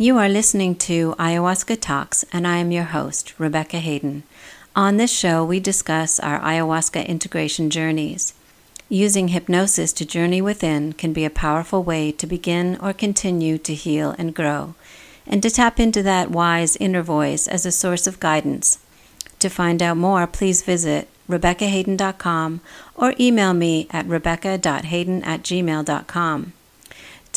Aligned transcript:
You 0.00 0.16
are 0.18 0.28
listening 0.28 0.76
to 0.76 1.16
Ayahuasca 1.18 1.80
Talks, 1.80 2.24
and 2.32 2.46
I 2.46 2.58
am 2.58 2.70
your 2.70 2.84
host, 2.84 3.34
Rebecca 3.36 3.78
Hayden. 3.78 4.22
On 4.76 4.96
this 4.96 5.10
show, 5.10 5.44
we 5.44 5.58
discuss 5.58 6.20
our 6.20 6.38
ayahuasca 6.38 7.04
integration 7.04 7.68
journeys. 7.68 8.32
Using 8.88 9.28
hypnosis 9.28 9.92
to 9.94 10.04
journey 10.04 10.40
within 10.40 10.92
can 10.92 11.12
be 11.12 11.24
a 11.24 11.30
powerful 11.30 11.82
way 11.82 12.12
to 12.12 12.28
begin 12.28 12.78
or 12.80 12.92
continue 12.92 13.58
to 13.58 13.74
heal 13.74 14.14
and 14.18 14.36
grow, 14.36 14.76
and 15.26 15.42
to 15.42 15.50
tap 15.50 15.80
into 15.80 16.04
that 16.04 16.30
wise 16.30 16.76
inner 16.76 17.02
voice 17.02 17.48
as 17.48 17.66
a 17.66 17.72
source 17.72 18.06
of 18.06 18.20
guidance. 18.20 18.78
To 19.40 19.48
find 19.48 19.82
out 19.82 19.96
more, 19.96 20.28
please 20.28 20.62
visit 20.62 21.08
RebeccaHayden.com 21.28 22.60
or 22.94 23.14
email 23.18 23.52
me 23.52 23.88
at 23.90 24.06
rebecca.hayden 24.06 25.24
at 25.24 25.42
gmail.com. 25.42 26.52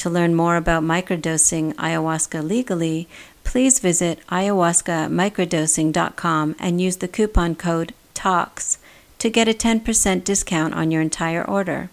To 0.02 0.10
learn 0.10 0.34
more 0.34 0.56
about 0.56 0.82
microdosing 0.82 1.76
ayahuasca 1.76 2.42
legally, 2.44 3.08
please 3.44 3.78
visit 3.78 4.18
ayahuascamicrodosing.com 4.30 6.55
and 6.58 6.82
use 6.82 6.98
the 6.98 7.08
coupon 7.08 7.54
code 7.54 7.94
TALKS 8.16 8.80
to 9.20 9.30
get 9.30 9.48
a 9.48 9.54
10% 9.54 10.23
discount 10.23 10.73
on 10.73 10.90
your 10.90 11.04
entire 11.04 11.48
order. 11.48 11.92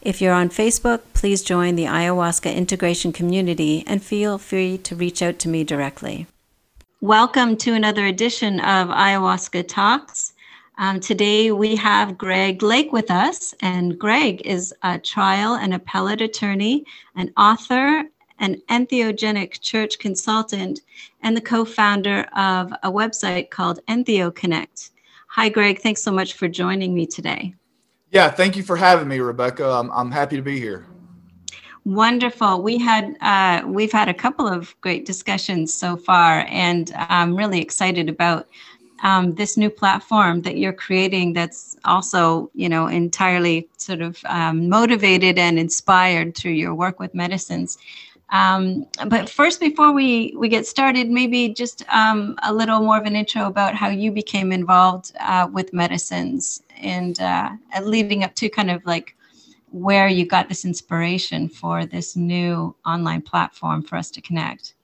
If 0.00 0.22
you're 0.22 0.32
on 0.32 0.48
Facebook, 0.48 1.02
please 1.12 1.42
join 1.42 1.76
the 1.76 1.84
ayahuasca 1.84 2.54
integration 2.54 3.12
community 3.12 3.84
and 3.86 4.02
feel 4.02 4.38
free 4.38 4.78
to 4.78 4.96
reach 4.96 5.20
out 5.20 5.38
to 5.40 5.50
me 5.50 5.64
directly. 5.64 6.26
Welcome 7.02 7.58
to 7.58 7.74
another 7.74 8.06
edition 8.06 8.58
of 8.58 8.88
Ayahuasca 8.88 9.68
Talks. 9.68 10.32
Um, 10.80 11.00
today 11.00 11.50
we 11.50 11.74
have 11.74 12.16
Greg 12.16 12.62
Lake 12.62 12.92
with 12.92 13.10
us, 13.10 13.52
and 13.62 13.98
Greg 13.98 14.46
is 14.46 14.72
a 14.84 14.96
trial 14.96 15.56
and 15.56 15.74
appellate 15.74 16.20
attorney, 16.20 16.84
an 17.16 17.32
author, 17.36 18.04
an 18.38 18.62
entheogenic 18.68 19.60
church 19.60 19.98
consultant, 19.98 20.82
and 21.24 21.36
the 21.36 21.40
co 21.40 21.64
founder 21.64 22.20
of 22.36 22.72
a 22.84 22.92
website 22.92 23.50
called 23.50 23.80
Entheo 23.88 24.32
Connect. 24.32 24.90
Hi, 25.26 25.48
Greg. 25.48 25.80
Thanks 25.80 26.00
so 26.00 26.12
much 26.12 26.34
for 26.34 26.46
joining 26.46 26.94
me 26.94 27.06
today. 27.06 27.54
Yeah, 28.12 28.30
thank 28.30 28.56
you 28.56 28.62
for 28.62 28.76
having 28.76 29.08
me, 29.08 29.18
Rebecca. 29.18 29.68
I'm, 29.68 29.90
I'm 29.90 30.12
happy 30.12 30.36
to 30.36 30.42
be 30.42 30.60
here. 30.60 30.86
Wonderful. 31.84 32.62
We 32.62 32.78
had 32.78 33.16
uh, 33.20 33.66
we've 33.66 33.90
had 33.90 34.08
a 34.08 34.14
couple 34.14 34.46
of 34.46 34.80
great 34.80 35.06
discussions 35.06 35.74
so 35.74 35.96
far, 35.96 36.46
and 36.48 36.92
I'm 36.96 37.34
really 37.34 37.60
excited 37.60 38.08
about 38.08 38.46
um, 39.02 39.34
this 39.34 39.56
new 39.56 39.70
platform 39.70 40.42
that 40.42 40.58
you're 40.58 40.72
creating 40.72 41.32
that's 41.32 41.76
also 41.84 42.50
you 42.54 42.68
know 42.68 42.86
entirely 42.86 43.68
sort 43.76 44.00
of 44.00 44.18
um, 44.26 44.68
motivated 44.68 45.38
and 45.38 45.58
inspired 45.58 46.36
through 46.36 46.52
your 46.52 46.74
work 46.74 46.98
with 46.98 47.14
medicines. 47.14 47.78
Um, 48.30 48.86
but 49.06 49.30
first 49.30 49.58
before 49.58 49.92
we 49.92 50.34
we 50.36 50.48
get 50.48 50.66
started 50.66 51.08
maybe 51.08 51.48
just 51.48 51.82
um, 51.88 52.36
a 52.42 52.52
little 52.52 52.80
more 52.80 52.98
of 52.98 53.06
an 53.06 53.16
intro 53.16 53.46
about 53.46 53.74
how 53.74 53.88
you 53.88 54.12
became 54.12 54.52
involved 54.52 55.12
uh, 55.20 55.48
with 55.50 55.72
medicines 55.72 56.62
and 56.76 57.18
uh, 57.20 57.50
leading 57.82 58.24
up 58.24 58.34
to 58.34 58.50
kind 58.50 58.70
of 58.70 58.84
like 58.84 59.16
where 59.70 60.08
you 60.08 60.26
got 60.26 60.48
this 60.48 60.64
inspiration 60.64 61.48
for 61.48 61.86
this 61.86 62.16
new 62.16 62.74
online 62.86 63.22
platform 63.22 63.82
for 63.82 63.96
us 63.96 64.10
to 64.10 64.20
connect. 64.20 64.74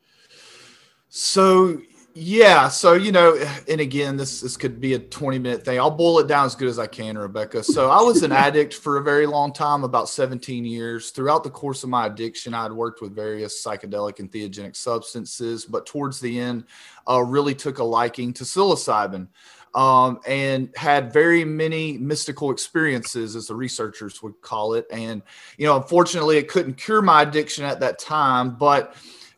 So 1.08 1.80
yeah, 2.16 2.68
so 2.68 2.92
you 2.92 3.10
know, 3.10 3.36
and 3.68 3.80
again, 3.80 4.16
this 4.16 4.40
this 4.40 4.56
could 4.56 4.80
be 4.80 4.94
a 4.94 5.00
20 5.00 5.36
minute 5.40 5.64
thing. 5.64 5.80
I'll 5.80 5.90
boil 5.90 6.20
it 6.20 6.28
down 6.28 6.46
as 6.46 6.54
good 6.54 6.68
as 6.68 6.78
I 6.78 6.86
can, 6.86 7.18
Rebecca. 7.18 7.64
So 7.64 7.90
I 7.90 8.00
was 8.02 8.22
an 8.22 8.30
addict 8.46 8.74
for 8.74 8.98
a 8.98 9.02
very 9.02 9.26
long 9.26 9.52
time, 9.52 9.82
about 9.82 10.08
17 10.08 10.64
years. 10.64 11.10
Throughout 11.10 11.42
the 11.42 11.50
course 11.50 11.82
of 11.82 11.88
my 11.88 12.06
addiction, 12.06 12.54
I 12.54 12.62
had 12.62 12.72
worked 12.72 13.02
with 13.02 13.16
various 13.16 13.64
psychedelic 13.64 14.20
and 14.20 14.30
theogenic 14.30 14.76
substances, 14.76 15.64
but 15.64 15.86
towards 15.86 16.20
the 16.20 16.38
end, 16.38 16.66
uh, 17.10 17.20
really 17.20 17.54
took 17.54 17.78
a 17.80 17.84
liking 17.84 18.32
to 18.34 18.44
psilocybin. 18.44 19.26
Um, 19.74 20.20
and 20.24 20.68
had 20.76 21.12
very 21.12 21.44
many 21.44 21.98
mystical 21.98 22.52
experiences, 22.52 23.34
as 23.34 23.48
the 23.48 23.56
researchers 23.56 24.22
would 24.22 24.40
call 24.40 24.74
it. 24.74 24.86
And, 24.88 25.20
you 25.58 25.66
know, 25.66 25.76
unfortunately, 25.76 26.36
it 26.36 26.46
couldn't 26.46 26.74
cure 26.74 27.02
my 27.02 27.22
addiction 27.22 27.64
at 27.64 27.80
that 27.80 27.98
time, 27.98 28.54
but 28.54 28.94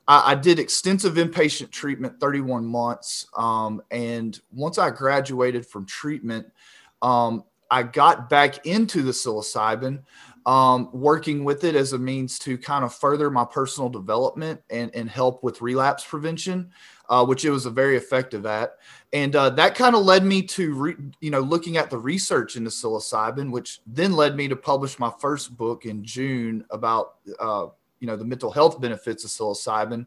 I, 0.09 0.33
I 0.33 0.35
did 0.35 0.59
extensive 0.59 1.15
inpatient 1.15 1.71
treatment, 1.71 2.21
31 2.21 2.65
months. 2.65 3.27
Um, 3.37 3.83
and 3.91 4.39
once 4.53 4.79
I 4.79 4.91
graduated 4.91 5.67
from 5.67 5.87
treatment, 5.87 6.47
um, 7.03 7.45
I 7.71 7.83
got 7.83 8.31
back 8.31 8.67
into 8.67 9.03
the 9.03 9.13
psilocybin, 9.13 10.03
um, 10.47 10.89
working 10.93 11.43
with 11.43 11.65
it 11.65 11.75
as 11.75 11.93
a 11.93 11.99
means 11.99 12.39
to 12.41 12.57
kind 12.57 12.85
of 12.85 12.95
further 12.95 13.31
my 13.31 13.45
personal 13.45 13.89
development 13.89 14.61
and, 14.71 14.95
and 14.95 15.11
help 15.11 15.43
with 15.43 15.61
relapse 15.61 16.05
prevention, 16.05 16.71
uh, 17.09 17.25
which 17.27 17.45
it 17.45 17.51
was 17.51 17.67
a 17.67 17.71
very 17.71 17.97
effective 17.97 18.47
at. 18.47 18.77
And 19.13 19.35
uh, 19.35 19.51
that 19.51 19.75
kind 19.75 19.97
of 19.97 20.05
led 20.05 20.25
me 20.25 20.43
to, 20.43 20.75
re, 20.75 20.95
you 21.21 21.31
know, 21.31 21.41
looking 21.41 21.77
at 21.77 21.91
the 21.91 21.99
research 21.99 22.55
into 22.55 22.71
psilocybin, 22.71 23.51
which 23.51 23.81
then 23.87 24.13
led 24.13 24.37
me 24.37 24.47
to 24.47 24.57
publish 24.57 25.01
my 25.01 25.13
first 25.19 25.57
book 25.57 25.85
in 25.85 26.05
June 26.05 26.65
about 26.71 27.15
uh, 27.41 27.67
you 28.01 28.07
know 28.07 28.17
the 28.17 28.25
mental 28.25 28.51
health 28.51 28.81
benefits 28.81 29.25
of 29.25 29.31
psilocybin. 29.31 30.07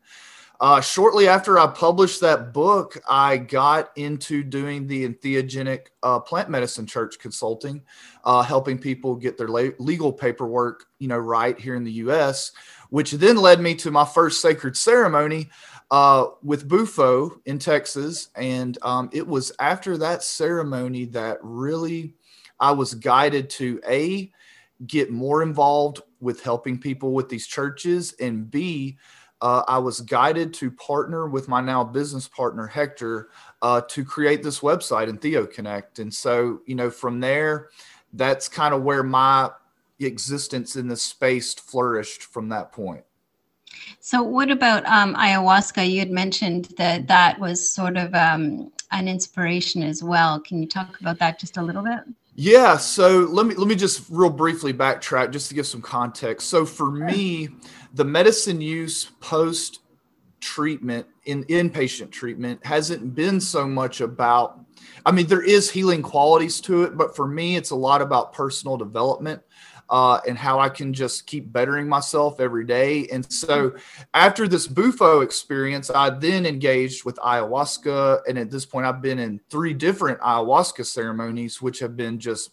Uh, 0.61 0.81
shortly 0.81 1.29
after 1.29 1.57
I 1.57 1.67
published 1.67 2.19
that 2.19 2.51
book, 2.51 2.97
I 3.07 3.38
got 3.38 3.91
into 3.95 4.44
doing 4.44 4.88
the 4.88 5.07
entheogenic 5.07 5.88
uh, 6.03 6.19
plant 6.19 6.50
medicine 6.50 6.85
church 6.85 7.17
consulting, 7.17 7.81
uh, 8.25 8.41
helping 8.41 8.77
people 8.77 9.16
get 9.16 9.38
their 9.38 9.47
la- 9.47 9.69
legal 9.79 10.11
paperwork, 10.11 10.88
you 11.00 11.07
know, 11.07 11.17
right 11.17 11.57
here 11.57 11.75
in 11.75 11.85
the 11.85 11.94
U.S., 11.94 12.51
which 12.89 13.11
then 13.11 13.38
led 13.38 13.61
me 13.61 13.73
to 13.75 13.89
my 13.89 14.03
first 14.03 14.41
sacred 14.41 14.75
ceremony 14.75 15.50
uh, 15.91 16.25
with 16.44 16.67
Bufo 16.67 17.39
in 17.45 17.57
Texas, 17.57 18.27
and 18.35 18.77
um, 18.81 19.09
it 19.13 19.25
was 19.25 19.53
after 19.59 19.97
that 19.97 20.23
ceremony 20.23 21.06
that 21.06 21.38
really 21.41 22.16
I 22.59 22.71
was 22.71 22.94
guided 22.95 23.50
to 23.51 23.79
a 23.88 24.29
get 24.88 25.12
more 25.12 25.44
involved 25.44 26.01
with 26.19 26.41
helping 26.41 26.79
people 26.79 27.12
with 27.12 27.29
these 27.29 27.47
churches, 27.47 28.13
and 28.19 28.50
B, 28.50 28.97
uh, 29.41 29.63
I 29.67 29.78
was 29.78 30.01
guided 30.01 30.53
to 30.56 30.72
partner 30.72 31.28
with 31.28 31.47
my 31.47 31.62
now 31.62 31.84
business 31.84 32.28
partner 32.28 32.67
Hector 32.67 33.29
uh, 33.62 33.81
to 33.89 34.03
create 34.03 34.44
this 34.44 34.59
website 34.59 35.09
Entheo 35.09 35.50
Connect. 35.50 36.00
And 36.00 36.13
so, 36.13 36.62
you 36.66 36.75
know, 36.75 36.89
from 36.89 37.19
there, 37.19 37.69
that's 38.13 38.50
kind 38.50 38.73
of 38.73 38.84
where 38.84 39.03
my 39.03 39.50
existence 40.00 40.75
in 40.75 40.88
this 40.88 41.01
space 41.01 41.53
flourished 41.53 42.23
from 42.23 42.50
that 42.50 42.72
point. 42.72 43.03
So, 44.00 44.23
what 44.23 44.50
about 44.50 44.85
um, 44.85 45.16
ayahuasca? 45.16 45.89
You 45.89 46.00
had 46.00 46.12
mentioned 46.12 46.73
that 46.78 47.07
that 47.07 47.39
was 47.39 47.73
sort 47.73 47.97
of 47.97 48.13
um, 48.16 48.72
an 48.91 49.07
inspiration 49.07 49.84
as 49.84 50.03
well. 50.03 50.39
Can 50.39 50.62
you 50.62 50.68
talk 50.68 51.00
about 51.00 51.19
that 51.19 51.39
just 51.39 51.57
a 51.57 51.62
little 51.62 51.84
bit? 51.84 52.00
Yeah, 52.41 52.77
so 52.77 53.27
let 53.29 53.47
me 53.47 53.55
let 53.55 53.67
me 53.67 53.75
just 53.75 54.05
real 54.09 54.29
briefly 54.29 54.73
backtrack 54.73 55.31
just 55.31 55.50
to 55.50 55.55
give 55.55 55.67
some 55.67 55.81
context. 55.81 56.47
So 56.47 56.66
for 56.66 56.89
me, 56.89 57.50
the 57.95 58.05
medicine 58.05 58.61
use 58.61 59.11
post 59.19 59.81
treatment 60.39 61.05
in 61.25 61.44
inpatient 61.45 62.11
treatment 62.11 62.66
hasn't 62.66 63.13
been 63.13 63.41
so 63.41 63.67
much 63.67 64.00
about 64.00 64.57
I 65.05 65.11
mean 65.11 65.27
there 65.27 65.41
is 65.41 65.69
healing 65.69 66.01
qualities 66.01 66.61
to 66.61 66.83
it, 66.83 66.95
but 66.95 67.13
for 67.13 67.27
me 67.27 67.57
it's 67.57 67.72
a 67.72 67.75
lot 67.75 68.01
about 68.01 68.31
personal 68.31 68.77
development 68.77 69.41
uh, 69.89 70.19
and 70.27 70.38
how 70.38 70.59
I 70.59 70.69
can 70.69 70.94
just 70.94 71.25
keep 71.25 71.51
bettering 71.51 71.88
myself 71.88 72.39
every 72.39 72.66
day. 72.66 73.07
And 73.07 73.29
so 73.31 73.73
after 74.13 74.47
this 74.47 74.67
Bufo 74.67 75.22
experience, 75.22 75.89
I 75.89 76.11
then 76.11 76.45
engaged 76.45 77.05
with 77.05 77.16
ayahuasca. 77.17 78.22
And 78.27 78.38
at 78.38 78.51
this 78.51 78.66
point, 78.66 78.85
I've 78.85 79.01
been 79.01 79.19
in 79.19 79.39
three 79.50 79.73
different 79.73 80.19
ayahuasca 80.19 80.85
ceremonies, 80.85 81.61
which 81.61 81.79
have 81.79 81.97
been 81.97 82.19
just 82.19 82.51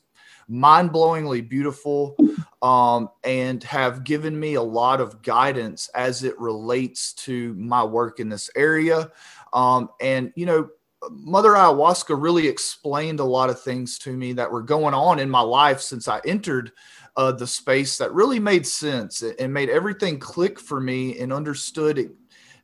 mind 0.49 0.91
blowingly 0.91 1.47
beautiful 1.47 2.17
um, 2.63 3.11
and 3.25 3.63
have 3.65 4.05
given 4.05 4.39
me 4.39 4.55
a 4.55 4.63
lot 4.63 5.01
of 5.01 5.21
guidance 5.23 5.91
as 5.95 6.23
it 6.23 6.39
relates 6.39 7.13
to 7.15 7.53
my 7.55 7.83
work 7.83 8.21
in 8.21 8.29
this 8.29 8.49
area. 8.57 9.11
Um, 9.53 9.91
and, 10.01 10.33
you 10.37 10.47
know, 10.47 10.71
Mother 11.11 11.51
Ayahuasca 11.51 12.21
really 12.21 12.49
explained 12.49 13.21
a 13.21 13.25
lot 13.25 13.51
of 13.51 13.61
things 13.61 13.99
to 14.01 14.17
me 14.17 14.33
that 14.35 14.51
were 14.51 14.63
going 14.63 14.95
on 14.95 15.19
in 15.19 15.29
my 15.29 15.41
life 15.41 15.81
since 15.81 16.09
I 16.09 16.21
entered 16.25 16.73
uh, 17.17 17.33
the 17.33 17.47
space 17.47 17.97
that 17.99 18.13
really 18.13 18.39
made 18.39 18.67
sense 18.67 19.23
and 19.23 19.53
made 19.53 19.71
everything 19.71 20.19
click 20.19 20.61
for 20.61 20.81
me 20.81 21.19
and 21.19 21.33
understood 21.33 21.99
it, 21.99 22.11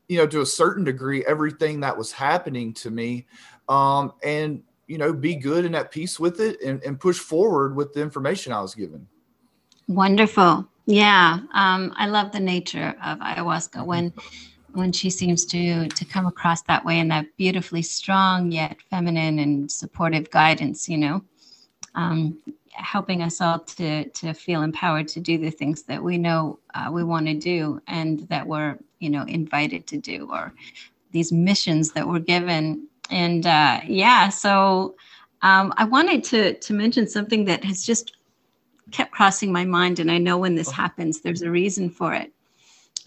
you 0.09 0.19
know, 0.19 0.27
to 0.27 0.43
a 0.43 0.47
certain 0.47 0.85
degree, 0.85 1.25
everything 1.27 1.81
that 1.81 1.97
was 1.97 2.13
happening 2.13 2.75
to 2.75 2.91
me. 2.91 3.27
Um, 3.69 4.13
and, 4.23 4.63
you 4.87 4.99
know, 4.99 5.13
be 5.13 5.37
good 5.37 5.65
and 5.65 5.75
at 5.75 5.91
peace 5.91 6.21
with 6.21 6.41
it 6.41 6.61
and, 6.61 6.83
and 6.83 7.01
push 7.01 7.19
forward 7.19 7.75
with 7.75 7.95
the 7.95 8.03
information 8.03 8.53
I 8.53 8.61
was 8.61 8.75
given. 8.75 9.07
Wonderful. 9.89 10.69
Yeah. 10.87 11.39
Um, 11.55 11.95
I 11.97 12.07
love 12.07 12.33
the 12.33 12.41
nature 12.41 12.95
of 13.03 13.19
ayahuasca 13.19 13.85
when 13.85 14.13
when 14.73 14.91
she 14.91 15.11
seems 15.11 15.45
to 15.47 15.87
to 15.89 16.05
come 16.05 16.27
across 16.27 16.63
that 16.63 16.85
way 16.85 16.99
in 16.99 17.09
that 17.09 17.27
beautifully 17.37 17.83
strong 17.83 18.51
yet 18.51 18.77
feminine 18.91 19.39
and 19.39 19.71
supportive 19.71 20.31
guidance, 20.31 20.89
you 20.89 20.99
know. 20.99 21.23
Um, 21.95 22.39
helping 22.73 23.23
us 23.23 23.41
all 23.41 23.59
to 23.59 24.09
to 24.11 24.33
feel 24.33 24.63
empowered 24.63 25.09
to 25.09 25.21
do 25.21 25.39
the 25.39 25.51
things 25.51 25.83
that 25.83 26.03
we 26.03 26.17
know 26.19 26.59
uh, 26.75 26.89
we 26.91 27.05
want 27.05 27.27
to 27.27 27.35
do 27.35 27.81
and 27.87 28.21
that 28.29 28.47
we're 28.47 28.79
you 28.99 29.11
know 29.11 29.25
invited 29.25 29.87
to 29.87 29.99
do 29.99 30.29
or 30.31 30.53
these 31.11 31.33
missions 31.33 31.93
that 31.93 32.07
we're 32.09 32.19
given. 32.19 32.87
And 33.11 33.47
uh, 33.47 33.81
yeah 33.87 34.31
so 34.31 34.95
um, 35.43 35.75
i 35.77 35.85
wanted 35.85 36.25
to 36.25 36.55
to 36.55 36.73
mention 36.73 37.07
something 37.07 37.45
that 37.45 37.63
has 37.65 37.85
just 37.85 38.17
kept 38.91 39.13
crossing 39.13 39.53
my 39.53 39.65
mind 39.65 39.99
and 39.99 40.11
i 40.11 40.19
know 40.19 40.39
when 40.39 40.55
this 40.55 40.71
happens 40.71 41.21
there's 41.21 41.43
a 41.43 41.51
reason 41.51 41.91
for 41.91 42.15
it. 42.15 42.33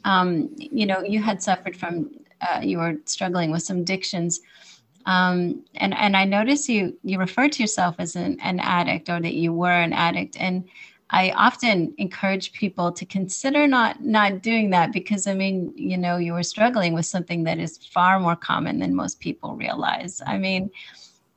Um, 0.04 0.50
you 0.58 0.86
know 0.86 1.02
you 1.02 1.22
had 1.24 1.42
suffered 1.42 1.76
from 1.76 2.12
uh, 2.42 2.60
you 2.62 2.78
were 2.78 2.98
struggling 3.06 3.50
with 3.50 3.64
some 3.64 3.80
addictions 3.80 4.42
um, 5.06 5.64
and 5.76 5.94
and 5.94 6.18
I 6.18 6.26
notice 6.26 6.68
you 6.68 6.98
you 7.04 7.20
refer 7.20 7.48
to 7.48 7.64
yourself 7.64 7.96
as 8.00 8.16
an, 8.16 8.40
an 8.42 8.60
addict 8.60 9.10
or 9.10 9.20
that 9.20 9.34
you 9.36 9.54
were 9.54 9.72
an 9.72 9.94
addict. 9.94 10.36
And 10.40 10.68
I 11.12 11.30
often 11.32 11.94
encourage 11.98 12.52
people 12.54 12.92
to 12.92 13.06
consider 13.06 13.68
not 13.68 14.04
not 14.04 14.42
doing 14.42 14.72
that 14.72 14.92
because 14.92 15.28
I 15.28 15.36
mean 15.36 15.72
you 15.76 15.98
know 15.98 16.18
you 16.18 16.34
were 16.34 16.44
struggling 16.44 16.94
with 16.94 17.06
something 17.06 17.44
that 17.44 17.60
is 17.60 17.78
far 17.78 18.20
more 18.20 18.36
common 18.36 18.80
than 18.80 18.96
most 18.96 19.20
people 19.20 19.56
realize. 19.56 20.22
I 20.26 20.38
mean 20.38 20.72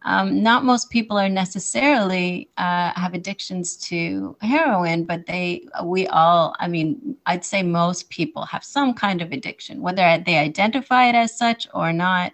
um, 0.02 0.42
not 0.42 0.64
most 0.64 0.90
people 0.90 1.18
are 1.18 1.28
necessarily 1.28 2.48
uh, 2.56 2.92
have 2.94 3.12
addictions 3.12 3.76
to 3.88 4.34
heroin 4.40 5.04
but 5.04 5.26
they 5.26 5.66
we 5.84 6.06
all 6.06 6.56
I 6.58 6.68
mean 6.68 7.16
I'd 7.26 7.44
say 7.44 7.62
most 7.62 8.08
people 8.08 8.46
have 8.46 8.64
some 8.64 8.94
kind 8.94 9.20
of 9.20 9.32
addiction 9.32 9.82
whether 9.82 10.22
they 10.24 10.38
identify 10.38 11.08
it 11.10 11.14
as 11.14 11.36
such 11.36 11.68
or 11.74 11.92
not 11.92 12.32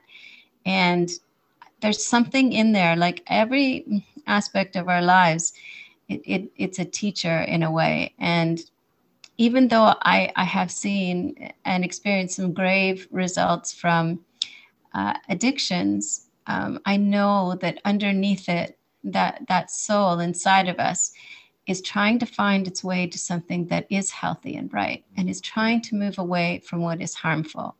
and 0.64 1.10
there's 1.80 2.04
something 2.04 2.52
in 2.52 2.72
there 2.72 2.96
like 2.96 3.22
every 3.26 4.04
aspect 4.26 4.76
of 4.76 4.88
our 4.88 5.02
lives 5.02 5.52
it, 6.08 6.22
it, 6.24 6.50
it's 6.56 6.78
a 6.78 6.84
teacher 6.84 7.40
in 7.40 7.62
a 7.62 7.70
way. 7.70 8.14
And 8.18 8.60
even 9.38 9.68
though 9.68 9.94
I, 10.02 10.30
I 10.36 10.44
have 10.44 10.70
seen 10.70 11.52
and 11.64 11.84
experienced 11.84 12.36
some 12.36 12.52
grave 12.52 13.08
results 13.10 13.72
from 13.72 14.24
uh, 14.94 15.14
addictions 15.28 16.28
um, 16.46 16.78
i 16.84 16.96
know 16.96 17.56
that 17.60 17.80
underneath 17.84 18.48
it 18.48 18.78
that 19.02 19.42
that 19.48 19.70
soul 19.70 20.20
inside 20.20 20.68
of 20.68 20.78
us 20.78 21.12
is 21.66 21.82
trying 21.82 22.18
to 22.18 22.26
find 22.26 22.68
its 22.68 22.84
way 22.84 23.06
to 23.06 23.18
something 23.18 23.66
that 23.66 23.86
is 23.90 24.10
healthy 24.10 24.56
and 24.56 24.72
right 24.72 25.04
and 25.16 25.28
is 25.28 25.40
trying 25.40 25.80
to 25.80 25.96
move 25.96 26.18
away 26.18 26.62
from 26.64 26.80
what 26.80 27.00
is 27.00 27.14
harmful 27.14 27.74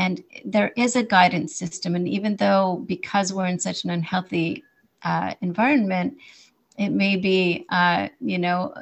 and 0.00 0.24
there 0.46 0.72
is 0.78 0.96
a 0.96 1.02
guidance 1.02 1.54
system. 1.54 1.94
And 1.94 2.08
even 2.08 2.36
though, 2.36 2.82
because 2.86 3.34
we're 3.34 3.52
in 3.54 3.58
such 3.58 3.84
an 3.84 3.90
unhealthy 3.90 4.64
uh, 5.02 5.34
environment, 5.42 6.16
it 6.78 6.88
may 6.88 7.16
be, 7.16 7.66
uh, 7.68 8.08
you 8.18 8.38
know, 8.38 8.72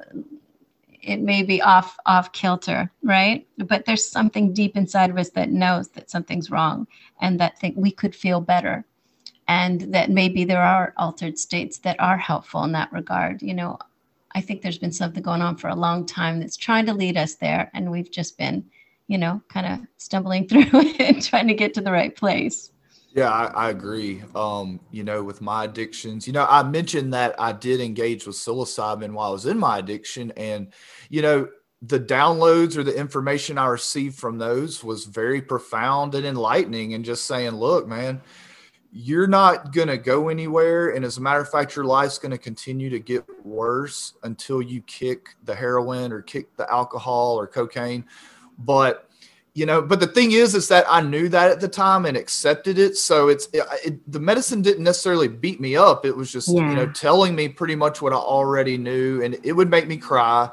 it 1.03 1.21
may 1.21 1.43
be 1.43 1.61
off 1.61 1.99
off 2.07 2.31
kilter, 2.31 2.89
right? 3.03 3.49
But 3.57 3.85
there's 3.85 4.07
something 4.07 4.53
deep 4.53 4.77
inside 4.77 5.11
of 5.11 5.19
us 5.19 5.31
that 5.31 5.51
knows 5.51 5.89
that 5.89 6.09
something's 6.09 6.53
wrong, 6.53 6.87
and 7.21 7.41
that 7.41 7.59
think 7.59 7.75
we 7.77 7.91
could 7.91 8.15
feel 8.15 8.41
better, 8.41 8.85
and 9.49 9.81
that 9.93 10.11
maybe 10.11 10.45
there 10.45 10.63
are 10.63 10.95
altered 10.99 11.37
states 11.37 11.79
that 11.79 11.99
are 11.99 12.19
helpful 12.19 12.63
in 12.63 12.71
that 12.73 12.93
regard. 12.93 13.43
You 13.43 13.55
know, 13.55 13.77
I 14.37 14.41
think 14.41 14.63
there's 14.63 14.79
been 14.79 14.93
something 14.93 15.25
going 15.25 15.43
on 15.43 15.57
for 15.57 15.69
a 15.69 15.75
long 15.87 16.07
time 16.07 16.39
that's 16.39 16.57
trying 16.57 16.87
to 16.87 16.95
lead 16.95 17.17
us 17.17 17.35
there, 17.35 17.73
and 17.75 17.91
we've 17.91 18.13
just 18.13 18.39
been 18.39 18.65
you 19.09 19.19
know, 19.19 19.43
kind 19.49 19.67
of 19.67 19.87
stumbling 19.97 20.47
through 20.49 20.69
it, 20.73 21.23
trying 21.25 21.49
to 21.49 21.55
get 21.55 21.75
to 21.75 21.81
the 21.81 21.93
right 21.93 22.15
place. 22.15 22.71
Yeah, 23.15 23.31
I, 23.31 23.47
I 23.47 23.71
agree. 23.71 24.23
Um, 24.35 24.79
you 24.93 25.03
know, 25.03 25.25
with 25.25 25.41
my 25.41 25.65
addictions, 25.65 26.27
you 26.27 26.33
know, 26.33 26.47
I 26.49 26.63
mentioned 26.63 27.15
that 27.15 27.35
I 27.39 27.53
did 27.53 27.81
engage 27.81 28.27
with 28.27 28.37
psilocybin 28.37 29.13
while 29.13 29.31
I 29.31 29.33
was 29.33 29.47
in 29.47 29.59
my 29.59 29.79
addiction. 29.79 30.31
And, 30.37 30.73
you 31.09 31.23
know, 31.23 31.49
the 31.81 31.99
downloads 31.99 32.77
or 32.77 32.83
the 32.83 32.95
information 32.95 33.57
I 33.57 33.67
received 33.67 34.19
from 34.19 34.37
those 34.37 34.85
was 34.85 35.07
very 35.07 35.41
profound 35.41 36.15
and 36.15 36.27
enlightening 36.27 36.95
and 36.95 37.05
just 37.05 37.25
saying, 37.25 37.53
look, 37.53 37.89
man, 37.89 38.21
you're 38.93 39.27
not 39.27 39.73
going 39.73 39.89
to 39.89 39.99
go 39.99 40.29
anywhere. 40.29 40.91
And 40.91 41.05
as 41.05 41.17
a 41.17 41.21
matter 41.21 41.41
of 41.41 41.49
fact, 41.49 41.77
your 41.77 41.85
life's 41.87 42.19
going 42.19 42.33
to 42.33 42.39
continue 42.39 42.91
to 42.91 42.99
get 42.99 43.25
worse 43.45 44.15
until 44.23 44.61
you 44.61 44.83
kick 44.83 45.31
the 45.45 45.55
heroin 45.55 46.13
or 46.13 46.21
kick 46.21 46.55
the 46.57 46.71
alcohol 46.71 47.39
or 47.39 47.47
cocaine 47.47 48.05
but 48.59 49.09
you 49.55 49.67
know 49.67 49.81
but 49.83 49.99
the 49.99 50.07
thing 50.07 50.33
is 50.33 50.55
is 50.55 50.69
that 50.69 50.85
i 50.89 51.01
knew 51.01 51.29
that 51.29 51.51
at 51.51 51.61
the 51.61 51.69
time 51.69 52.07
and 52.07 52.17
accepted 52.17 52.79
it. 52.79 52.97
So 52.97 53.29
it's 53.29 53.49
it, 53.53 53.65
it, 53.85 54.13
the 54.13 54.21
medicine 54.21 54.63
didn't 54.63 54.85
necessarily 54.85 55.29
beat 55.29 55.61
me 55.61 55.77
up. 55.77 56.07
It 56.07 56.17
was 56.17 56.31
just 56.31 56.49
yeah. 56.49 56.69
you 56.69 56.77
know 56.77 56.87
telling 56.93 57.35
me 57.35 57.49
pretty 57.49 57.75
much 57.75 58.01
what 58.01 58.13
i 58.13 58.17
already 58.17 58.77
knew 58.79 59.23
and 59.23 59.37
it 59.43 59.53
would 59.53 59.71
make 59.71 59.89
me 59.89 59.97
cry. 59.97 60.51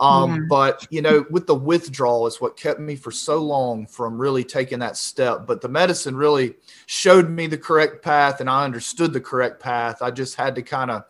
Um, 0.00 0.34
yeah. 0.34 0.40
but 0.48 0.86
you 0.90 1.00
know 1.00 1.24
with 1.30 1.46
the 1.46 1.54
withdrawal 1.54 2.26
is 2.26 2.40
what 2.40 2.56
kept 2.56 2.80
me 2.80 2.96
for 2.96 3.12
so 3.12 3.38
long 3.38 3.86
from 3.86 4.20
really 4.20 4.44
taking 4.44 4.80
that 4.80 4.96
step. 4.96 5.46
But 5.46 5.60
the 5.60 5.68
medicine 5.68 6.16
really 6.16 6.54
showed 6.86 7.30
me 7.30 7.46
the 7.46 7.58
correct 7.58 8.02
path 8.02 8.40
and 8.40 8.50
i 8.50 8.64
understood 8.64 9.12
the 9.12 9.20
correct 9.20 9.60
path. 9.60 10.02
I 10.02 10.10
just 10.10 10.34
had 10.34 10.54
to 10.56 10.62
kind 10.62 10.90
of 10.90 11.04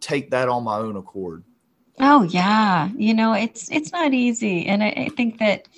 take 0.00 0.30
that 0.30 0.48
on 0.48 0.64
my 0.64 0.76
own 0.76 0.96
accord 0.96 1.42
Oh 2.00 2.22
yeah, 2.22 2.90
you 2.96 3.14
know 3.14 3.32
it's 3.32 3.70
it's 3.70 3.92
not 3.92 4.14
easy, 4.14 4.66
and 4.66 4.82
I, 4.82 4.88
I 4.88 5.08
think 5.16 5.38
that 5.38 5.68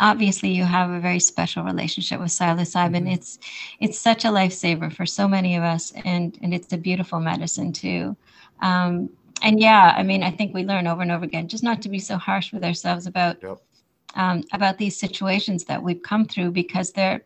obviously 0.00 0.50
you 0.50 0.64
have 0.64 0.90
a 0.90 1.00
very 1.00 1.20
special 1.20 1.64
relationship 1.64 2.20
with 2.20 2.30
psilocybin. 2.30 3.02
Mm-hmm. 3.02 3.08
It's 3.08 3.38
it's 3.80 3.98
such 3.98 4.24
a 4.24 4.28
lifesaver 4.28 4.92
for 4.92 5.06
so 5.06 5.28
many 5.28 5.56
of 5.56 5.62
us, 5.62 5.92
and 6.04 6.38
and 6.42 6.54
it's 6.54 6.72
a 6.72 6.78
beautiful 6.78 7.20
medicine 7.20 7.72
too. 7.72 8.16
Um, 8.60 9.10
and 9.42 9.60
yeah, 9.60 9.94
I 9.96 10.02
mean, 10.02 10.22
I 10.22 10.30
think 10.30 10.54
we 10.54 10.64
learn 10.64 10.86
over 10.86 11.02
and 11.02 11.12
over 11.12 11.24
again 11.24 11.48
just 11.48 11.62
not 11.62 11.82
to 11.82 11.88
be 11.88 11.98
so 11.98 12.16
harsh 12.16 12.52
with 12.52 12.64
ourselves 12.64 13.06
about 13.06 13.42
yep. 13.42 13.58
um, 14.14 14.44
about 14.52 14.78
these 14.78 14.96
situations 14.96 15.64
that 15.64 15.82
we've 15.82 16.02
come 16.02 16.24
through 16.24 16.52
because 16.52 16.92
they're 16.92 17.22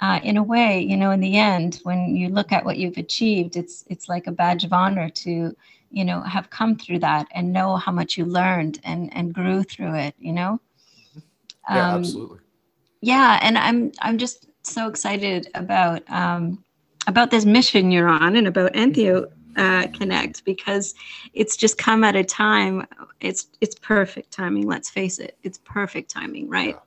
uh, 0.00 0.20
in 0.22 0.36
a 0.36 0.42
way, 0.42 0.80
you 0.80 0.96
know, 0.96 1.10
in 1.10 1.20
the 1.20 1.36
end, 1.36 1.80
when 1.84 2.14
you 2.14 2.28
look 2.28 2.52
at 2.52 2.64
what 2.64 2.76
you've 2.76 2.98
achieved, 2.98 3.56
it's 3.56 3.84
it's 3.88 4.08
like 4.08 4.26
a 4.26 4.32
badge 4.32 4.64
of 4.64 4.72
honor 4.72 5.08
to 5.08 5.56
you 5.90 6.04
know 6.04 6.20
have 6.22 6.50
come 6.50 6.76
through 6.76 6.98
that 6.98 7.26
and 7.32 7.52
know 7.52 7.76
how 7.76 7.92
much 7.92 8.16
you 8.16 8.24
learned 8.24 8.80
and 8.84 9.14
and 9.14 9.32
grew 9.32 9.62
through 9.62 9.94
it 9.94 10.14
you 10.18 10.32
know 10.32 10.60
yeah 11.70 11.94
um, 11.94 12.00
absolutely 12.00 12.38
yeah 13.00 13.38
and 13.42 13.56
i'm 13.58 13.92
i'm 14.00 14.18
just 14.18 14.46
so 14.62 14.88
excited 14.88 15.48
about 15.54 16.02
um 16.10 16.62
about 17.06 17.30
this 17.30 17.44
mission 17.44 17.90
you're 17.90 18.08
on 18.08 18.36
and 18.36 18.46
about 18.46 18.72
entheo 18.72 19.26
uh, 19.56 19.86
connect 19.94 20.44
because 20.44 20.94
it's 21.32 21.56
just 21.56 21.78
come 21.78 22.04
at 22.04 22.14
a 22.14 22.22
time 22.22 22.86
it's 23.20 23.46
it's 23.62 23.74
perfect 23.76 24.30
timing 24.30 24.66
let's 24.66 24.90
face 24.90 25.18
it 25.18 25.38
it's 25.44 25.58
perfect 25.64 26.10
timing 26.10 26.48
right 26.48 26.74
yeah. 26.74 26.80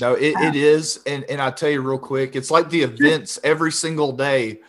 No, 0.00 0.14
it, 0.14 0.34
it 0.40 0.54
is. 0.54 1.00
And 1.06 1.24
and 1.24 1.40
I 1.40 1.50
tell 1.50 1.70
you 1.70 1.80
real 1.80 1.98
quick, 1.98 2.36
it's 2.36 2.50
like 2.50 2.70
the 2.70 2.82
events 2.82 3.38
every 3.42 3.72
single 3.72 4.12
day 4.12 4.60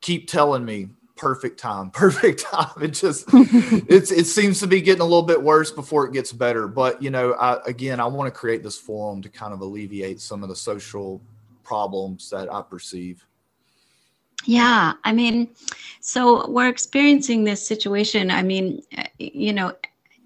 keep 0.00 0.28
telling 0.28 0.64
me 0.64 0.88
perfect 1.16 1.58
time, 1.58 1.90
perfect 1.92 2.40
time. 2.40 2.70
It 2.80 2.88
just 2.88 3.24
it's 3.32 4.10
it 4.10 4.26
seems 4.26 4.60
to 4.60 4.66
be 4.66 4.80
getting 4.80 5.02
a 5.02 5.04
little 5.04 5.22
bit 5.22 5.42
worse 5.42 5.70
before 5.70 6.06
it 6.06 6.12
gets 6.12 6.32
better. 6.32 6.68
But 6.68 7.02
you 7.02 7.10
know, 7.10 7.32
I, 7.34 7.58
again, 7.66 8.00
I 8.00 8.06
want 8.06 8.32
to 8.32 8.38
create 8.38 8.62
this 8.62 8.78
forum 8.78 9.22
to 9.22 9.28
kind 9.28 9.52
of 9.52 9.60
alleviate 9.60 10.20
some 10.20 10.42
of 10.42 10.48
the 10.48 10.56
social 10.56 11.20
problems 11.64 12.30
that 12.30 12.52
I 12.52 12.62
perceive. 12.62 13.26
Yeah, 14.44 14.92
I 15.02 15.12
mean, 15.12 15.48
so 16.00 16.48
we're 16.48 16.68
experiencing 16.68 17.42
this 17.42 17.66
situation. 17.66 18.30
I 18.30 18.42
mean, 18.42 18.80
you 19.18 19.52
know, 19.52 19.72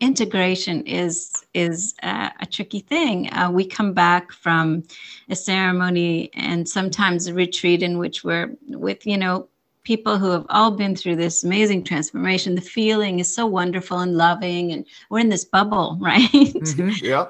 integration 0.01 0.83
is 0.87 1.33
is 1.55 1.95
a, 2.03 2.31
a 2.41 2.47
tricky 2.47 2.81
thing. 2.81 3.33
Uh, 3.33 3.51
we 3.51 3.65
come 3.65 3.93
back 3.93 4.33
from 4.33 4.83
a 5.29 5.37
ceremony 5.37 6.31
and 6.35 6.69
sometimes 6.69 7.27
a 7.27 7.35
retreat 7.35 7.83
in 7.83 7.99
which 7.99 8.25
we're 8.25 8.55
with 8.69 9.07
you 9.07 9.17
know 9.17 9.49
people 9.83 10.19
who 10.19 10.31
have 10.31 10.47
all 10.51 10.71
been 10.71 10.95
through 10.95 11.17
this 11.17 11.43
amazing 11.43 11.85
transformation. 11.85 12.55
The 12.55 12.61
feeling 12.61 13.19
is 13.19 13.35
so 13.35 13.47
wonderful 13.47 13.99
and 14.01 14.17
loving, 14.17 14.73
and 14.73 14.87
we're 15.09 15.21
in 15.21 15.29
this 15.29 15.45
bubble, 15.45 15.97
right? 16.01 16.31
Mm-hmm, 16.31 17.05
yeah. 17.05 17.27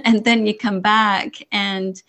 and 0.04 0.24
then 0.24 0.46
you 0.46 0.56
come 0.56 0.80
back 0.80 1.34
and 1.52 2.02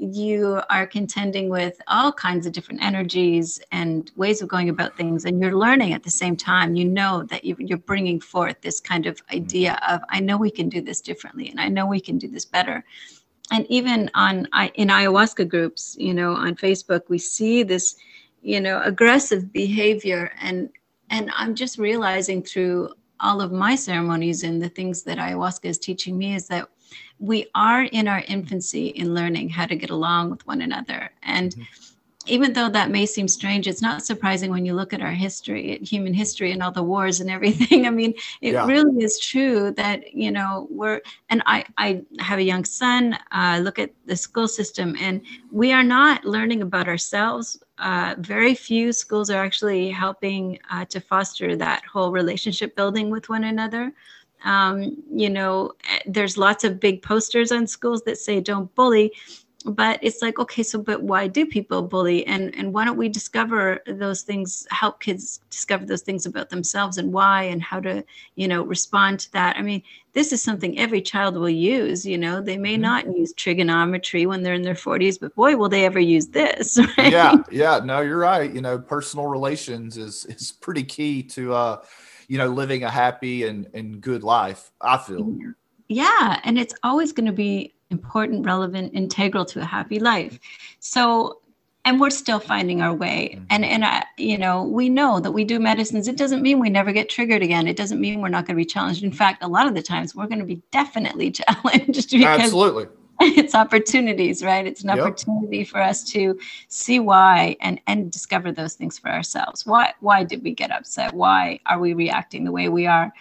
you 0.00 0.60
are 0.70 0.86
contending 0.86 1.48
with 1.48 1.80
all 1.88 2.12
kinds 2.12 2.46
of 2.46 2.52
different 2.52 2.82
energies 2.84 3.60
and 3.72 4.12
ways 4.14 4.40
of 4.40 4.48
going 4.48 4.68
about 4.68 4.96
things, 4.96 5.24
and 5.24 5.40
you're 5.40 5.56
learning 5.56 5.92
at 5.92 6.02
the 6.02 6.10
same 6.10 6.36
time. 6.36 6.76
You 6.76 6.84
know 6.84 7.24
that 7.24 7.44
you're 7.44 7.78
bringing 7.78 8.20
forth 8.20 8.60
this 8.60 8.80
kind 8.80 9.06
of 9.06 9.20
idea 9.32 9.80
of, 9.88 10.00
I 10.10 10.20
know 10.20 10.36
we 10.36 10.50
can 10.50 10.68
do 10.68 10.80
this 10.80 11.00
differently, 11.00 11.48
and 11.48 11.60
I 11.60 11.68
know 11.68 11.86
we 11.86 12.00
can 12.00 12.18
do 12.18 12.28
this 12.28 12.44
better 12.44 12.84
and 13.50 13.66
even 13.70 14.10
on 14.14 14.46
in 14.74 14.88
ayahuasca 14.88 15.48
groups 15.48 15.96
you 15.98 16.12
know 16.12 16.34
on 16.34 16.54
facebook 16.54 17.02
we 17.08 17.18
see 17.18 17.62
this 17.62 17.96
you 18.42 18.60
know 18.60 18.80
aggressive 18.84 19.52
behavior 19.52 20.32
and 20.40 20.70
and 21.10 21.30
i'm 21.36 21.54
just 21.54 21.78
realizing 21.78 22.42
through 22.42 22.90
all 23.20 23.40
of 23.40 23.50
my 23.50 23.74
ceremonies 23.74 24.44
and 24.44 24.62
the 24.62 24.68
things 24.68 25.02
that 25.02 25.18
ayahuasca 25.18 25.64
is 25.64 25.78
teaching 25.78 26.16
me 26.16 26.34
is 26.34 26.46
that 26.48 26.68
we 27.18 27.46
are 27.54 27.82
in 27.84 28.06
our 28.06 28.22
infancy 28.28 28.88
in 28.88 29.14
learning 29.14 29.48
how 29.48 29.66
to 29.66 29.76
get 29.76 29.90
along 29.90 30.30
with 30.30 30.46
one 30.46 30.60
another 30.60 31.10
and 31.22 31.52
mm-hmm. 31.52 31.62
even 32.26 32.52
though 32.52 32.68
that 32.68 32.90
may 32.90 33.06
seem 33.06 33.26
strange, 33.26 33.66
it's 33.66 33.80
not 33.80 34.04
surprising 34.04 34.50
when 34.50 34.66
you 34.66 34.74
look 34.74 34.92
at 34.92 35.00
our 35.00 35.12
history, 35.12 35.72
at 35.72 35.80
human 35.80 36.12
history, 36.12 36.52
and 36.52 36.62
all 36.62 36.70
the 36.70 36.82
wars 36.82 37.20
and 37.20 37.30
everything. 37.36 37.86
I 37.86 37.90
mean, 37.90 38.12
it 38.42 38.52
yeah. 38.52 38.66
really 38.66 39.02
is 39.02 39.18
true 39.18 39.70
that 39.72 40.14
you 40.14 40.30
know 40.30 40.66
we're. 40.70 41.00
And 41.30 41.42
I, 41.46 41.64
I 41.78 42.02
have 42.18 42.38
a 42.38 42.42
young 42.42 42.66
son. 42.66 43.18
Uh, 43.32 43.60
look 43.62 43.78
at 43.78 43.92
the 44.04 44.14
school 44.16 44.46
system, 44.46 44.94
and 45.00 45.22
we 45.50 45.72
are 45.72 45.82
not 45.82 46.26
learning 46.26 46.60
about 46.60 46.86
ourselves. 46.86 47.58
Uh, 47.78 48.14
very 48.18 48.54
few 48.54 48.92
schools 48.92 49.30
are 49.30 49.44
actually 49.44 49.90
helping 49.90 50.58
uh, 50.70 50.84
to 50.86 51.00
foster 51.00 51.56
that 51.56 51.84
whole 51.84 52.10
relationship 52.10 52.74
building 52.74 53.10
with 53.10 53.28
one 53.28 53.44
another. 53.44 53.92
Um, 54.44 55.02
you 55.12 55.30
know, 55.30 55.72
eh, 55.90 56.00
there's 56.06 56.36
lots 56.36 56.64
of 56.64 56.80
big 56.80 57.02
posters 57.02 57.52
on 57.52 57.66
schools 57.66 58.02
that 58.02 58.18
say 58.18 58.40
"Don't 58.40 58.72
bully," 58.74 59.12
but 59.64 59.98
it's 60.02 60.22
like 60.22 60.38
okay 60.38 60.62
so 60.62 60.78
but 60.80 61.02
why 61.02 61.26
do 61.26 61.44
people 61.44 61.82
bully? 61.82 62.24
And 62.26 62.54
and 62.56 62.72
why 62.72 62.84
don't 62.84 62.96
we 62.96 63.08
discover 63.08 63.80
those 63.86 64.22
things 64.22 64.66
help 64.70 65.00
kids 65.00 65.40
discover 65.50 65.84
those 65.84 66.02
things 66.02 66.26
about 66.26 66.48
themselves 66.48 66.96
and 66.96 67.12
why 67.12 67.44
and 67.44 67.60
how 67.60 67.80
to 67.80 68.04
you 68.36 68.46
know 68.46 68.62
respond 68.62 69.20
to 69.20 69.32
that? 69.32 69.56
I 69.56 69.62
mean 69.62 69.82
this 70.12 70.32
is 70.32 70.42
something 70.42 70.78
every 70.78 71.00
child 71.00 71.36
will 71.36 71.50
use 71.50 72.06
you 72.06 72.18
know? 72.18 72.40
They 72.40 72.56
may 72.56 72.74
mm-hmm. 72.74 72.82
not 72.82 73.16
use 73.16 73.32
trigonometry 73.32 74.26
when 74.26 74.42
they're 74.42 74.54
in 74.54 74.62
their 74.62 74.74
40s 74.74 75.18
but 75.18 75.34
boy 75.34 75.56
will 75.56 75.68
they 75.68 75.84
ever 75.84 76.00
use 76.00 76.28
this 76.28 76.78
right? 76.98 77.10
yeah 77.12 77.34
yeah 77.50 77.80
no 77.82 78.00
you're 78.00 78.18
right. 78.18 78.52
You 78.52 78.60
know 78.60 78.78
personal 78.78 79.26
relations 79.26 79.96
is 79.96 80.24
is 80.26 80.52
pretty 80.52 80.84
key 80.84 81.22
to 81.24 81.52
uh 81.52 81.82
you 82.28 82.38
know 82.38 82.48
living 82.48 82.84
a 82.84 82.90
happy 82.90 83.48
and 83.48 83.68
and 83.74 84.00
good 84.00 84.22
life 84.22 84.70
i 84.80 84.96
feel. 84.96 85.36
Yeah. 85.88 86.38
And 86.44 86.58
it's 86.58 86.74
always 86.82 87.12
going 87.12 87.26
to 87.26 87.32
be 87.32 87.74
important, 87.90 88.44
relevant, 88.44 88.94
integral 88.94 89.44
to 89.46 89.60
a 89.60 89.64
happy 89.64 89.98
life. 89.98 90.38
So, 90.80 91.40
and 91.84 92.00
we're 92.00 92.10
still 92.10 92.40
finding 92.40 92.82
our 92.82 92.92
way. 92.92 93.34
Mm-hmm. 93.34 93.44
And 93.50 93.64
and 93.64 93.84
I, 93.84 94.04
you 94.16 94.36
know, 94.36 94.64
we 94.64 94.88
know 94.88 95.20
that 95.20 95.32
we 95.32 95.44
do 95.44 95.58
medicines. 95.58 96.08
It 96.08 96.16
doesn't 96.16 96.42
mean 96.42 96.58
we 96.58 96.70
never 96.70 96.92
get 96.92 97.08
triggered 97.08 97.42
again. 97.42 97.66
It 97.66 97.76
doesn't 97.76 98.00
mean 98.00 98.20
we're 98.20 98.28
not 98.28 98.46
going 98.46 98.56
to 98.56 98.60
be 98.62 98.66
challenged. 98.66 99.04
In 99.04 99.12
fact, 99.12 99.42
a 99.42 99.48
lot 99.48 99.66
of 99.66 99.74
the 99.74 99.82
times 99.82 100.14
we're 100.14 100.26
going 100.26 100.40
to 100.40 100.44
be 100.44 100.62
definitely 100.70 101.30
challenged 101.42 102.10
because 102.10 102.40
absolutely 102.40 102.86
it's 103.20 103.54
opportunities 103.54 104.44
right 104.44 104.66
it's 104.66 104.82
an 104.82 104.90
yep. 104.90 105.00
opportunity 105.00 105.64
for 105.64 105.82
us 105.82 106.04
to 106.04 106.38
see 106.68 107.00
why 107.00 107.56
and 107.60 107.80
and 107.88 108.12
discover 108.12 108.52
those 108.52 108.74
things 108.74 108.96
for 108.96 109.10
ourselves 109.10 109.66
why 109.66 109.92
why 110.00 110.22
did 110.22 110.42
we 110.44 110.52
get 110.52 110.70
upset 110.70 111.12
why 111.12 111.58
are 111.66 111.80
we 111.80 111.94
reacting 111.94 112.44
the 112.44 112.52
way 112.52 112.68
we 112.68 112.86
are 112.86 113.12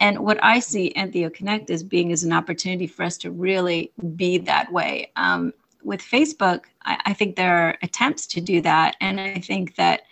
and 0.00 0.18
what 0.18 0.42
I 0.42 0.60
see 0.60 0.92
Entheo 0.94 1.32
Connect 1.32 1.70
as 1.70 1.82
being 1.82 2.10
is 2.10 2.22
an 2.24 2.32
opportunity 2.32 2.86
for 2.86 3.02
us 3.02 3.16
to 3.18 3.30
really 3.30 3.92
be 4.16 4.38
that 4.38 4.70
way. 4.72 5.10
Um, 5.16 5.52
with 5.82 6.00
Facebook, 6.00 6.64
I, 6.84 7.00
I, 7.06 7.12
think 7.14 7.36
there 7.36 7.56
are 7.56 7.78
attempts 7.82 8.26
to 8.28 8.40
do 8.40 8.60
that, 8.62 8.96
and 9.00 9.20
I 9.20 9.38
think 9.38 9.76
that 9.76 10.02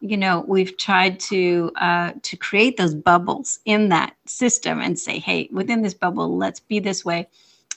you 0.00 0.16
know 0.16 0.44
we've 0.48 0.76
tried 0.76 1.20
to 1.20 1.70
uh, 1.76 2.12
to 2.22 2.36
create 2.36 2.76
those 2.76 2.94
bubbles 2.94 3.60
in 3.64 3.90
that 3.90 4.16
system 4.26 4.80
and 4.80 4.98
say, 4.98 5.18
hey, 5.18 5.48
within 5.52 5.82
this 5.82 5.94
bubble, 5.94 6.36
let's 6.36 6.60
be 6.60 6.80
this 6.80 7.04
way. 7.04 7.28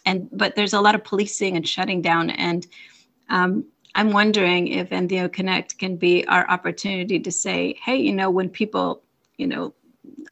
And 0.05 0.29
but 0.31 0.55
there's 0.55 0.73
a 0.73 0.81
lot 0.81 0.95
of 0.95 1.03
policing 1.03 1.55
and 1.55 1.67
shutting 1.67 2.01
down, 2.01 2.31
and 2.31 2.65
um, 3.29 3.65
I'm 3.93 4.11
wondering 4.11 4.69
if 4.69 4.89
Entheo 4.89 5.31
Connect 5.31 5.77
can 5.77 5.97
be 5.97 6.25
our 6.27 6.49
opportunity 6.49 7.19
to 7.19 7.31
say, 7.31 7.75
hey, 7.83 7.97
you 7.97 8.13
know, 8.13 8.31
when 8.31 8.49
people 8.49 9.03
you 9.37 9.45
know 9.45 9.73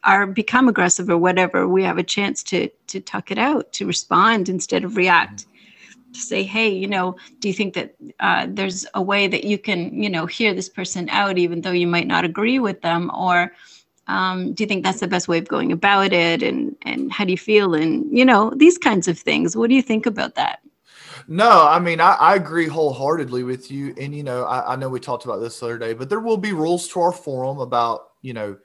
are 0.04 0.28
become 0.28 0.68
aggressive 0.68 1.10
or 1.10 1.18
whatever, 1.18 1.68
we 1.68 1.84
have 1.84 1.98
a 1.98 2.04
chance 2.04 2.44
to 2.44 2.70
to 2.88 3.00
tuck 3.00 3.32
it 3.32 3.38
out, 3.38 3.72
to 3.74 3.86
respond 3.86 4.50
instead 4.50 4.84
of 4.84 4.98
react. 4.98 5.46
To 6.14 6.20
say, 6.20 6.42
hey, 6.42 6.70
you 6.70 6.88
know, 6.88 7.16
do 7.40 7.48
you 7.48 7.54
think 7.54 7.76
that 7.76 7.94
uh, 8.20 8.48
there's 8.50 8.84
a 8.96 9.02
way 9.02 9.28
that 9.28 9.44
you 9.44 9.60
can, 9.60 10.02
you 10.02 10.10
know, 10.10 10.26
hear 10.26 10.56
this 10.56 10.68
person 10.68 11.08
out, 11.10 11.38
even 11.38 11.62
though 11.62 11.72
you 11.72 11.86
might 11.86 12.08
not 12.08 12.26
agree 12.26 12.58
with 12.58 12.82
them, 12.82 13.12
or 13.14 13.54
um, 14.08 14.54
do 14.54 14.64
you 14.64 14.68
think 14.68 14.84
that's 14.84 15.02
the 15.02 15.08
best 15.08 15.28
way 15.28 15.38
of 15.38 15.48
going 15.48 15.72
about 15.72 16.12
it? 16.12 16.42
And 16.42 16.76
and 16.82 17.12
how 17.12 17.26
do 17.26 17.32
you 17.32 17.38
feel? 17.38 17.76
And 17.76 18.06
you 18.18 18.26
know, 18.26 18.52
these 18.56 18.78
kinds 18.78 19.08
of 19.08 19.20
things. 19.20 19.56
What 19.56 19.70
do 19.70 19.76
you 19.76 19.84
think 19.84 20.08
about 20.08 20.36
that? 20.36 20.62
No, 21.28 21.68
I 21.68 21.78
mean, 21.78 22.02
I, 22.02 22.14
I, 22.14 22.36
agree 22.36 22.66
wholeheartedly 22.66 23.44
with 23.44 23.70
you. 23.70 23.94
And, 24.00 24.16
you 24.16 24.24
know, 24.24 24.46
I, 24.46 24.74
I, 24.74 24.76
know 24.76 24.90
we 24.90 25.00
talked 25.00 25.26
about 25.26 25.38
this 25.38 25.60
the 25.60 25.68
other 25.68 25.78
day, 25.78 25.94
but 25.94 26.10
there 26.10 26.20
will 26.20 26.38
be 26.38 26.54
rules 26.54 26.88
to 26.90 27.02
our 27.02 27.12
forum 27.12 27.60
about, 27.60 28.14
you 28.24 28.34
know, 28.34 28.58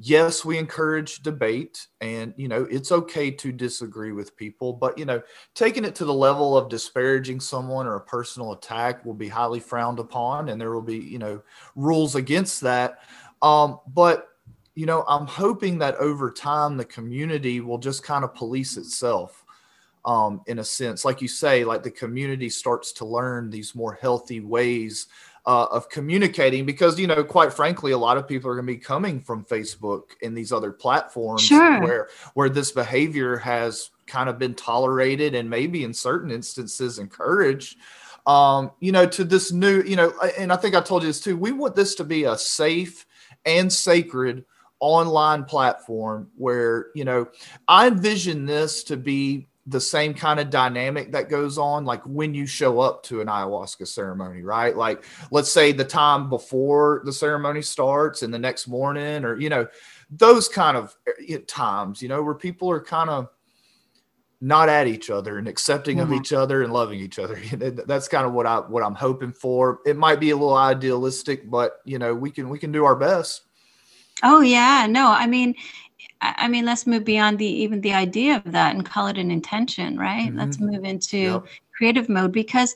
yes, 0.00 0.44
we 0.44 0.58
encourage 0.58 1.22
debate 1.22 1.86
and, 2.00 2.32
you 2.36 2.46
know, 2.46 2.66
it's 2.70 2.92
okay 2.92 3.30
to 3.32 3.50
disagree 3.50 4.12
with 4.12 4.36
people, 4.36 4.72
but, 4.72 4.96
you 4.96 5.04
know, 5.04 5.20
taking 5.54 5.84
it 5.84 5.94
to 5.96 6.04
the 6.04 6.14
level 6.14 6.56
of 6.56 6.68
disparaging 6.68 7.40
someone 7.40 7.86
or 7.86 7.96
a 7.96 8.00
personal 8.00 8.52
attack 8.52 9.04
will 9.04 9.14
be 9.14 9.28
highly 9.28 9.60
frowned 9.60 9.98
upon 9.98 10.50
and 10.50 10.60
there 10.60 10.72
will 10.72 10.82
be, 10.82 10.98
you 10.98 11.18
know, 11.18 11.42
rules 11.74 12.14
against 12.14 12.60
that. 12.60 13.00
Um, 13.42 13.80
but, 13.92 14.28
you 14.76 14.86
know, 14.86 15.04
I'm 15.08 15.26
hoping 15.26 15.78
that 15.78 15.96
over 15.96 16.30
time 16.30 16.76
the 16.76 16.84
community 16.84 17.60
will 17.60 17.78
just 17.78 18.04
kind 18.04 18.24
of 18.24 18.34
police 18.34 18.76
itself. 18.76 19.44
Um, 20.04 20.40
in 20.46 20.60
a 20.60 20.64
sense, 20.64 21.04
like 21.04 21.20
you 21.20 21.28
say, 21.28 21.64
like 21.64 21.82
the 21.82 21.90
community 21.90 22.48
starts 22.48 22.92
to 22.92 23.04
learn 23.04 23.50
these 23.50 23.74
more 23.74 23.92
healthy 23.92 24.40
ways 24.40 25.08
uh, 25.48 25.66
of 25.70 25.88
communicating 25.88 26.66
because 26.66 27.00
you 27.00 27.06
know 27.06 27.24
quite 27.24 27.50
frankly 27.50 27.92
a 27.92 27.98
lot 27.98 28.18
of 28.18 28.28
people 28.28 28.50
are 28.50 28.54
going 28.54 28.66
to 28.66 28.72
be 28.72 28.78
coming 28.78 29.18
from 29.18 29.42
facebook 29.46 30.02
and 30.22 30.36
these 30.36 30.52
other 30.52 30.70
platforms 30.70 31.40
sure. 31.40 31.80
where 31.80 32.08
where 32.34 32.50
this 32.50 32.70
behavior 32.70 33.38
has 33.38 33.88
kind 34.06 34.28
of 34.28 34.38
been 34.38 34.54
tolerated 34.54 35.34
and 35.34 35.48
maybe 35.48 35.84
in 35.84 35.94
certain 35.94 36.30
instances 36.30 36.98
encouraged 36.98 37.78
um, 38.26 38.70
you 38.80 38.92
know 38.92 39.06
to 39.06 39.24
this 39.24 39.50
new 39.50 39.80
you 39.84 39.96
know 39.96 40.12
and 40.38 40.52
i 40.52 40.56
think 40.56 40.74
i 40.74 40.82
told 40.82 41.02
you 41.02 41.08
this 41.08 41.20
too 41.20 41.34
we 41.34 41.50
want 41.50 41.74
this 41.74 41.94
to 41.94 42.04
be 42.04 42.24
a 42.24 42.36
safe 42.36 43.06
and 43.46 43.72
sacred 43.72 44.44
online 44.80 45.44
platform 45.44 46.28
where 46.36 46.88
you 46.94 47.06
know 47.06 47.26
i 47.68 47.86
envision 47.86 48.44
this 48.44 48.84
to 48.84 48.98
be 48.98 49.48
the 49.68 49.80
same 49.80 50.14
kind 50.14 50.40
of 50.40 50.48
dynamic 50.48 51.12
that 51.12 51.28
goes 51.28 51.58
on 51.58 51.84
like 51.84 52.02
when 52.04 52.34
you 52.34 52.46
show 52.46 52.80
up 52.80 53.02
to 53.02 53.20
an 53.20 53.26
ayahuasca 53.26 53.86
ceremony 53.86 54.42
right? 54.42 54.76
Like 54.76 55.04
let's 55.30 55.52
say 55.52 55.72
the 55.72 55.84
time 55.84 56.30
before 56.30 57.02
the 57.04 57.12
ceremony 57.12 57.60
starts 57.60 58.22
and 58.22 58.32
the 58.32 58.38
next 58.38 58.66
morning 58.66 59.24
or 59.24 59.38
you 59.38 59.50
know 59.50 59.66
those 60.10 60.48
kind 60.48 60.76
of 60.76 60.96
eh, 61.28 61.38
times 61.46 62.00
you 62.00 62.08
know 62.08 62.22
where 62.22 62.34
people 62.34 62.70
are 62.70 62.80
kind 62.80 63.10
of 63.10 63.28
not 64.40 64.68
at 64.68 64.86
each 64.86 65.10
other 65.10 65.36
and 65.36 65.48
accepting 65.48 65.98
mm-hmm. 65.98 66.12
of 66.12 66.18
each 66.18 66.32
other 66.32 66.62
and 66.62 66.72
loving 66.72 67.00
each 67.00 67.18
other 67.18 67.38
that's 67.86 68.08
kind 68.08 68.26
of 68.26 68.32
what 68.32 68.46
i 68.46 68.58
what 68.58 68.82
i'm 68.82 68.94
hoping 68.94 69.32
for. 69.32 69.80
It 69.84 69.96
might 69.96 70.18
be 70.18 70.30
a 70.30 70.36
little 70.36 70.56
idealistic 70.56 71.50
but 71.50 71.80
you 71.84 71.98
know 71.98 72.14
we 72.14 72.30
can 72.30 72.48
we 72.48 72.58
can 72.58 72.72
do 72.72 72.86
our 72.86 72.96
best. 72.96 73.42
Oh 74.22 74.40
yeah. 74.40 74.86
No 74.88 75.08
i 75.10 75.26
mean 75.26 75.54
I 76.20 76.48
mean, 76.48 76.64
let's 76.64 76.86
move 76.86 77.04
beyond 77.04 77.38
the 77.38 77.46
even 77.46 77.80
the 77.80 77.94
idea 77.94 78.36
of 78.36 78.52
that 78.52 78.74
and 78.74 78.84
call 78.84 79.06
it 79.06 79.18
an 79.18 79.30
intention, 79.30 79.98
right? 79.98 80.28
Mm-hmm. 80.28 80.38
Let's 80.38 80.58
move 80.58 80.84
into 80.84 81.18
yep. 81.18 81.46
creative 81.76 82.08
mode 82.08 82.32
because 82.32 82.74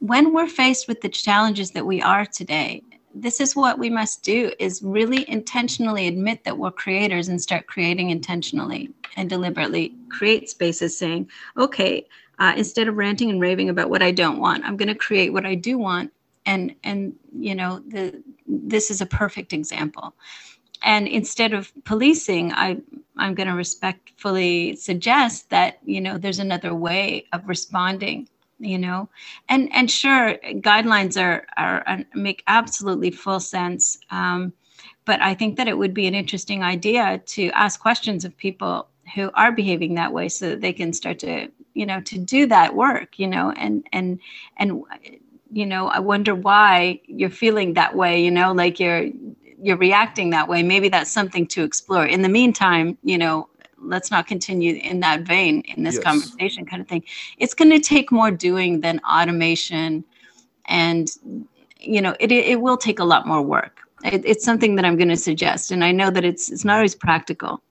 when 0.00 0.32
we're 0.34 0.48
faced 0.48 0.88
with 0.88 1.00
the 1.00 1.08
challenges 1.08 1.70
that 1.72 1.86
we 1.86 2.02
are 2.02 2.26
today, 2.26 2.82
this 3.14 3.40
is 3.40 3.54
what 3.54 3.78
we 3.78 3.90
must 3.90 4.22
do 4.22 4.50
is 4.58 4.82
really 4.82 5.28
intentionally 5.28 6.08
admit 6.08 6.44
that 6.44 6.56
we're 6.58 6.70
creators 6.70 7.28
and 7.28 7.40
start 7.40 7.66
creating 7.66 8.10
intentionally 8.10 8.90
and 9.16 9.28
deliberately 9.28 9.94
create 10.08 10.48
spaces 10.48 10.96
saying, 10.96 11.30
okay, 11.56 12.06
uh, 12.38 12.54
instead 12.56 12.88
of 12.88 12.96
ranting 12.96 13.30
and 13.30 13.40
raving 13.40 13.68
about 13.68 13.90
what 13.90 14.02
I 14.02 14.10
don't 14.10 14.40
want, 14.40 14.64
I'm 14.64 14.76
going 14.76 14.88
to 14.88 14.94
create 14.94 15.32
what 15.32 15.46
I 15.46 15.54
do 15.54 15.78
want. 15.78 16.12
And, 16.46 16.74
and, 16.82 17.14
you 17.38 17.54
know, 17.54 17.80
the, 17.86 18.22
this 18.46 18.90
is 18.90 19.00
a 19.00 19.06
perfect 19.06 19.52
example 19.52 20.14
and 20.82 21.08
instead 21.08 21.52
of 21.52 21.72
policing 21.84 22.52
i 22.52 22.76
i'm 23.18 23.34
going 23.34 23.48
to 23.48 23.54
respectfully 23.54 24.74
suggest 24.76 25.50
that 25.50 25.78
you 25.84 26.00
know 26.00 26.18
there's 26.18 26.38
another 26.38 26.74
way 26.74 27.24
of 27.32 27.48
responding 27.48 28.28
you 28.62 28.78
know? 28.78 29.08
And 29.48 29.68
and 29.74 29.90
sure 29.90 30.36
guidelines 30.44 31.20
are 31.20 31.46
are, 31.56 31.82
are 31.86 32.04
make 32.14 32.42
absolutely 32.46 33.10
full 33.10 33.40
sense 33.40 33.98
um, 34.10 34.52
but 35.04 35.20
i 35.20 35.34
think 35.34 35.56
that 35.56 35.68
it 35.68 35.76
would 35.78 35.94
be 35.94 36.06
an 36.06 36.14
interesting 36.14 36.62
idea 36.62 37.20
to 37.26 37.50
ask 37.50 37.80
questions 37.80 38.24
of 38.24 38.36
people 38.36 38.86
who 39.14 39.30
are 39.34 39.52
behaving 39.52 39.94
that 39.94 40.12
way 40.12 40.28
so 40.28 40.50
that 40.50 40.60
they 40.60 40.72
can 40.72 40.92
start 40.92 41.18
to 41.18 41.48
you 41.74 41.84
know 41.84 42.00
to 42.02 42.18
do 42.18 42.46
that 42.46 42.74
work 42.74 43.18
you 43.18 43.26
know? 43.26 43.52
And 43.56 43.86
and 43.92 44.18
and 44.56 44.82
you 45.50 45.66
know 45.66 45.88
i 45.88 45.98
wonder 45.98 46.34
why 46.34 47.00
you're 47.06 47.30
feeling 47.30 47.74
that 47.74 47.96
way 47.96 48.22
you 48.24 48.30
know? 48.30 48.52
Like 48.52 48.78
you're 48.80 49.10
you're 49.62 49.76
reacting 49.76 50.30
that 50.30 50.48
way 50.48 50.62
maybe 50.62 50.88
that's 50.88 51.10
something 51.10 51.46
to 51.46 51.62
explore. 51.62 52.04
In 52.06 52.22
the 52.22 52.28
meantime 52.28 52.98
you 53.02 53.18
know 53.18 53.48
let's 53.84 54.10
not 54.10 54.26
continue 54.26 54.76
in 54.76 55.00
that 55.00 55.22
vein 55.22 55.60
in 55.62 55.82
this 55.82 55.96
yes. 55.96 56.04
conversation 56.04 56.64
kind 56.64 56.80
of 56.80 56.88
thing. 56.88 57.02
It's 57.38 57.54
going 57.54 57.70
to 57.70 57.80
take 57.80 58.12
more 58.12 58.30
doing 58.30 58.80
than 58.80 59.00
automation 59.00 60.04
and 60.66 61.10
you 61.78 62.00
know 62.00 62.14
it, 62.20 62.30
it 62.30 62.60
will 62.60 62.76
take 62.76 62.98
a 62.98 63.04
lot 63.04 63.26
more 63.26 63.42
work. 63.42 63.80
It, 64.04 64.24
it's 64.24 64.44
something 64.44 64.74
that 64.76 64.84
i'm 64.84 64.96
going 64.96 65.08
to 65.08 65.16
suggest 65.16 65.70
and 65.70 65.84
i 65.84 65.92
know 65.92 66.10
that 66.10 66.24
it's 66.24 66.50
it's 66.50 66.64
not 66.64 66.76
always 66.76 66.94
practical. 66.94 67.62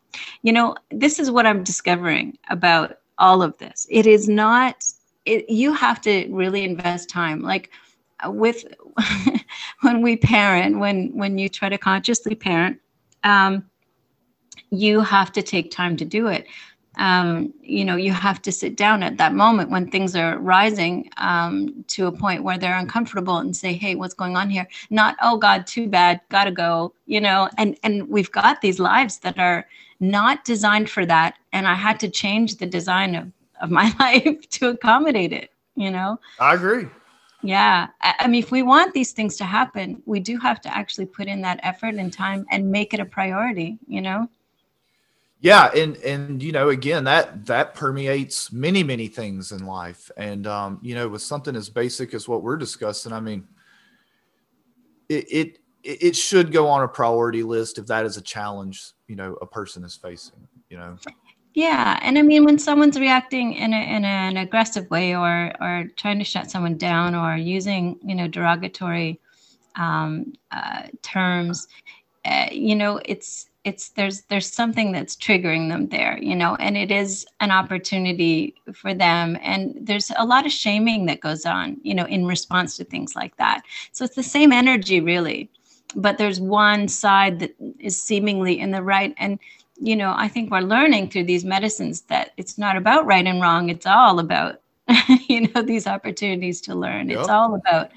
You 0.43 0.53
know 0.53 0.75
this 0.89 1.19
is 1.19 1.31
what 1.31 1.45
i'm 1.45 1.63
discovering 1.63 2.38
about 2.50 2.98
all 3.17 3.41
of 3.41 3.57
this. 3.60 3.88
It 3.89 4.07
is 4.07 4.27
not 4.27 4.83
it, 5.25 5.50
you 5.50 5.74
have 5.74 6.01
to 6.01 6.27
really 6.29 6.63
invest 6.63 7.10
time. 7.10 7.41
Like 7.41 7.71
with 8.25 8.66
when 9.82 10.01
we 10.01 10.18
parent, 10.18 10.80
when 10.80 11.16
when 11.16 11.38
you 11.38 11.50
try 11.50 11.70
to 11.70 11.78
consciously 11.78 12.36
parent, 12.36 12.80
um, 13.24 13.70
you 14.70 15.01
have 15.01 15.32
to 15.34 15.42
take 15.42 15.72
time 15.72 15.98
to 15.98 16.06
do 16.06 16.28
it. 16.28 16.48
Um, 16.98 17.54
you 17.62 17.86
know, 17.86 17.96
you 17.96 18.12
have 18.12 18.42
to 18.42 18.51
sit 18.51 18.75
down 18.75 19.01
at 19.01 19.18
that 19.18 19.34
moment 19.34 19.70
when 19.70 19.90
things 19.90 20.13
are 20.16 20.38
rising 20.40 21.10
um, 21.18 21.86
to 21.88 22.08
a 22.08 22.12
point 22.12 22.44
where 22.44 22.58
they're 22.58 22.78
uncomfortable 22.78 23.38
and 23.38 23.56
say, 23.56 23.74
"Hey, 23.74 23.96
what's 23.96 24.13
going 24.13 24.36
on 24.36 24.50
here?" 24.50 24.68
Not, 24.90 25.16
"Oh 25.22 25.38
God, 25.38 25.66
too 25.66 25.88
bad, 25.88 26.20
gotta 26.30 26.51
go." 26.51 26.94
You 27.06 27.22
know, 27.22 27.50
and 27.58 27.78
and 27.84 28.10
we've 28.10 28.32
got 28.32 28.62
these 28.62 28.80
lives 28.80 29.20
that 29.20 29.40
are 29.40 29.68
not 30.01 30.44
designed 30.44 30.90
for 30.90 31.06
that, 31.06 31.36
and 31.54 31.66
I 31.66 31.75
had 31.75 32.00
to 32.01 32.10
change 32.10 32.58
the 32.58 32.66
design 32.66 33.16
of 33.16 33.32
of 33.62 33.72
my 33.72 33.94
life 34.00 34.50
to 34.50 34.70
accommodate 34.70 35.32
it. 35.32 35.51
You 35.75 35.92
know, 35.92 36.20
I 36.40 36.56
agree. 36.56 36.88
Yeah. 37.43 37.88
I, 38.01 38.27
mean, 38.27 38.43
if 38.43 38.51
we 38.51 38.62
want 38.62 38.93
these 38.93 39.13
things 39.13 39.36
to 39.38 39.45
happen, 39.45 40.01
we 40.05 40.19
do 40.19 40.38
have 40.39 40.62
to 40.62 40.75
actually 40.75 41.07
put 41.07 41.27
in 41.27 41.41
that 41.41 41.60
effort 41.63 41.95
and 41.95 42.13
time 42.13 42.45
and 42.51 42.71
make 42.71 42.93
it 42.93 43.00
a 43.00 43.05
priority, 43.05 43.79
you 43.88 44.01
know? 44.01 44.29
Yeah. 45.39 45.71
And, 45.75 45.98
and, 45.98 46.43
you 46.43 46.51
know, 46.51 46.69
again, 46.69 47.03
that, 47.05 47.48
that 47.48 47.74
permeates 47.74 48.51
many, 48.51 48.83
many 48.83 49.07
things 49.07 49.51
in 49.51 49.65
life. 49.65 50.12
And, 50.17 50.45
um, 50.45 50.79
you 50.83 50.93
know, 50.93 51.07
with 51.07 51.24
something 51.24 51.55
as 51.55 51.67
basic 51.67 52.13
as 52.13 52.27
what 52.27 52.43
we're 52.43 52.57
discussing, 52.57 53.12
I 53.12 53.19
mean, 53.19 53.48
it, 55.10 55.25
it, 55.31 55.57
it 55.83 56.15
should 56.15 56.51
go 56.51 56.67
on 56.67 56.83
a 56.83 56.88
priority 56.88 57.41
list 57.41 57.79
if 57.79 57.88
that 57.88 58.05
is 58.05 58.17
a 58.17 58.21
challenge, 58.21 58.91
you 59.07 59.15
know, 59.15 59.33
a 59.41 59.48
person 59.48 59.83
is 59.83 59.95
facing, 59.95 60.48
you 60.69 60.77
know? 60.77 60.95
Yeah, 61.53 62.00
and 62.01 62.17
I 62.17 62.22
mean 62.22 62.46
when 62.46 62.60
someone's 62.60 63.00
reacting 63.00 63.53
in, 63.53 63.74
a, 63.74 63.96
in 63.98 64.05
an 64.05 64.38
aggressive 64.38 64.89
way 64.89 65.15
or 65.15 65.51
or 65.60 65.86
trying 65.98 66.20
to 66.20 66.25
shut 66.25 66.50
someone 66.50 66.77
down 66.77 67.13
or 67.13 67.36
using 67.36 68.00
you 68.03 68.15
know 68.15 68.27
derogatory 68.27 69.20
um, 69.75 70.34
uh, 70.51 70.84
terms, 71.01 71.67
uh, 72.25 72.48
you 72.51 72.75
know 72.75 73.01
it's 73.05 73.50
it's 73.65 73.89
there's 73.89 74.22
there's 74.24 74.51
something 74.51 74.91
that's 74.93 75.15
triggering 75.15 75.70
them 75.70 75.88
there, 75.89 76.17
you 76.22 76.36
know, 76.36 76.55
and 76.55 76.77
it 76.77 76.89
is 76.89 77.25
an 77.41 77.51
opportunity 77.51 78.55
for 78.74 78.93
them. 78.93 79.38
And 79.41 79.75
there's 79.79 80.12
a 80.17 80.25
lot 80.25 80.46
of 80.46 80.51
shaming 80.53 81.05
that 81.08 81.20
goes 81.20 81.46
on, 81.46 81.77
you 81.84 81.93
know, 81.93 82.05
in 82.05 82.25
response 82.25 82.77
to 82.77 82.86
things 82.86 83.15
like 83.15 83.36
that. 83.38 83.63
So 83.91 84.05
it's 84.05 84.15
the 84.15 84.24
same 84.24 84.51
energy 84.53 85.01
really, 85.01 85.50
but 85.96 86.17
there's 86.17 86.39
one 86.39 86.88
side 86.88 87.39
that 87.39 87.53
is 87.79 88.01
seemingly 88.01 88.60
in 88.60 88.72
the 88.72 88.81
right 88.84 89.13
and 89.17 89.38
you 89.81 89.95
know, 89.95 90.13
I 90.15 90.27
think 90.27 90.51
we're 90.51 90.59
learning 90.61 91.09
through 91.09 91.23
these 91.23 91.43
medicines 91.43 92.01
that 92.01 92.33
it's 92.38 92.57
not 92.57 92.77
about 92.77 93.07
right 93.07 93.25
and 93.25 93.41
wrong. 93.41 93.69
It's 93.69 93.88
all 93.88 94.19
about, 94.19 94.61
you 95.27 95.47
know, 95.47 95.63
these 95.63 95.88
opportunities 95.88 96.61
to 96.61 96.75
learn. 96.75 97.09
Yep. 97.09 97.19
It's 97.19 97.29
all 97.29 97.55
about, 97.55 97.89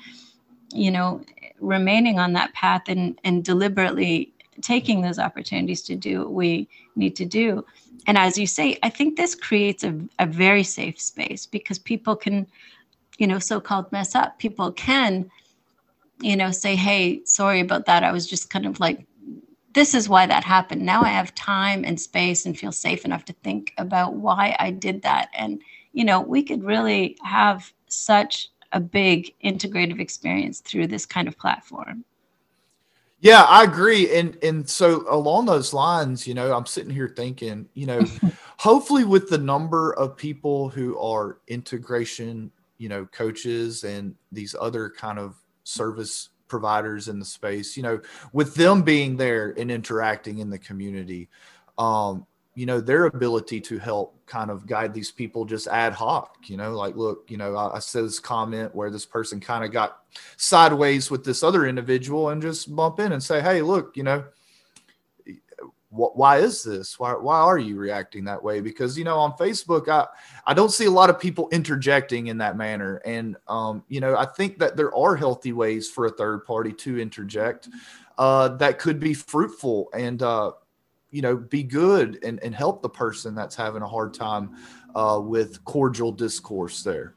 you 0.72 0.90
know, 0.90 1.20
remaining 1.60 2.18
on 2.18 2.32
that 2.32 2.54
path 2.54 2.84
and, 2.88 3.20
and 3.22 3.44
deliberately 3.44 4.32
taking 4.62 5.02
those 5.02 5.18
opportunities 5.18 5.82
to 5.82 5.94
do 5.94 6.20
what 6.20 6.32
we 6.32 6.68
need 6.96 7.16
to 7.16 7.26
do. 7.26 7.64
And 8.06 8.16
as 8.16 8.38
you 8.38 8.46
say, 8.46 8.78
I 8.82 8.88
think 8.88 9.16
this 9.16 9.34
creates 9.34 9.84
a, 9.84 9.94
a 10.18 10.26
very 10.26 10.62
safe 10.62 10.98
space 10.98 11.44
because 11.44 11.78
people 11.78 12.16
can, 12.16 12.46
you 13.18 13.26
know, 13.26 13.38
so 13.38 13.60
called 13.60 13.92
mess 13.92 14.14
up. 14.14 14.38
People 14.38 14.72
can, 14.72 15.30
you 16.22 16.36
know, 16.36 16.50
say, 16.50 16.76
hey, 16.76 17.22
sorry 17.26 17.60
about 17.60 17.84
that. 17.86 18.04
I 18.04 18.12
was 18.12 18.26
just 18.26 18.48
kind 18.48 18.64
of 18.64 18.80
like 18.80 19.06
this 19.74 19.94
is 19.94 20.08
why 20.08 20.26
that 20.26 20.44
happened. 20.44 20.82
Now 20.82 21.02
I 21.02 21.08
have 21.08 21.34
time 21.34 21.84
and 21.84 22.00
space 22.00 22.46
and 22.46 22.58
feel 22.58 22.72
safe 22.72 23.04
enough 23.04 23.24
to 23.26 23.32
think 23.42 23.74
about 23.76 24.14
why 24.14 24.56
I 24.58 24.70
did 24.70 25.02
that. 25.02 25.28
And, 25.34 25.60
you 25.92 26.04
know, 26.04 26.20
we 26.20 26.42
could 26.42 26.62
really 26.62 27.18
have 27.22 27.72
such 27.88 28.50
a 28.72 28.80
big 28.80 29.34
integrative 29.44 30.00
experience 30.00 30.60
through 30.60 30.86
this 30.86 31.04
kind 31.04 31.28
of 31.28 31.36
platform. 31.36 32.04
Yeah, 33.20 33.42
I 33.42 33.64
agree. 33.64 34.14
And 34.14 34.36
and 34.42 34.68
so 34.68 35.06
along 35.08 35.46
those 35.46 35.72
lines, 35.72 36.26
you 36.26 36.34
know, 36.34 36.54
I'm 36.54 36.66
sitting 36.66 36.92
here 36.92 37.08
thinking, 37.08 37.68
you 37.72 37.86
know, 37.86 38.04
hopefully 38.58 39.04
with 39.04 39.30
the 39.30 39.38
number 39.38 39.94
of 39.94 40.16
people 40.16 40.68
who 40.68 40.98
are 40.98 41.38
integration, 41.48 42.50
you 42.76 42.88
know, 42.88 43.06
coaches 43.06 43.82
and 43.82 44.14
these 44.30 44.54
other 44.60 44.90
kind 44.90 45.18
of 45.18 45.36
service 45.62 46.28
providers 46.54 47.08
in 47.08 47.18
the 47.18 47.24
space, 47.24 47.76
you 47.76 47.82
know, 47.82 48.00
with 48.32 48.54
them 48.54 48.82
being 48.82 49.16
there 49.16 49.52
and 49.58 49.72
interacting 49.72 50.38
in 50.38 50.50
the 50.50 50.58
community, 50.58 51.28
um, 51.78 52.24
you 52.54 52.64
know, 52.64 52.80
their 52.80 53.06
ability 53.06 53.60
to 53.60 53.76
help 53.76 54.24
kind 54.24 54.52
of 54.52 54.68
guide 54.68 54.94
these 54.94 55.10
people 55.10 55.44
just 55.44 55.66
ad 55.66 55.92
hoc, 55.92 56.36
you 56.46 56.56
know, 56.56 56.76
like, 56.76 56.94
look, 56.94 57.24
you 57.28 57.36
know, 57.36 57.56
I, 57.56 57.74
I 57.74 57.78
said 57.80 58.04
this 58.04 58.20
comment 58.20 58.72
where 58.72 58.88
this 58.88 59.04
person 59.04 59.40
kind 59.40 59.64
of 59.64 59.72
got 59.72 60.02
sideways 60.36 61.10
with 61.10 61.24
this 61.24 61.42
other 61.42 61.66
individual 61.66 62.28
and 62.28 62.40
just 62.40 62.72
bump 62.76 63.00
in 63.00 63.10
and 63.10 63.20
say, 63.20 63.40
hey, 63.40 63.60
look, 63.60 63.96
you 63.96 64.04
know, 64.04 64.22
why 65.94 66.38
is 66.38 66.64
this? 66.64 66.98
Why, 66.98 67.12
why 67.12 67.38
are 67.38 67.58
you 67.58 67.76
reacting 67.76 68.24
that 68.24 68.42
way? 68.42 68.60
Because, 68.60 68.98
you 68.98 69.04
know, 69.04 69.16
on 69.16 69.32
Facebook, 69.32 69.88
I, 69.88 70.06
I 70.44 70.52
don't 70.52 70.72
see 70.72 70.86
a 70.86 70.90
lot 70.90 71.08
of 71.08 71.20
people 71.20 71.48
interjecting 71.52 72.26
in 72.26 72.38
that 72.38 72.56
manner. 72.56 73.00
And, 73.04 73.36
um, 73.46 73.84
you 73.88 74.00
know, 74.00 74.16
I 74.16 74.26
think 74.26 74.58
that 74.58 74.76
there 74.76 74.94
are 74.94 75.14
healthy 75.14 75.52
ways 75.52 75.88
for 75.88 76.06
a 76.06 76.10
third 76.10 76.44
party 76.44 76.72
to 76.72 76.98
interject 76.98 77.68
uh, 78.18 78.48
that 78.56 78.80
could 78.80 78.98
be 78.98 79.14
fruitful 79.14 79.88
and, 79.94 80.20
uh, 80.22 80.52
you 81.12 81.22
know, 81.22 81.36
be 81.36 81.62
good 81.62 82.18
and, 82.24 82.42
and 82.42 82.54
help 82.54 82.82
the 82.82 82.88
person 82.88 83.36
that's 83.36 83.54
having 83.54 83.82
a 83.82 83.88
hard 83.88 84.12
time 84.12 84.56
uh, 84.96 85.20
with 85.22 85.64
cordial 85.64 86.10
discourse 86.10 86.82
there. 86.82 87.14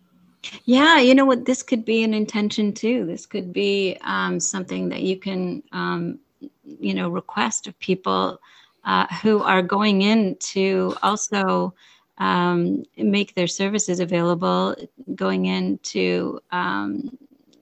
Yeah, 0.65 0.99
you 0.99 1.15
know 1.15 1.25
what? 1.25 1.45
This 1.45 1.63
could 1.63 1.83
be 1.83 2.03
an 2.03 2.13
intention 2.13 2.73
too. 2.73 3.05
This 3.05 3.25
could 3.25 3.51
be 3.51 3.97
um, 4.01 4.39
something 4.39 4.87
that 4.89 5.01
you 5.01 5.17
can, 5.17 5.63
um, 5.71 6.19
you 6.63 6.93
know, 6.93 7.09
request 7.09 7.65
of 7.65 7.77
people 7.79 8.39
uh, 8.87 9.05
who 9.21 9.43
are 9.43 9.61
going 9.61 10.01
in 10.01 10.33
to 10.39 10.95
also 11.03 11.73
um, 12.19 12.83
make 12.97 13.35
their 13.35 13.45
services 13.45 13.99
available, 13.99 14.75
going 15.13 15.45
in 15.45 15.77
to 15.79 16.39
um, 16.51 17.15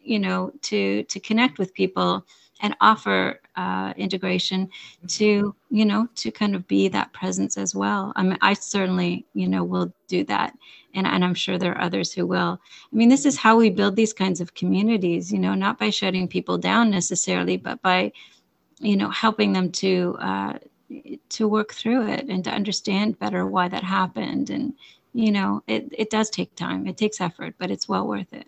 you 0.04 0.20
know 0.20 0.54
to 0.62 1.04
to 1.04 1.20
connect 1.20 1.58
with 1.58 1.74
people 1.74 2.24
and 2.62 2.76
offer 2.80 3.42
uh, 3.56 3.94
integration 3.98 4.70
to 5.08 5.54
you 5.72 5.84
know 5.84 6.08
to 6.14 6.30
kind 6.30 6.56
of 6.56 6.68
be 6.68 6.88
that 6.88 7.12
presence 7.12 7.58
as 7.58 7.74
well. 7.74 8.14
I 8.16 8.22
mean, 8.22 8.38
I 8.42 8.54
certainly 8.54 9.26
you 9.34 9.48
know 9.48 9.64
will 9.64 9.92
do 10.08 10.24
that, 10.26 10.56
and 10.94 11.08
and 11.08 11.26
I'm 11.26 11.34
sure 11.34 11.58
there 11.58 11.74
are 11.74 11.82
others 11.82 12.14
who 12.14 12.28
will. 12.28 12.62
I 12.94 12.96
mean, 12.96 13.10
this 13.10 13.26
is 13.26 13.36
how 13.36 13.58
we 13.58 13.72
build 13.72 13.96
these 13.96 14.14
kinds 14.14 14.42
of 14.42 14.54
communities. 14.54 15.34
You 15.34 15.40
know, 15.40 15.56
not 15.56 15.80
by 15.80 15.90
shutting 15.90 16.28
people 16.28 16.60
down 16.60 16.92
necessarily, 16.92 17.58
but 17.58 17.82
by 17.82 18.12
you 18.80 18.96
know 18.96 19.10
helping 19.10 19.54
them 19.54 19.72
to 19.72 20.16
uh, 20.20 20.54
to 21.30 21.48
work 21.48 21.74
through 21.74 22.08
it 22.08 22.28
and 22.28 22.44
to 22.44 22.52
understand 22.52 23.20
better 23.20 23.46
why 23.46 23.68
that 23.68 23.84
happened. 23.84 24.50
And 24.50 24.74
you 25.16 25.32
know 25.32 25.64
it, 25.68 25.88
it 25.98 26.10
does 26.10 26.30
take 26.30 26.54
time. 26.56 26.88
It 26.88 26.98
takes 26.98 27.22
effort 27.22 27.56
but 27.58 27.72
it's 27.72 27.88
well 27.88 28.08
worth 28.08 28.32
it. 28.34 28.48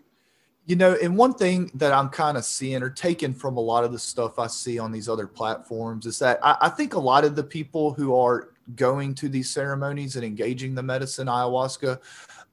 You 0.66 0.76
know 0.76 0.98
and 1.02 1.18
one 1.18 1.34
thing 1.34 1.72
that 1.76 1.94
i'm 1.94 2.10
kind 2.10 2.38
of 2.38 2.44
seeing 2.44 2.84
or 2.84 2.90
taking 2.90 3.34
from 3.34 3.56
a 3.56 3.62
lot 3.62 3.86
of 3.86 3.94
the 3.94 4.00
stuff 4.00 4.38
i 4.38 4.48
see 4.48 4.78
on 4.78 4.92
these 4.92 5.08
other 5.08 5.26
platforms 5.26 6.06
is 6.06 6.20
that 6.20 6.40
I, 6.44 6.58
I 6.64 6.70
think 6.70 6.94
a 6.94 7.00
lot 7.00 7.24
of 7.24 7.38
the 7.38 7.44
people 7.44 7.94
who 7.94 8.14
are 8.18 8.50
going 8.76 9.16
to 9.16 9.30
these 9.30 9.50
ceremonies 9.50 10.18
and 10.18 10.26
engaging 10.26 10.76
the 10.76 10.84
medicine 10.84 11.28
ayahuasca 11.28 12.00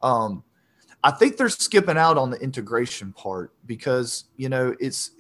um, 0.01 0.45
I 1.05 1.11
think 1.11 1.37
they're 1.37 1.51
skipping 1.51 1.99
out 1.99 2.17
on 2.17 2.31
the 2.31 2.39
integration 2.39 3.13
part 3.13 3.53
because 3.67 4.25
you 4.39 4.49
know 4.49 4.75
it's 4.81 5.11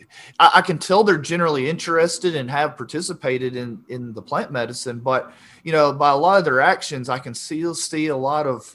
I, 0.40 0.52
I, 0.54 0.62
can 0.62 0.78
tell 0.78 1.04
they're 1.04 1.18
generally 1.18 1.68
interested 1.68 2.34
and 2.34 2.50
have 2.50 2.78
participated 2.78 3.54
in 3.54 3.84
in 3.90 4.14
the 4.14 4.22
plant 4.22 4.50
medicine, 4.50 5.00
but 5.00 5.30
you 5.62 5.72
know 5.72 5.92
by 5.92 6.10
a 6.10 6.16
lot 6.16 6.38
of 6.38 6.46
their 6.46 6.62
actions, 6.62 7.10
I 7.10 7.18
can 7.18 7.34
still 7.34 7.74
see 7.74 8.06
a 8.06 8.16
lot 8.16 8.46
of 8.46 8.74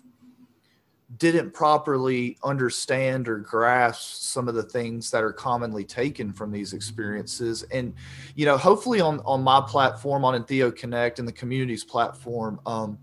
didn't 1.17 1.52
properly 1.52 2.38
understand 2.43 3.28
or 3.28 3.39
grasp 3.39 4.22
some 4.22 4.48
of 4.48 4.54
the 4.54 4.62
things 4.62 5.10
that 5.10 5.24
are 5.24 5.34
commonly 5.34 5.84
taken 5.84 6.32
from 6.32 6.52
these 6.52 6.74
experiences. 6.74 7.63
And 7.72 7.95
you 8.36 8.45
know 8.45 8.56
hopefully 8.56 9.02
on 9.02 9.19
on 9.26 9.41
my 9.41 9.62
platform 9.67 10.24
on 10.24 10.39
Entheo 10.39 10.76
Connect 10.76 11.17
and 11.17 11.28
the 11.28 11.34
community's 11.34 11.84
platform 11.84 12.62
um, 12.67 13.00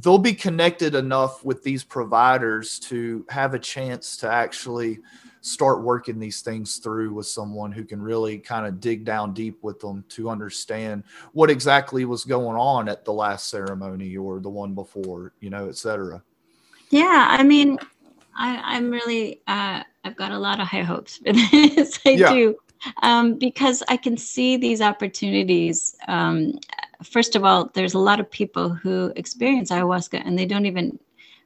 they'll 0.00 0.18
be 0.18 0.34
connected 0.34 0.94
enough 0.94 1.44
with 1.44 1.62
these 1.62 1.82
providers 1.82 2.78
to 2.78 3.24
have 3.28 3.54
a 3.54 3.58
chance 3.58 4.16
to 4.18 4.30
actually 4.30 4.98
start 5.40 5.82
working 5.82 6.18
these 6.18 6.42
things 6.42 6.76
through 6.76 7.14
with 7.14 7.26
someone 7.26 7.72
who 7.72 7.84
can 7.84 8.00
really 8.00 8.38
kind 8.38 8.66
of 8.66 8.80
dig 8.80 9.04
down 9.04 9.32
deep 9.32 9.62
with 9.62 9.80
them 9.80 10.04
to 10.08 10.28
understand 10.28 11.04
what 11.32 11.50
exactly 11.50 12.04
was 12.04 12.24
going 12.24 12.56
on 12.56 12.88
at 12.88 13.04
the 13.04 13.12
last 13.12 13.48
ceremony 13.48 14.16
or 14.16 14.40
the 14.40 14.50
one 14.50 14.74
before, 14.74 15.32
you 15.40 15.48
know, 15.48 15.68
et 15.68 15.76
cetera. 15.76 16.22
Yeah, 16.90 17.28
I 17.30 17.42
mean, 17.42 17.78
I, 18.36 18.76
am 18.76 18.90
really, 18.90 19.40
uh, 19.46 19.82
I've 20.04 20.16
got 20.16 20.32
a 20.32 20.38
lot 20.38 20.60
of 20.60 20.66
high 20.66 20.82
hopes 20.82 21.18
for 21.18 21.32
this. 21.32 21.98
I 22.04 22.10
yeah. 22.10 22.32
do, 22.32 22.56
um, 23.02 23.34
because 23.38 23.82
I 23.88 23.96
can 23.96 24.16
see 24.16 24.56
these 24.56 24.80
opportunities 24.80 25.94
um, 26.08 26.58
first 27.02 27.36
of 27.36 27.44
all, 27.44 27.70
there's 27.74 27.94
a 27.94 27.98
lot 27.98 28.20
of 28.20 28.30
people 28.30 28.68
who 28.68 29.12
experience 29.16 29.70
ayahuasca 29.70 30.22
and 30.24 30.38
they 30.38 30.46
don't 30.46 30.66
even 30.66 30.98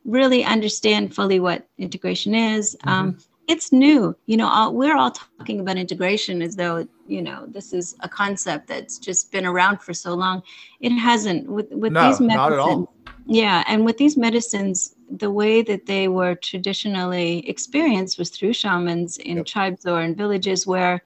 really 0.04 0.44
understand 0.44 1.14
fully 1.14 1.40
what 1.40 1.66
integration 1.78 2.34
is. 2.34 2.76
Mm-hmm. 2.76 2.88
Um, 2.88 3.18
it's 3.48 3.72
new. 3.72 4.16
You 4.26 4.36
know, 4.36 4.48
all, 4.48 4.74
we're 4.74 4.96
all 4.96 5.10
talking 5.10 5.60
about 5.60 5.76
integration 5.76 6.42
as 6.42 6.56
though 6.56 6.86
you 7.06 7.20
know 7.22 7.46
this 7.46 7.72
is 7.72 7.96
a 8.00 8.08
concept 8.08 8.68
that's 8.68 8.98
just 8.98 9.32
been 9.32 9.44
around 9.44 9.80
for 9.80 9.92
so 9.92 10.14
long. 10.14 10.42
It 10.80 10.90
hasn't 10.90 11.48
with 11.48 11.70
with 11.72 11.92
no, 11.92 12.08
these 12.08 12.20
medicines. 12.20 12.36
Not 12.36 12.52
at 12.52 12.58
all. 12.58 12.94
Yeah, 13.26 13.64
and 13.66 13.84
with 13.84 13.98
these 13.98 14.16
medicines, 14.16 14.94
the 15.10 15.30
way 15.30 15.62
that 15.62 15.86
they 15.86 16.08
were 16.08 16.34
traditionally 16.36 17.48
experienced 17.48 18.18
was 18.18 18.30
through 18.30 18.52
shamans 18.52 19.18
in 19.18 19.38
yep. 19.38 19.46
tribes 19.46 19.86
or 19.86 20.02
in 20.02 20.14
villages 20.14 20.66
where 20.66 21.02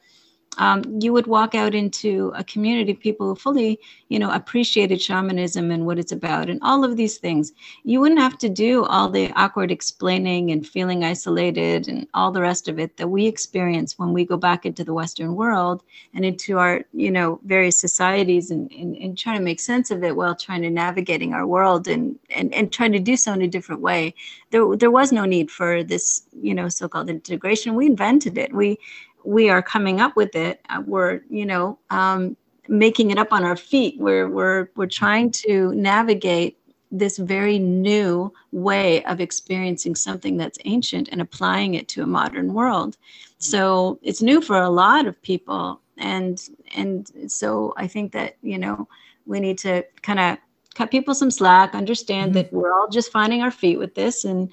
um, 0.59 0.83
you 1.01 1.13
would 1.13 1.27
walk 1.27 1.55
out 1.55 1.75
into 1.75 2.33
a 2.35 2.45
community 2.45 2.93
of 2.93 3.01
people 3.01 3.27
who 3.27 3.35
fully, 3.35 3.79
you 4.09 4.19
know, 4.19 4.31
appreciated 4.31 5.01
shamanism 5.01 5.71
and 5.71 5.87
what 5.87 5.99
it's 5.99 6.13
about 6.13 6.49
and 6.49 6.61
all 6.63 6.85
of 6.85 6.97
these 6.97 7.19
things. 7.19 7.53
You 7.85 8.01
wouldn't 8.01 8.21
have 8.21 8.39
to 8.39 8.49
do 8.49 8.85
all 8.85 9.09
the 9.09 9.33
awkward 9.33 9.71
explaining 9.71 10.51
and 10.51 10.67
feeling 10.67 11.05
isolated 11.05 11.89
and 11.89 12.07
all 12.15 12.31
the 12.31 12.41
rest 12.41 12.69
of 12.69 12.79
it 12.79 12.97
that 12.97 13.09
we 13.09 13.27
experience 13.27 13.99
when 13.99 14.13
we 14.13 14.25
go 14.25 14.37
back 14.37 14.67
into 14.67 14.85
the 14.85 14.95
Western 14.95 15.35
world 15.35 15.83
and 16.15 16.25
into 16.25 16.59
our, 16.59 16.85
you 16.93 17.11
know, 17.11 17.41
various 17.45 17.79
societies 17.79 18.51
and, 18.51 18.71
and, 18.73 18.97
and 18.97 19.19
trying 19.19 19.39
to 19.39 19.45
make 19.45 19.61
sense 19.61 19.91
of 19.91 20.03
it 20.03 20.17
while 20.17 20.35
trying 20.35 20.63
to 20.63 20.71
navigating 20.71 21.35
our 21.35 21.47
world 21.47 21.89
and, 21.89 22.19
and, 22.31 22.53
and 22.55 22.73
trying 22.73 22.93
to 22.93 22.99
do 22.99 23.17
so 23.17 23.33
in 23.33 23.43
a 23.43 23.49
different 23.49 23.83
way. 23.83 24.15
There, 24.51 24.77
there 24.77 24.91
was 24.91 25.13
no 25.13 25.25
need 25.25 25.51
for 25.51 25.83
this, 25.83 26.23
you 26.41 26.55
know, 26.55 26.69
so-called 26.69 27.11
integration. 27.11 27.75
We 27.75 27.87
invented 27.87 28.39
it. 28.39 28.55
We 28.55 28.79
we 29.27 29.51
are 29.51 29.63
coming 29.63 30.01
up 30.01 30.15
with 30.17 30.35
it 30.35 30.61
uh, 30.71 30.83
we're 30.87 31.21
you 31.29 31.45
know 31.45 31.79
um, 31.91 32.37
making 32.69 33.11
it 33.11 33.19
up 33.19 33.33
on 33.33 33.45
our 33.45 33.57
feet 33.57 33.99
we're 33.99 34.29
we're 34.29 34.69
we're 34.77 34.87
trying 34.87 35.31
to 35.31 35.75
navigate 35.75 36.59
this 36.93 37.19
very 37.19 37.59
new 37.59 38.33
way 38.53 39.05
of 39.05 39.21
experiencing 39.21 39.95
something 39.95 40.37
that's 40.37 40.59
ancient 40.65 41.09
and 41.11 41.21
applying 41.21 41.75
it 41.75 41.89
to 41.89 42.03
a 42.03 42.07
modern 42.07 42.55
world 42.55 42.97
so 43.39 43.99
it's 44.03 44.23
new 44.23 44.41
for 44.41 44.63
a 44.63 44.71
lot 44.71 45.07
of 45.07 45.21
people 45.23 45.81
and 45.99 46.49
and 46.75 47.11
so 47.27 47.75
i 47.77 47.87
think 47.87 48.13
that 48.13 48.37
you 48.43 48.59
know 48.59 48.89
we 49.27 49.41
need 49.41 49.59
to 49.59 49.85
kind 50.03 50.21
of 50.21 50.39
cut 50.75 50.91
people 50.91 51.15
some 51.15 51.31
slack 51.31 51.75
understand 51.75 52.33
mm-hmm. 52.33 52.43
that 52.43 52.53
we're 52.53 52.73
all 52.73 52.89
just 52.89 53.11
finding 53.11 53.43
our 53.43 53.51
feet 53.51 53.79
with 53.79 53.95
this 53.95 54.25
and 54.25 54.51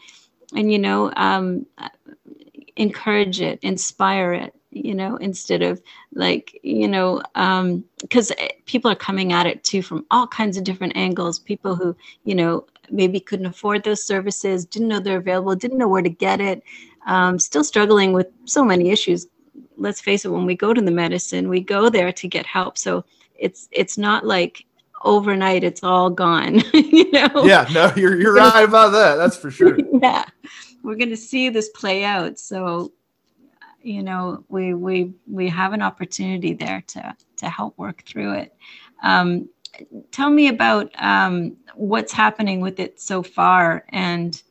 and 0.56 0.72
you 0.72 0.80
know 0.80 1.12
um, 1.16 1.66
encourage 2.76 3.42
it 3.42 3.60
inspire 3.62 4.34
it 4.34 4.54
you 4.76 4.96
know, 4.96 5.18
instead 5.18 5.62
of 5.62 5.82
like, 6.14 6.60
you 6.64 6.88
know, 6.88 7.22
because 8.02 8.32
um, 8.32 8.38
people 8.66 8.90
are 8.90 8.96
coming 8.96 9.32
at 9.32 9.46
it 9.46 9.64
too 9.64 9.82
from 9.82 10.06
all 10.12 10.28
kinds 10.28 10.58
of 10.58 10.64
different 10.64 10.96
angles. 10.96 11.40
People 11.40 11.76
who, 11.76 11.96
you 12.24 12.36
know, 12.36 12.66
maybe 12.90 13.20
couldn't 13.20 13.46
afford 13.46 13.84
those 13.84 14.04
services, 14.04 14.66
didn't 14.66 14.88
know 14.88 15.00
they're 15.00 15.18
available, 15.18 15.56
didn't 15.56 15.78
know 15.78 15.88
where 15.88 16.02
to 16.02 16.10
get 16.10 16.42
it, 16.42 16.64
um, 17.06 17.40
still 17.40 17.64
struggling 17.64 18.14
with 18.14 18.28
so 18.46 18.64
many 18.64 18.90
issues. 18.90 19.28
Let's 19.78 20.02
face 20.02 20.26
it, 20.26 20.30
when 20.30 20.46
we 20.46 20.56
go 20.56 20.74
to 20.74 20.82
the 20.82 20.92
medicine, 20.92 21.50
we 21.50 21.62
go 21.62 21.90
there 21.90 22.12
to 22.12 22.28
get 22.28 22.46
help. 22.46 22.78
So 22.78 23.06
it's 23.36 23.68
it's 23.72 23.98
not 23.98 24.26
like 24.26 24.66
overnight 25.04 25.64
it's 25.64 25.84
all 25.84 26.10
gone. 26.10 26.60
you 26.74 27.12
know? 27.12 27.44
Yeah, 27.44 27.68
no, 27.74 27.92
you're 27.96 28.20
you're 28.20 28.34
right 28.34 28.64
about 28.64 28.92
that. 28.92 29.16
That's 29.16 29.38
for 29.38 29.52
sure. 29.52 29.78
yeah. 30.02 30.26
We're 30.84 30.96
gonna 30.96 31.18
see 31.18 31.50
this 31.50 31.70
play 31.70 32.04
out. 32.04 32.40
So 32.40 32.92
you 33.84 34.02
know 34.02 34.44
we 34.50 34.74
we 34.74 35.14
we 35.28 35.50
have 35.50 35.74
an 35.74 35.82
opportunity 35.82 36.54
there 36.54 36.82
to 36.88 37.16
to 37.38 37.50
help 37.50 37.78
work 37.78 38.04
through 38.06 38.34
it. 38.34 38.56
Um, 39.04 39.50
tell 40.12 40.30
me 40.30 40.48
about 40.48 40.92
um, 40.98 41.58
what's 41.76 42.12
happening 42.12 42.62
with 42.62 42.80
it 42.80 43.00
so 43.00 43.22
far 43.22 43.86
and 43.90 44.42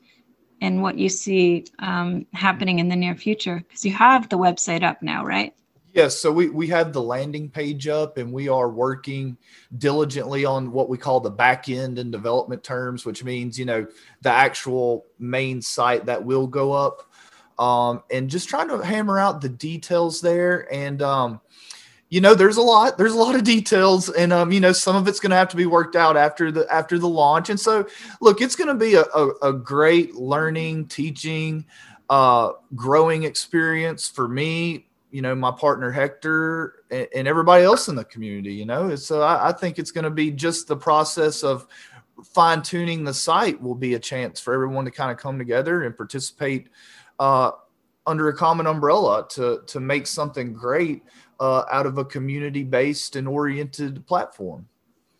and 0.61 0.83
what 0.83 0.99
you 0.99 1.09
see 1.09 1.65
um, 1.81 2.27
happening 2.35 2.79
in 2.79 2.89
the 2.89 2.97
near 2.97 3.17
future 3.17 3.65
because 3.67 3.85
you 3.85 3.93
have 3.93 4.29
the 4.29 4.39
website 4.39 4.83
up 4.83 5.03
now 5.03 5.25
right? 5.25 5.55
Yes, 5.95 6.17
so 6.19 6.33
we, 6.33 6.49
we 6.49 6.69
have 6.69 6.95
the 6.95 7.03
landing 7.03 7.51
page 7.51 7.87
up 7.87 8.17
and 8.17 8.33
we 8.33 8.49
are 8.49 8.71
working 8.71 9.37
diligently 9.77 10.47
on 10.47 10.73
what 10.73 10.89
we 10.89 10.97
call 10.97 11.21
the 11.21 11.31
back 11.31 11.69
end 11.69 11.99
and 11.99 12.11
development 12.11 12.65
terms, 12.65 13.05
which 13.05 13.23
means, 13.23 13.59
you 13.59 13.67
know, 13.67 13.87
the 14.23 14.31
actual 14.31 15.05
main 15.19 15.61
site 15.61 16.07
that 16.07 16.25
will 16.25 16.47
go 16.47 16.73
up 16.73 17.12
um, 17.63 18.03
and 18.11 18.29
just 18.29 18.49
trying 18.49 18.69
to 18.69 18.79
hammer 18.79 19.21
out 19.21 19.41
the 19.41 19.49
details 19.49 20.21
there. 20.21 20.73
And 20.75 21.01
um, 21.01 21.41
you 22.09 22.21
know, 22.21 22.35
there's 22.35 22.57
a 22.57 22.63
lot, 22.63 22.99
there's 22.99 23.13
a 23.13 23.19
lot 23.19 23.37
of 23.37 23.45
details, 23.45 24.09
and 24.09 24.33
um, 24.33 24.51
you 24.51 24.59
know, 24.59 24.73
some 24.73 24.97
of 24.97 25.07
it's 25.07 25.21
going 25.21 25.31
to 25.31 25.37
have 25.37 25.49
to 25.51 25.57
be 25.57 25.67
worked 25.67 25.95
out 25.95 26.17
after 26.17 26.51
the 26.51 26.67
after 26.73 26.99
the 26.99 27.09
launch. 27.09 27.51
And 27.51 27.61
so, 27.61 27.87
look, 28.21 28.41
it's 28.41 28.57
going 28.57 28.69
to 28.69 28.75
be 28.75 28.95
a, 28.95 29.03
a, 29.03 29.51
a, 29.51 29.53
great 29.53 30.17
learning, 30.17 30.89
teaching, 30.89 31.65
uh, 32.11 32.51
growing 32.75 33.23
experience 33.23 34.09
for 34.09 34.27
me. 34.27 34.89
You 35.13 35.23
know, 35.23 35.35
my 35.37 35.53
partner 35.53 35.93
Hector 35.93 36.83
and, 36.91 37.07
and 37.15 37.29
everybody 37.29 37.63
else 37.63 37.87
in 37.87 37.95
the 37.95 38.05
community. 38.05 38.55
You 38.55 38.67
know, 38.67 38.97
so 38.97 39.23
I, 39.23 39.51
I 39.51 39.53
think 39.53 39.79
it's 39.79 39.93
going 39.93 40.05
to 40.05 40.11
be 40.11 40.33
just 40.33 40.67
the 40.67 40.77
process 40.77 41.45
of 41.45 41.69
fine 42.25 42.61
tuning 42.61 43.05
the 43.05 43.15
site 43.15 43.63
will 43.63 43.75
be 43.75 43.95
a 43.95 43.99
chance 43.99 44.41
for 44.41 44.53
everyone 44.53 44.85
to 44.85 44.91
kind 44.91 45.13
of 45.13 45.17
come 45.17 45.39
together 45.39 45.85
and 45.85 45.97
participate 45.97 46.69
uh, 47.23 47.53
under 48.05 48.29
a 48.29 48.37
common 48.37 48.67
umbrella 48.67 49.25
to 49.31 49.63
to 49.67 49.79
make 49.79 50.09
something 50.09 50.53
great 50.53 51.03
uh, 51.39 51.63
out 51.71 51.87
of 51.87 51.99
a 51.99 52.05
community 52.05 52.65
based 52.65 53.15
and 53.15 53.29
oriented 53.29 54.05
platform. 54.07 54.67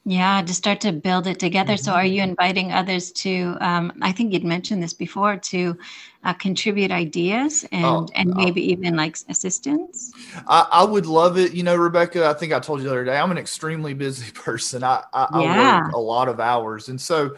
Yeah, 0.05 0.43
to 0.43 0.53
start 0.53 0.81
to 0.81 0.91
build 0.91 1.29
it 1.29 1.39
together. 1.39 1.75
Mm-hmm. 1.75 1.85
So, 1.85 1.93
are 1.93 2.05
you 2.05 2.25
inviting 2.25 2.73
others 2.73 3.13
to? 3.23 3.57
Um, 3.61 3.93
I 4.03 4.11
think 4.11 4.33
you'd 4.33 4.43
mentioned 4.43 4.83
this 4.83 4.93
before 4.93 5.37
to 5.37 5.79
uh, 6.25 6.33
contribute 6.33 6.91
ideas 6.91 7.65
and 7.71 7.85
oh, 7.85 8.09
and 8.17 8.35
maybe 8.35 8.61
even 8.73 8.97
like 8.97 9.17
assistance. 9.29 10.13
I, 10.49 10.67
I, 10.73 10.85
would 10.85 11.07
love 11.07 11.39
it. 11.39 11.55
You 11.55 11.63
know, 11.63 11.77
Rebecca. 11.77 12.27
I 12.27 12.35
think 12.35 12.53
I 12.53 12.59
told 12.59 12.81
you 12.81 12.87
the 12.87 12.91
other 12.91 13.05
day. 13.05 13.17
I'm 13.17 13.31
an 13.31 13.39
extremely 13.39 13.95
busy 13.95 14.33
person. 14.35 14.83
I 14.83 15.05
I, 15.13 15.41
yeah. 15.41 15.79
I 15.79 15.83
work 15.85 15.93
a 15.93 16.01
lot 16.01 16.29
of 16.29 16.41
hours, 16.41 16.89
and 16.89 17.01
so 17.01 17.37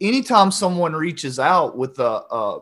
anytime 0.00 0.50
someone 0.50 0.94
reaches 0.94 1.38
out 1.38 1.76
with 1.76 1.98
a, 1.98 2.24
a 2.30 2.60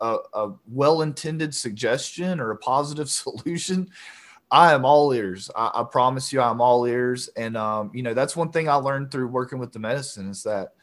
a, 0.00 0.18
a 0.34 0.52
well-intended 0.68 1.54
suggestion 1.54 2.40
or 2.40 2.50
a 2.50 2.56
positive 2.56 3.10
solution, 3.22 3.88
I 4.50 4.72
am 4.72 4.84
all 4.84 5.12
ears. 5.12 5.50
I, 5.56 5.70
I 5.74 5.84
promise 5.84 6.32
you, 6.32 6.40
I'm 6.40 6.60
all 6.60 6.86
ears. 6.86 7.28
And 7.36 7.56
um, 7.56 7.90
you 7.94 8.02
know, 8.02 8.14
that's 8.14 8.36
one 8.36 8.50
thing 8.50 8.68
I 8.68 8.74
learned 8.74 9.10
through 9.10 9.28
working 9.28 9.58
with 9.58 9.72
the 9.72 9.78
medicine 9.78 10.30
is 10.30 10.42
that, 10.44 10.74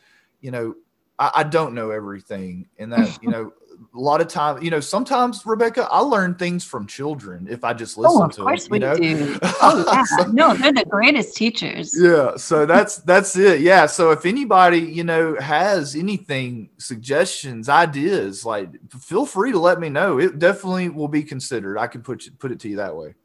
you 0.42 0.52
know, 0.52 0.76
I, 1.18 1.32
I 1.36 1.44
don't 1.44 1.74
know 1.74 1.92
everything, 1.92 2.68
and 2.78 2.92
that 2.92 3.20
you 3.24 3.30
know, 3.30 3.54
a 3.94 4.00
lot 4.00 4.22
of 4.22 4.28
time, 4.28 4.62
you 4.62 4.70
know, 4.70 4.80
sometimes 4.80 5.46
Rebecca, 5.46 5.88
I 5.92 6.00
learn 6.00 6.36
things 6.36 6.64
from 6.64 6.88
children 6.88 7.48
if 7.50 7.64
I 7.64 7.74
just 7.74 7.98
oh, 7.98 8.02
listen 8.02 8.22
oh, 8.22 8.28
to 8.28 8.36
them. 8.36 8.42
Of 8.42 8.48
course 8.48 8.70
we 8.70 8.80
know? 8.80 8.96
do. 8.96 9.40
Oh 9.66 9.84
yeah, 9.88 10.04
so, 10.04 10.32
no, 10.32 10.54
they're 10.56 10.74
the 10.74 10.86
greatest 10.86 11.38
teachers. 11.38 11.96
Yeah, 11.98 12.36
so 12.36 12.66
that's 12.66 12.98
that's 12.98 13.36
it. 13.38 13.62
Yeah, 13.62 13.86
so 13.86 14.12
if 14.12 14.26
anybody 14.26 14.80
you 14.80 15.04
know 15.04 15.40
has 15.40 15.96
anything, 15.96 16.70
suggestions, 16.78 17.70
ideas, 17.70 18.46
like 18.46 18.70
feel 19.00 19.26
free 19.26 19.52
to 19.52 19.60
let 19.60 19.80
me 19.80 19.90
know. 19.90 20.20
It 20.20 20.40
definitely 20.40 20.90
will 20.90 21.08
be 21.08 21.24
considered. 21.24 21.78
I 21.78 21.88
can 21.88 22.02
put 22.02 22.26
you, 22.26 22.32
put 22.34 22.52
it 22.52 22.60
to 22.62 22.70
you 22.70 22.76
that 22.78 22.96
way. 22.96 23.16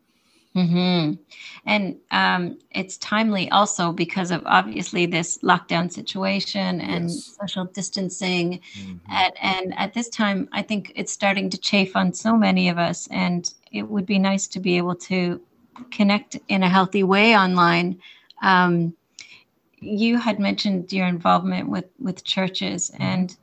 Mm-hmm. 0.57 1.15
And 1.67 1.97
um, 2.11 2.59
it's 2.71 2.97
timely 2.99 3.51
also 3.51 3.93
because 3.93 4.31
of 4.31 4.43
obviously 4.47 5.07
this 5.07 5.39
lockdown 5.39 5.93
situation 5.93 6.81
and 6.81 7.11
yes. 7.11 7.37
social 7.41 7.67
distancing. 7.67 8.61
Mm-hmm. 8.79 9.13
At, 9.13 9.35
and 9.41 9.75
at 9.79 9.95
this 9.95 10.09
time, 10.09 10.49
I 10.53 10.63
think 10.63 10.93
it's 10.97 11.13
starting 11.13 11.51
to 11.51 11.59
chafe 11.59 11.95
on 11.95 12.13
so 12.13 12.37
many 12.37 12.69
of 12.69 12.79
us. 12.79 13.09
And 13.11 13.53
it 13.71 13.83
would 13.83 14.07
be 14.07 14.19
nice 14.19 14.47
to 14.49 14.61
be 14.61 14.77
able 14.77 14.97
to 14.97 15.41
connect 15.91 16.39
in 16.49 16.63
a 16.63 16.69
healthy 16.69 17.03
way 17.03 17.37
online. 17.37 18.01
Um, 18.43 18.95
you 19.81 20.19
had 20.19 20.41
mentioned 20.41 20.93
your 20.93 21.07
involvement 21.07 21.69
with 21.69 21.87
with 22.01 22.25
churches 22.25 22.91
mm-hmm. 22.91 23.03
and 23.03 23.37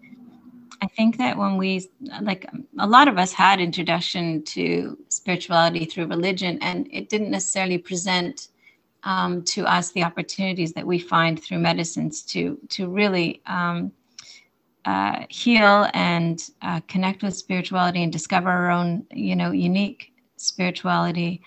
I 0.85 0.87
think 0.87 1.17
that 1.17 1.35
when 1.35 1.57
we, 1.57 1.89
like 2.21 2.45
a 2.77 2.85
lot 2.85 3.07
of 3.07 3.17
us 3.17 3.33
had 3.33 3.59
introduction 3.59 4.43
to 4.43 4.95
spirituality 5.09 5.83
through 5.85 6.05
religion, 6.05 6.59
and 6.61 6.87
it 6.91 7.09
didn't 7.09 7.31
necessarily 7.31 7.79
present 7.79 8.49
um, 9.01 9.41
to 9.45 9.65
us 9.65 9.91
the 9.91 10.03
opportunities 10.03 10.73
that 10.73 10.85
we 10.85 10.99
find 10.99 11.41
through 11.41 11.57
medicines 11.57 12.21
to 12.33 12.59
to 12.69 12.87
really 12.87 13.41
um, 13.47 13.91
uh, 14.85 15.25
heal 15.27 15.89
and 15.95 16.51
uh, 16.61 16.81
connect 16.81 17.23
with 17.23 17.35
spirituality 17.35 18.03
and 18.03 18.13
discover 18.13 18.51
our 18.51 18.69
own, 18.69 19.07
you 19.09 19.35
know, 19.35 19.49
unique 19.49 20.13
spirituality. 20.37 21.41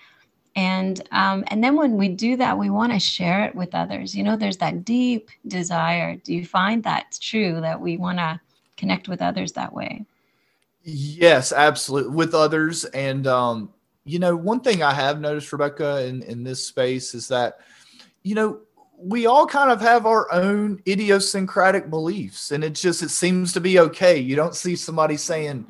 And 0.57 1.01
um, 1.13 1.45
and 1.47 1.63
then 1.63 1.77
when 1.77 1.95
we 1.95 2.09
do 2.09 2.35
that, 2.35 2.57
we 2.57 2.69
want 2.69 2.91
to 2.91 2.99
share 2.99 3.45
it 3.45 3.55
with 3.55 3.73
others. 3.73 4.13
You 4.13 4.23
know, 4.23 4.35
there's 4.35 4.57
that 4.57 4.83
deep 4.83 5.29
desire. 5.47 6.17
Do 6.17 6.33
you 6.33 6.45
find 6.45 6.83
that's 6.83 7.17
true 7.19 7.61
that 7.61 7.79
we 7.79 7.95
want 7.95 8.17
to 8.17 8.41
connect 8.79 9.07
with 9.07 9.21
others 9.21 9.53
that 9.53 9.73
way. 9.73 10.05
Yes, 10.83 11.51
absolutely. 11.51 12.15
With 12.15 12.33
others. 12.33 12.85
And, 12.85 13.27
um, 13.27 13.73
you 14.05 14.19
know, 14.19 14.35
one 14.35 14.61
thing 14.61 14.81
I 14.81 14.93
have 14.93 15.19
noticed, 15.19 15.51
Rebecca, 15.51 16.05
in, 16.05 16.23
in 16.23 16.43
this 16.43 16.65
space 16.65 17.13
is 17.13 17.27
that, 17.27 17.59
you 18.23 18.35
know, 18.35 18.59
we 18.97 19.27
all 19.27 19.45
kind 19.45 19.71
of 19.71 19.79
have 19.79 20.05
our 20.05 20.31
own 20.31 20.81
idiosyncratic 20.85 21.89
beliefs 21.89 22.51
and 22.51 22.65
it 22.65 22.75
just 22.75 23.01
it 23.01 23.07
seems 23.07 23.53
to 23.53 23.61
be 23.61 23.79
okay 23.79 24.17
you 24.17 24.35
don't 24.35 24.55
see 24.55 24.75
somebody 24.75 25.15
saying 25.15 25.65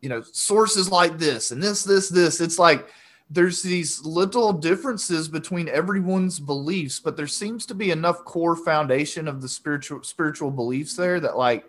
you 0.00 0.08
know, 0.08 0.22
sources 0.22 0.90
like 0.90 1.18
this 1.18 1.50
and 1.50 1.62
this, 1.62 1.84
this, 1.84 2.08
this. 2.08 2.40
It's 2.40 2.58
like 2.58 2.88
there's 3.30 3.62
these 3.62 4.04
little 4.04 4.52
differences 4.52 5.28
between 5.28 5.68
everyone's 5.68 6.40
beliefs, 6.40 6.98
but 6.98 7.16
there 7.16 7.26
seems 7.26 7.66
to 7.66 7.74
be 7.74 7.90
enough 7.90 8.24
core 8.24 8.56
foundation 8.56 9.28
of 9.28 9.42
the 9.42 9.48
spiritual 9.48 10.02
spiritual 10.02 10.50
beliefs 10.50 10.96
there 10.96 11.20
that 11.20 11.36
like 11.36 11.64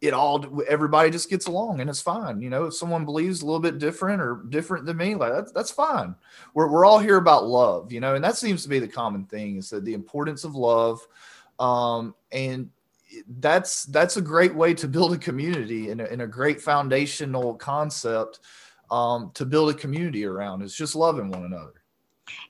it 0.00 0.12
all 0.12 0.62
everybody 0.68 1.10
just 1.10 1.30
gets 1.30 1.46
along 1.46 1.80
and 1.80 1.88
it's 1.88 2.02
fine. 2.02 2.40
You 2.40 2.50
know, 2.50 2.66
if 2.66 2.74
someone 2.74 3.04
believes 3.04 3.42
a 3.42 3.46
little 3.46 3.60
bit 3.60 3.78
different 3.78 4.20
or 4.20 4.44
different 4.48 4.84
than 4.84 4.96
me, 4.96 5.14
like 5.14 5.32
that's 5.32 5.52
that's 5.52 5.70
fine. 5.70 6.14
We're 6.54 6.70
we're 6.70 6.84
all 6.84 6.98
here 6.98 7.16
about 7.16 7.46
love, 7.46 7.92
you 7.92 8.00
know, 8.00 8.14
and 8.14 8.24
that 8.24 8.36
seems 8.36 8.62
to 8.62 8.68
be 8.68 8.78
the 8.78 8.88
common 8.88 9.24
thing 9.24 9.56
is 9.56 9.70
that 9.70 9.84
the 9.84 9.94
importance 9.94 10.44
of 10.44 10.54
love. 10.54 11.00
Um, 11.58 12.14
and 12.30 12.70
that's 13.38 13.84
that's 13.84 14.16
a 14.18 14.22
great 14.22 14.54
way 14.54 14.74
to 14.74 14.88
build 14.88 15.14
a 15.14 15.18
community 15.18 15.90
and 15.90 16.00
a, 16.00 16.10
and 16.10 16.22
a 16.22 16.26
great 16.26 16.60
foundational 16.60 17.54
concept 17.54 18.40
um, 18.90 19.30
to 19.34 19.46
build 19.46 19.70
a 19.70 19.74
community 19.74 20.24
around 20.24 20.62
is 20.62 20.74
just 20.74 20.94
loving 20.94 21.30
one 21.30 21.44
another. 21.44 21.82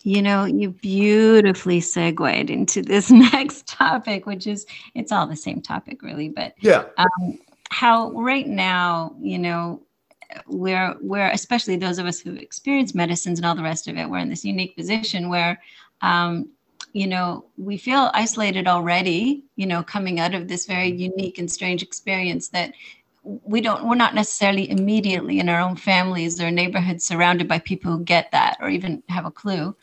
You 0.02 0.22
know, 0.22 0.44
you 0.44 0.70
beautifully 0.70 1.80
segued 1.80 2.50
into 2.50 2.82
this 2.82 3.10
next 3.32 3.66
topic, 3.66 4.26
which 4.26 4.46
is 4.46 4.66
it's 4.94 5.12
all 5.12 5.26
the 5.26 5.36
same 5.36 5.60
topic, 5.60 6.02
really. 6.02 6.28
But 6.28 6.54
yeah, 6.60 6.84
um, 6.96 7.38
how 7.70 8.10
right 8.12 8.46
now, 8.46 9.14
you 9.20 9.38
know, 9.38 9.82
we're 10.46 10.96
we're 11.00 11.30
especially 11.30 11.76
those 11.76 11.98
of 11.98 12.06
us 12.06 12.18
who 12.18 12.34
experience 12.34 12.94
medicines 12.94 13.38
and 13.38 13.46
all 13.46 13.54
the 13.54 13.62
rest 13.62 13.88
of 13.88 13.96
it, 13.96 14.08
we're 14.08 14.18
in 14.18 14.28
this 14.28 14.44
unique 14.44 14.76
position 14.76 15.28
where, 15.28 15.60
um, 16.02 16.50
you 16.92 17.06
know, 17.06 17.44
we 17.56 17.76
feel 17.76 18.10
isolated 18.14 18.66
already. 18.66 19.44
You 19.56 19.66
know, 19.66 19.82
coming 19.82 20.20
out 20.20 20.34
of 20.34 20.48
this 20.48 20.66
very 20.66 20.90
unique 20.90 21.38
and 21.38 21.50
strange 21.50 21.82
experience 21.82 22.48
that 22.48 22.72
we 23.26 23.60
don't 23.60 23.88
we're 23.88 23.96
not 23.96 24.14
necessarily 24.14 24.70
immediately 24.70 25.40
in 25.40 25.48
our 25.48 25.60
own 25.60 25.74
families 25.76 26.40
or 26.40 26.50
neighborhoods 26.50 27.04
surrounded 27.04 27.48
by 27.48 27.58
people 27.58 27.90
who 27.90 28.04
get 28.04 28.30
that 28.30 28.56
or 28.60 28.68
even 28.68 29.02
have 29.08 29.26
a 29.26 29.30
clue. 29.30 29.74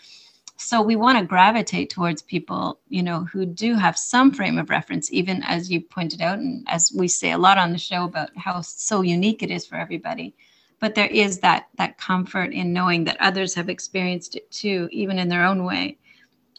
So 0.55 0.81
we 0.81 0.95
want 0.95 1.17
to 1.19 1.25
gravitate 1.25 1.89
towards 1.89 2.21
people 2.21 2.79
you 2.87 3.03
know 3.03 3.25
who 3.25 3.45
do 3.45 3.75
have 3.75 3.97
some 3.97 4.31
frame 4.31 4.57
of 4.57 4.69
reference 4.69 5.11
even 5.11 5.43
as 5.43 5.69
you 5.69 5.81
pointed 5.81 6.21
out 6.21 6.39
and 6.39 6.65
as 6.69 6.91
we 6.95 7.07
say 7.07 7.31
a 7.31 7.37
lot 7.37 7.57
on 7.57 7.73
the 7.73 7.77
show 7.77 8.05
about 8.05 8.29
how 8.37 8.61
so 8.61 9.01
unique 9.01 9.43
it 9.43 9.51
is 9.51 9.65
for 9.65 9.75
everybody. 9.75 10.33
But 10.79 10.95
there 10.95 11.07
is 11.07 11.39
that 11.39 11.67
that 11.77 11.97
comfort 11.97 12.53
in 12.53 12.71
knowing 12.71 13.03
that 13.05 13.17
others 13.19 13.53
have 13.55 13.67
experienced 13.69 14.35
it 14.37 14.49
too 14.51 14.87
even 14.91 15.19
in 15.19 15.27
their 15.27 15.43
own 15.45 15.65
way 15.65 15.97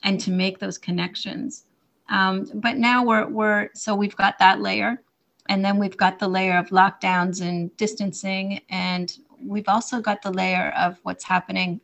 and 0.02 0.20
to 0.20 0.30
make 0.30 0.58
those 0.58 0.76
connections. 0.76 1.64
Um, 2.10 2.50
but 2.54 2.76
now 2.76 3.02
we're 3.06 3.26
we're 3.26 3.70
so 3.74 3.94
we've 3.94 4.16
got 4.16 4.38
that 4.38 4.60
layer 4.60 5.00
and 5.48 5.64
then 5.64 5.78
we've 5.78 5.96
got 5.96 6.18
the 6.18 6.28
layer 6.28 6.56
of 6.56 6.68
lockdowns 6.68 7.40
and 7.40 7.76
distancing 7.76 8.60
and 8.70 9.18
we've 9.40 9.68
also 9.68 10.00
got 10.00 10.22
the 10.22 10.30
layer 10.30 10.72
of 10.76 10.98
what's 11.02 11.24
happening 11.24 11.80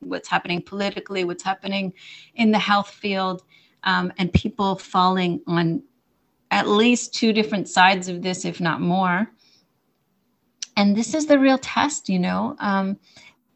what's 0.00 0.28
happening 0.28 0.62
politically 0.62 1.24
what's 1.24 1.42
happening 1.42 1.92
in 2.34 2.50
the 2.50 2.58
health 2.58 2.90
field 2.90 3.42
um, 3.84 4.12
and 4.18 4.32
people 4.32 4.76
falling 4.76 5.40
on 5.46 5.82
at 6.50 6.68
least 6.68 7.14
two 7.14 7.32
different 7.32 7.68
sides 7.68 8.08
of 8.08 8.22
this 8.22 8.44
if 8.44 8.60
not 8.60 8.80
more. 8.80 9.30
And 10.76 10.96
this 10.96 11.14
is 11.14 11.26
the 11.26 11.38
real 11.38 11.58
test 11.58 12.08
you 12.08 12.18
know? 12.18 12.56
Um, 12.58 12.98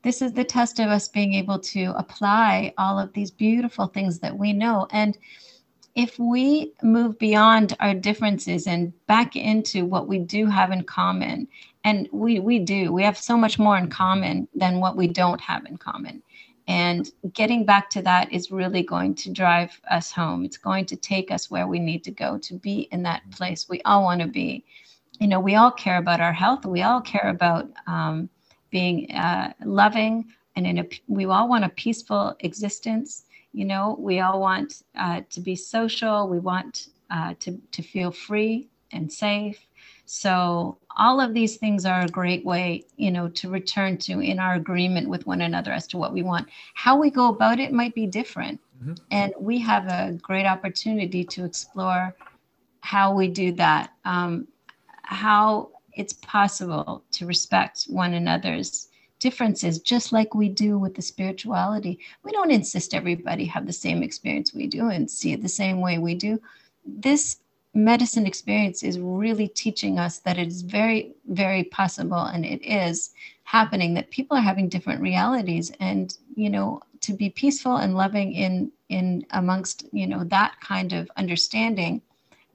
this 0.03 0.21
is 0.21 0.33
the 0.33 0.45
test 0.45 0.81
of 0.81 0.89
us 0.89 1.09
being 1.09 1.33
able 1.35 1.59
to 1.59 1.95
apply 1.97 2.75
all 2.77 2.99
of 2.99 3.13
these 3.15 3.31
beautiful 3.31 3.87
things 3.87 4.19
that 4.21 4.37
we 4.37 4.53
know. 4.53 4.87
And 4.91 5.17
if 5.95 6.19
we 6.19 6.73
move 6.83 7.19
beyond 7.19 7.77
our 7.79 7.95
differences 7.95 8.67
and 8.67 8.93
back 9.07 9.37
into 9.37 9.85
what 9.85 10.09
we 10.09 10.19
do 10.19 10.47
have 10.47 10.73
in 10.73 10.83
common, 10.83 11.47
and 11.85 12.09
we 12.13 12.41
we 12.41 12.59
do, 12.59 12.93
we 12.93 13.03
have 13.03 13.17
so 13.17 13.37
much 13.37 13.59
more 13.59 13.77
in 13.77 13.89
common 13.89 14.49
than 14.55 14.81
what 14.81 14.97
we 14.97 15.07
don't 15.07 15.41
have 15.41 15.65
in 15.67 15.77
common. 15.77 16.23
And 16.67 17.11
getting 17.35 17.65
back 17.67 17.91
to 17.91 18.03
that 18.03 18.33
is 18.33 18.51
really 18.51 18.83
going 18.83 19.15
to 19.17 19.31
drive 19.31 19.79
us 19.91 20.11
home. 20.11 20.45
It's 20.45 20.57
going 20.57 20.87
to 20.87 20.97
take 20.97 21.31
us 21.31 21.51
where 21.51 21.69
we 21.69 21.79
need 21.79 22.03
to 22.05 22.11
go 22.11 22.39
to 22.39 22.55
be 22.55 22.89
in 22.91 23.03
that 23.03 23.23
place 23.31 23.69
we 23.69 23.83
all 23.83 24.03
want 24.03 24.23
to 24.23 24.27
be. 24.27 24.65
You 25.21 25.29
know, 25.29 25.41
we 25.41 25.57
all 25.57 25.71
care 25.71 25.99
about 25.99 26.23
our 26.23 26.33
health. 26.33 26.65
We 26.65 26.83
all 26.83 27.03
care 27.03 27.29
about 27.29 27.69
um, 27.87 28.31
being 28.71 29.13
uh, 29.13 29.53
loving, 29.65 30.25
and 30.57 30.67
in 30.67 30.79
a, 30.79 30.89
we 31.07 31.27
all 31.27 31.49
want 31.49 31.65
a 31.65 31.69
peaceful 31.69 32.35
existence 32.41 33.27
you 33.55 33.65
know, 33.65 33.97
we 34.01 34.19
all 34.19 34.41
want 34.41 34.83
uh, 34.99 35.23
to 35.31 35.41
be 35.41 35.55
social. 35.55 36.29
We 36.29 36.41
want 36.41 36.89
uh, 37.09 37.35
to, 37.41 37.61
to 37.71 37.83
feel 37.83 38.11
free 38.11 38.69
and 38.91 39.11
safe. 39.11 39.65
So 40.07 40.77
all 40.97 41.21
of 41.21 41.35
these 41.35 41.57
things 41.57 41.87
are 41.87 42.01
a 42.01 42.09
great 42.09 42.45
way, 42.45 42.85
you 42.97 43.13
know, 43.13 43.29
to 43.29 43.49
return 43.49 43.97
to 43.99 44.21
in 44.21 44.41
our 44.41 44.55
agreement 44.55 45.09
with 45.09 45.27
one 45.27 45.41
another 45.41 45.73
as 45.73 45.87
to 45.89 45.99
what 45.99 46.13
we 46.13 46.23
want. 46.23 46.49
How 46.75 46.99
we 46.99 47.11
go 47.11 47.29
about 47.29 47.61
it 47.61 47.73
might 47.73 47.95
be 47.95 48.07
different. 48.07 48.61
Mm-hmm. 48.83 48.95
And 49.13 49.33
we 49.39 49.59
have 49.61 49.87
a 49.87 50.19
great 50.21 50.47
opportunity 50.47 51.25
to 51.25 51.45
explore 51.45 52.15
how 52.81 53.15
we 53.15 53.29
do 53.29 53.53
that, 53.53 53.93
um, 54.05 54.49
how 55.03 55.71
it's 55.95 56.15
possible 56.15 57.05
to 57.13 57.25
respect 57.25 57.85
one 57.85 58.15
another's 58.15 58.89
differences, 59.25 59.79
just 59.79 60.13
like 60.13 60.35
we 60.35 60.51
do 60.51 60.79
with 60.79 60.95
the 60.95 61.01
spirituality. 61.01 61.99
We 62.25 62.31
don't 62.33 62.51
insist 62.51 62.93
everybody 62.93 63.47
have 63.47 63.67
the 63.67 63.73
same 63.73 64.03
experience 64.03 64.53
we 64.53 64.67
do 64.67 64.91
and 64.91 65.11
see 65.11 65.33
it 65.33 65.41
the 65.41 65.49
same 65.63 65.81
way 65.81 65.97
we 65.97 66.15
do. 66.15 66.39
This 66.85 67.39
medicine 67.73 68.27
experience 68.27 68.83
is 68.83 69.01
really 69.01 69.49
teaching 69.49 69.99
us 69.99 70.19
that 70.19 70.37
it 70.37 70.47
is 70.47 70.61
very, 70.61 71.15
very 71.25 71.65
possible, 71.65 72.25
and 72.33 72.45
it 72.45 72.63
is 72.63 73.15
happening 73.45 73.95
that 73.95 74.11
people 74.11 74.37
are 74.37 74.51
having 74.51 74.69
different 74.69 75.01
realities, 75.01 75.73
and 75.81 76.19
you 76.37 76.51
know, 76.51 76.83
to 77.01 77.15
be 77.15 77.31
peaceful 77.31 77.77
and 77.77 77.97
loving 77.97 78.35
in 78.35 78.71
in 78.91 79.25
amongst 79.31 79.87
you 79.91 80.07
know 80.07 80.23
that 80.25 80.53
kind 80.61 80.93
of 80.93 81.11
understanding 81.17 82.03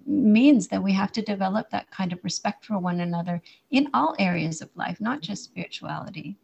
means 0.05 0.67
that 0.67 0.83
we 0.83 0.93
have 0.93 1.11
to 1.13 1.29
develop 1.33 1.71
that 1.71 1.89
kind 1.89 2.13
of 2.13 2.23
respect 2.23 2.63
for 2.63 2.77
one 2.77 2.99
another 2.99 3.41
in 3.71 3.89
all 3.95 4.15
areas 4.19 4.61
of 4.61 4.69
life, 4.75 5.01
not 5.01 5.21
just 5.21 5.43
spirituality. 5.43 6.37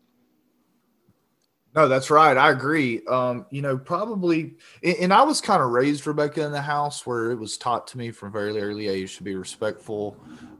No, 1.75 1.89
that's 1.89 2.09
right. 2.09 2.38
I 2.38 2.51
agree. 2.51 3.05
Um, 3.05 3.45
you 3.49 3.61
know, 3.61 3.77
probably, 3.77 4.55
and 4.81 5.13
I 5.13 5.23
was 5.23 5.41
kind 5.41 5.61
of 5.61 5.71
raised 5.71 6.07
Rebecca 6.07 6.45
in 6.45 6.53
the 6.53 6.61
house 6.61 7.05
where 7.05 7.31
it 7.31 7.35
was 7.35 7.57
taught 7.57 7.85
to 7.88 7.97
me 7.97 8.11
from 8.11 8.31
very 8.31 8.57
early 8.57 8.88
age 8.88 9.17
to 9.17 9.23
be 9.23 9.35
respectful, 9.35 10.15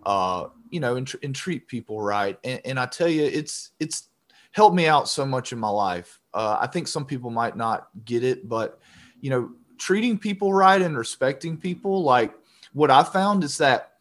uh, 0.06 0.48
you 0.72 0.82
know, 0.82 0.98
and, 0.98 1.10
and 1.24 1.34
treat 1.34 1.70
people 1.70 2.02
right. 2.02 2.38
And, 2.44 2.60
and, 2.66 2.80
I 2.80 2.86
tell 2.86 3.08
you, 3.08 3.24
it's 3.24 3.72
it's 3.80 4.10
helped 4.52 4.76
me 4.76 4.88
out 4.88 5.08
so 5.08 5.26
much 5.26 5.54
in 5.54 5.60
my 5.60 5.70
life. 5.70 6.20
Uh, 6.34 6.58
I 6.60 6.68
think 6.68 6.86
some 6.88 7.06
people 7.06 7.30
might 7.30 7.56
not 7.56 7.88
get 8.04 8.26
it, 8.26 8.50
but 8.50 8.80
you 9.22 9.30
know, 9.30 9.52
treating 9.78 10.20
people 10.20 10.54
right 10.54 10.82
and 10.82 10.98
respecting 10.98 11.56
people, 11.56 12.04
like 12.04 12.34
what 12.74 12.92
I 12.92 13.04
found 13.04 13.46
is 13.46 13.58
that 13.60 13.94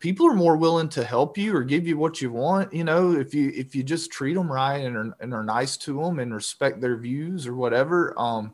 people 0.00 0.26
are 0.26 0.34
more 0.34 0.56
willing 0.56 0.88
to 0.88 1.04
help 1.04 1.38
you 1.38 1.54
or 1.54 1.62
give 1.62 1.86
you 1.86 1.96
what 1.96 2.20
you 2.20 2.32
want 2.32 2.72
you 2.72 2.82
know 2.82 3.12
if 3.12 3.32
you 3.32 3.52
if 3.54 3.74
you 3.74 3.82
just 3.82 4.10
treat 4.10 4.34
them 4.34 4.50
right 4.50 4.78
and 4.78 4.96
are, 4.96 5.16
and 5.20 5.32
are 5.32 5.44
nice 5.44 5.76
to 5.76 6.02
them 6.02 6.18
and 6.18 6.34
respect 6.34 6.80
their 6.80 6.96
views 6.96 7.46
or 7.46 7.54
whatever 7.54 8.18
um 8.18 8.52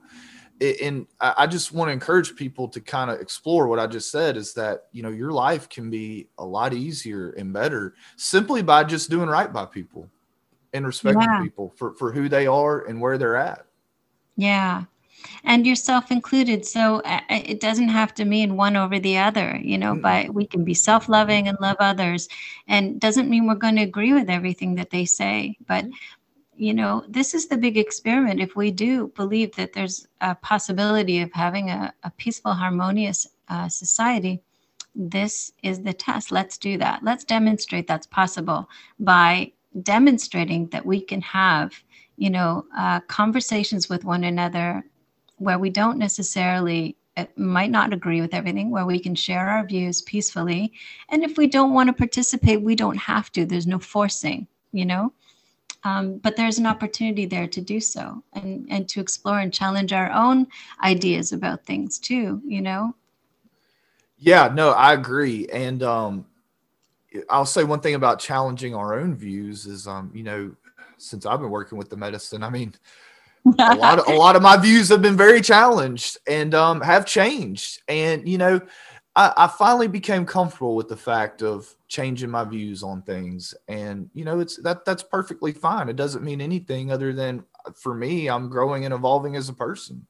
and 0.60 1.06
i 1.20 1.46
just 1.46 1.72
want 1.72 1.88
to 1.88 1.92
encourage 1.92 2.34
people 2.34 2.66
to 2.66 2.80
kind 2.80 3.10
of 3.10 3.20
explore 3.20 3.68
what 3.68 3.78
i 3.78 3.86
just 3.86 4.10
said 4.10 4.36
is 4.36 4.52
that 4.52 4.86
you 4.92 5.02
know 5.02 5.10
your 5.10 5.30
life 5.30 5.68
can 5.68 5.88
be 5.90 6.28
a 6.38 6.44
lot 6.44 6.74
easier 6.74 7.30
and 7.32 7.52
better 7.52 7.94
simply 8.16 8.62
by 8.62 8.82
just 8.82 9.10
doing 9.10 9.28
right 9.28 9.52
by 9.52 9.64
people 9.64 10.08
and 10.72 10.86
respecting 10.86 11.22
yeah. 11.22 11.42
people 11.42 11.72
for 11.76 11.94
for 11.94 12.12
who 12.12 12.28
they 12.28 12.46
are 12.46 12.86
and 12.86 13.00
where 13.00 13.18
they're 13.18 13.36
at 13.36 13.66
yeah 14.36 14.84
and 15.44 15.66
yourself 15.66 16.10
included. 16.10 16.64
So 16.66 17.00
uh, 17.00 17.20
uh, 17.30 17.40
it 17.44 17.60
doesn't 17.60 17.88
have 17.88 18.14
to 18.14 18.24
mean 18.24 18.56
one 18.56 18.76
over 18.76 18.98
the 18.98 19.18
other, 19.18 19.60
you 19.62 19.78
know, 19.78 19.94
but 19.94 20.32
we 20.32 20.46
can 20.46 20.64
be 20.64 20.74
self 20.74 21.08
loving 21.08 21.48
and 21.48 21.58
love 21.60 21.76
others. 21.80 22.28
And 22.68 23.00
doesn't 23.00 23.30
mean 23.30 23.46
we're 23.46 23.54
going 23.54 23.76
to 23.76 23.82
agree 23.82 24.12
with 24.12 24.30
everything 24.30 24.74
that 24.76 24.90
they 24.90 25.04
say. 25.04 25.56
But, 25.66 25.86
you 26.56 26.74
know, 26.74 27.04
this 27.08 27.34
is 27.34 27.48
the 27.48 27.58
big 27.58 27.76
experiment. 27.76 28.40
If 28.40 28.56
we 28.56 28.70
do 28.70 29.08
believe 29.08 29.54
that 29.56 29.72
there's 29.72 30.06
a 30.20 30.34
possibility 30.34 31.20
of 31.20 31.32
having 31.32 31.70
a, 31.70 31.92
a 32.02 32.10
peaceful, 32.10 32.52
harmonious 32.52 33.26
uh, 33.48 33.68
society, 33.68 34.40
this 34.94 35.52
is 35.62 35.82
the 35.82 35.92
test. 35.92 36.32
Let's 36.32 36.56
do 36.56 36.78
that. 36.78 37.04
Let's 37.04 37.24
demonstrate 37.24 37.86
that's 37.86 38.06
possible 38.06 38.68
by 38.98 39.52
demonstrating 39.82 40.68
that 40.68 40.86
we 40.86 41.00
can 41.00 41.20
have 41.20 41.72
you 42.16 42.30
know 42.30 42.64
uh, 42.76 43.00
conversations 43.00 43.88
with 43.88 44.04
one 44.04 44.24
another 44.24 44.84
where 45.38 45.58
we 45.58 45.70
don't 45.70 45.98
necessarily 45.98 46.96
uh, 47.16 47.24
might 47.36 47.70
not 47.70 47.92
agree 47.92 48.20
with 48.20 48.34
everything, 48.34 48.70
where 48.70 48.86
we 48.86 48.98
can 48.98 49.14
share 49.14 49.48
our 49.48 49.64
views 49.64 50.02
peacefully. 50.02 50.72
And 51.08 51.24
if 51.24 51.38
we 51.38 51.46
don't 51.46 51.72
want 51.72 51.88
to 51.88 51.92
participate, 51.92 52.60
we 52.60 52.74
don't 52.74 52.98
have 52.98 53.32
to. 53.32 53.46
There's 53.46 53.66
no 53.66 53.78
forcing, 53.78 54.46
you 54.72 54.84
know. 54.84 55.12
Um, 55.84 56.18
but 56.18 56.36
there's 56.36 56.58
an 56.58 56.66
opportunity 56.66 57.26
there 57.26 57.46
to 57.46 57.60
do 57.60 57.80
so 57.80 58.22
and 58.32 58.66
and 58.70 58.88
to 58.88 59.00
explore 59.00 59.38
and 59.38 59.52
challenge 59.52 59.92
our 59.92 60.10
own 60.10 60.48
ideas 60.82 61.32
about 61.32 61.64
things 61.64 61.98
too. 61.98 62.42
You 62.44 62.60
know. 62.60 62.94
Yeah, 64.18 64.50
no, 64.52 64.70
I 64.70 64.94
agree, 64.94 65.46
and 65.52 65.82
um, 65.82 66.26
I'll 67.30 67.46
say 67.46 67.64
one 67.64 67.80
thing 67.80 67.94
about 67.94 68.18
challenging 68.18 68.74
our 68.74 68.98
own 68.98 69.14
views 69.14 69.66
is, 69.66 69.86
um, 69.86 70.10
you 70.14 70.22
know, 70.22 70.54
since 70.98 71.26
I've 71.26 71.40
been 71.40 71.50
working 71.50 71.78
with 71.78 71.90
the 71.90 71.96
medicine, 71.96 72.42
I 72.42 72.50
mean, 72.50 72.74
a 73.58 73.74
lot 73.76 73.98
of 73.98 74.08
a 74.08 74.16
lot 74.16 74.36
of 74.36 74.42
my 74.42 74.56
views 74.56 74.88
have 74.88 75.02
been 75.02 75.16
very 75.16 75.40
challenged 75.40 76.18
and 76.26 76.54
um, 76.54 76.80
have 76.80 77.06
changed. 77.06 77.82
And 77.88 78.28
you 78.28 78.38
know, 78.38 78.60
I, 79.14 79.32
I, 79.36 79.46
finally 79.46 79.88
became 79.88 80.26
comfortable 80.26 80.76
with 80.76 80.88
the 80.88 80.96
fact 80.96 81.42
of 81.42 81.74
changing 81.88 82.30
my 82.30 82.44
views 82.44 82.82
on 82.82 83.02
things. 83.02 83.54
And 83.68 84.10
you 84.14 84.24
know, 84.24 84.40
it's 84.40 84.56
that 84.62 84.84
that's 84.84 85.02
perfectly 85.02 85.52
fine. 85.52 85.88
It 85.88 85.96
doesn't 85.96 86.24
mean 86.24 86.40
anything 86.40 86.90
other 86.90 87.12
than 87.12 87.44
for 87.74 87.94
me, 87.94 88.28
I'm 88.28 88.48
growing 88.48 88.84
and 88.84 88.94
evolving 88.94 89.36
as 89.36 89.48
a 89.48 89.54
person. 89.54 90.06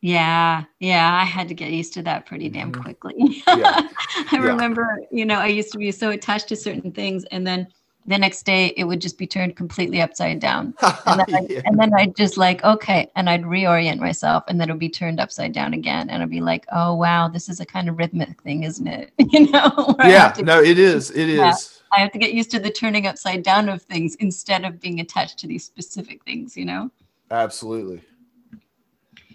Yeah, 0.00 0.64
yeah, 0.78 1.12
I 1.12 1.24
had 1.24 1.48
to 1.48 1.54
get 1.54 1.72
used 1.72 1.92
to 1.94 2.02
that 2.02 2.24
pretty 2.24 2.48
damn 2.48 2.70
mm-hmm. 2.70 2.82
quickly. 2.82 3.42
Yeah. 3.48 3.88
I 4.30 4.36
yeah. 4.36 4.38
remember, 4.38 5.00
you 5.10 5.24
know, 5.26 5.36
I 5.36 5.46
used 5.46 5.72
to 5.72 5.78
be 5.78 5.90
so 5.90 6.10
attached 6.10 6.48
to 6.48 6.56
certain 6.56 6.92
things, 6.92 7.24
and 7.30 7.46
then 7.46 7.66
the 8.08 8.18
next 8.18 8.44
day 8.44 8.72
it 8.76 8.84
would 8.84 9.00
just 9.00 9.18
be 9.18 9.26
turned 9.26 9.54
completely 9.54 10.00
upside 10.00 10.40
down. 10.40 10.74
And 11.06 11.24
then, 11.26 11.46
yeah. 11.48 11.60
and 11.64 11.78
then 11.78 11.92
I'd 11.94 12.16
just 12.16 12.36
like 12.36 12.62
okay 12.64 13.10
and 13.14 13.30
I'd 13.30 13.42
reorient 13.42 13.98
myself 13.98 14.44
and 14.48 14.60
then 14.60 14.68
it 14.68 14.72
would 14.72 14.80
be 14.80 14.88
turned 14.88 15.20
upside 15.20 15.52
down 15.52 15.72
again. 15.74 16.10
And 16.10 16.22
I'd 16.22 16.30
be 16.30 16.40
like 16.40 16.66
oh 16.72 16.94
wow 16.94 17.28
this 17.28 17.48
is 17.48 17.60
a 17.60 17.66
kind 17.66 17.88
of 17.88 17.98
rhythmic 17.98 18.42
thing 18.42 18.64
isn't 18.64 18.86
it? 18.86 19.12
You 19.30 19.50
know 19.50 19.94
yeah 20.04 20.30
to, 20.32 20.42
no 20.42 20.62
it 20.62 20.78
is 20.78 21.10
it 21.10 21.28
yeah, 21.28 21.50
is. 21.50 21.82
I 21.92 22.00
have 22.00 22.12
to 22.12 22.18
get 22.18 22.32
used 22.32 22.50
to 22.52 22.58
the 22.58 22.70
turning 22.70 23.06
upside 23.06 23.42
down 23.42 23.68
of 23.68 23.82
things 23.82 24.14
instead 24.16 24.64
of 24.64 24.80
being 24.80 25.00
attached 25.00 25.38
to 25.40 25.46
these 25.46 25.64
specific 25.64 26.24
things 26.24 26.56
you 26.56 26.64
know? 26.64 26.90
Absolutely. 27.30 28.00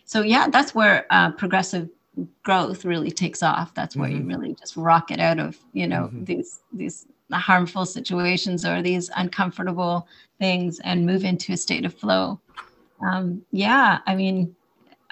So 0.05 0.21
yeah 0.21 0.47
that's 0.49 0.73
where 0.73 1.05
uh, 1.11 1.31
progressive 1.31 1.89
growth 2.43 2.85
really 2.85 3.11
takes 3.11 3.41
off. 3.41 3.73
That's 3.73 3.95
where 3.95 4.09
mm-hmm. 4.09 4.29
you 4.29 4.35
really 4.35 4.55
just 4.55 4.75
rocket 4.77 5.19
out 5.19 5.39
of 5.39 5.57
you 5.73 5.87
know 5.87 6.03
mm-hmm. 6.03 6.23
these 6.25 6.59
these 6.71 7.07
harmful 7.39 7.85
situations 7.85 8.65
or 8.65 8.81
these 8.81 9.09
uncomfortable 9.15 10.07
things 10.39 10.79
and 10.83 11.05
move 11.05 11.23
into 11.23 11.53
a 11.53 11.57
state 11.57 11.85
of 11.85 11.93
flow. 11.93 12.39
Um, 13.01 13.43
yeah, 13.51 13.99
I 14.05 14.15
mean, 14.15 14.55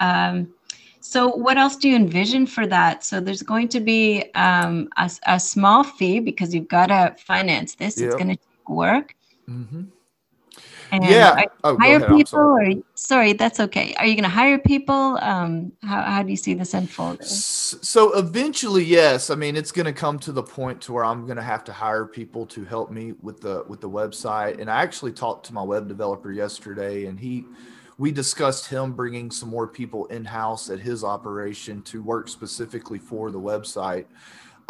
um, 0.00 0.52
so 1.00 1.28
what 1.28 1.58
else 1.58 1.76
do 1.76 1.88
you 1.88 1.96
envision 1.96 2.46
for 2.46 2.66
that? 2.66 3.04
So 3.04 3.20
there's 3.20 3.42
going 3.42 3.68
to 3.68 3.80
be 3.80 4.24
um, 4.34 4.88
a, 4.96 5.10
a, 5.26 5.38
small 5.38 5.82
fee 5.82 6.20
because 6.20 6.54
you've 6.54 6.68
got 6.68 6.86
to 6.86 7.14
finance 7.18 7.74
this. 7.74 7.98
Yep. 7.98 8.06
It's 8.06 8.14
going 8.14 8.28
to 8.28 8.36
take 8.36 8.68
work. 8.68 9.14
Mm-hmm. 9.48 9.82
And 10.92 11.02
yeah. 11.04 11.46
Oh, 11.64 11.78
hire 11.78 12.00
people 12.00 12.24
sorry. 12.26 12.76
or 12.76 12.82
sorry, 12.94 13.32
that's 13.32 13.60
okay. 13.60 13.94
Are 13.94 14.04
you 14.04 14.14
going 14.14 14.24
to 14.24 14.28
hire 14.28 14.58
people? 14.58 15.18
Um, 15.22 15.72
how, 15.82 16.02
how 16.02 16.22
do 16.22 16.30
you 16.30 16.36
see 16.36 16.52
this 16.52 16.74
unfolding? 16.74 17.26
So 17.26 18.12
eventually, 18.18 18.84
yes. 18.84 19.30
I 19.30 19.34
mean, 19.34 19.56
it's 19.56 19.72
going 19.72 19.86
to 19.86 19.94
come 19.94 20.18
to 20.18 20.32
the 20.32 20.42
point 20.42 20.82
to 20.82 20.92
where 20.92 21.04
I'm 21.06 21.24
going 21.24 21.38
to 21.38 21.42
have 21.42 21.64
to 21.64 21.72
hire 21.72 22.04
people 22.04 22.44
to 22.46 22.64
help 22.66 22.90
me 22.90 23.14
with 23.22 23.40
the, 23.40 23.64
with 23.68 23.80
the 23.80 23.88
website. 23.88 24.60
And 24.60 24.70
I 24.70 24.82
actually 24.82 25.12
talked 25.12 25.46
to 25.46 25.54
my 25.54 25.62
web 25.62 25.88
developer 25.88 26.30
yesterday 26.30 27.06
and 27.06 27.18
he, 27.18 27.46
we 27.96 28.12
discussed 28.12 28.66
him 28.66 28.92
bringing 28.92 29.30
some 29.30 29.48
more 29.48 29.66
people 29.66 30.04
in-house 30.06 30.68
at 30.68 30.78
his 30.78 31.04
operation 31.04 31.80
to 31.82 32.02
work 32.02 32.28
specifically 32.28 32.98
for 32.98 33.30
the 33.30 33.40
website 33.40 34.04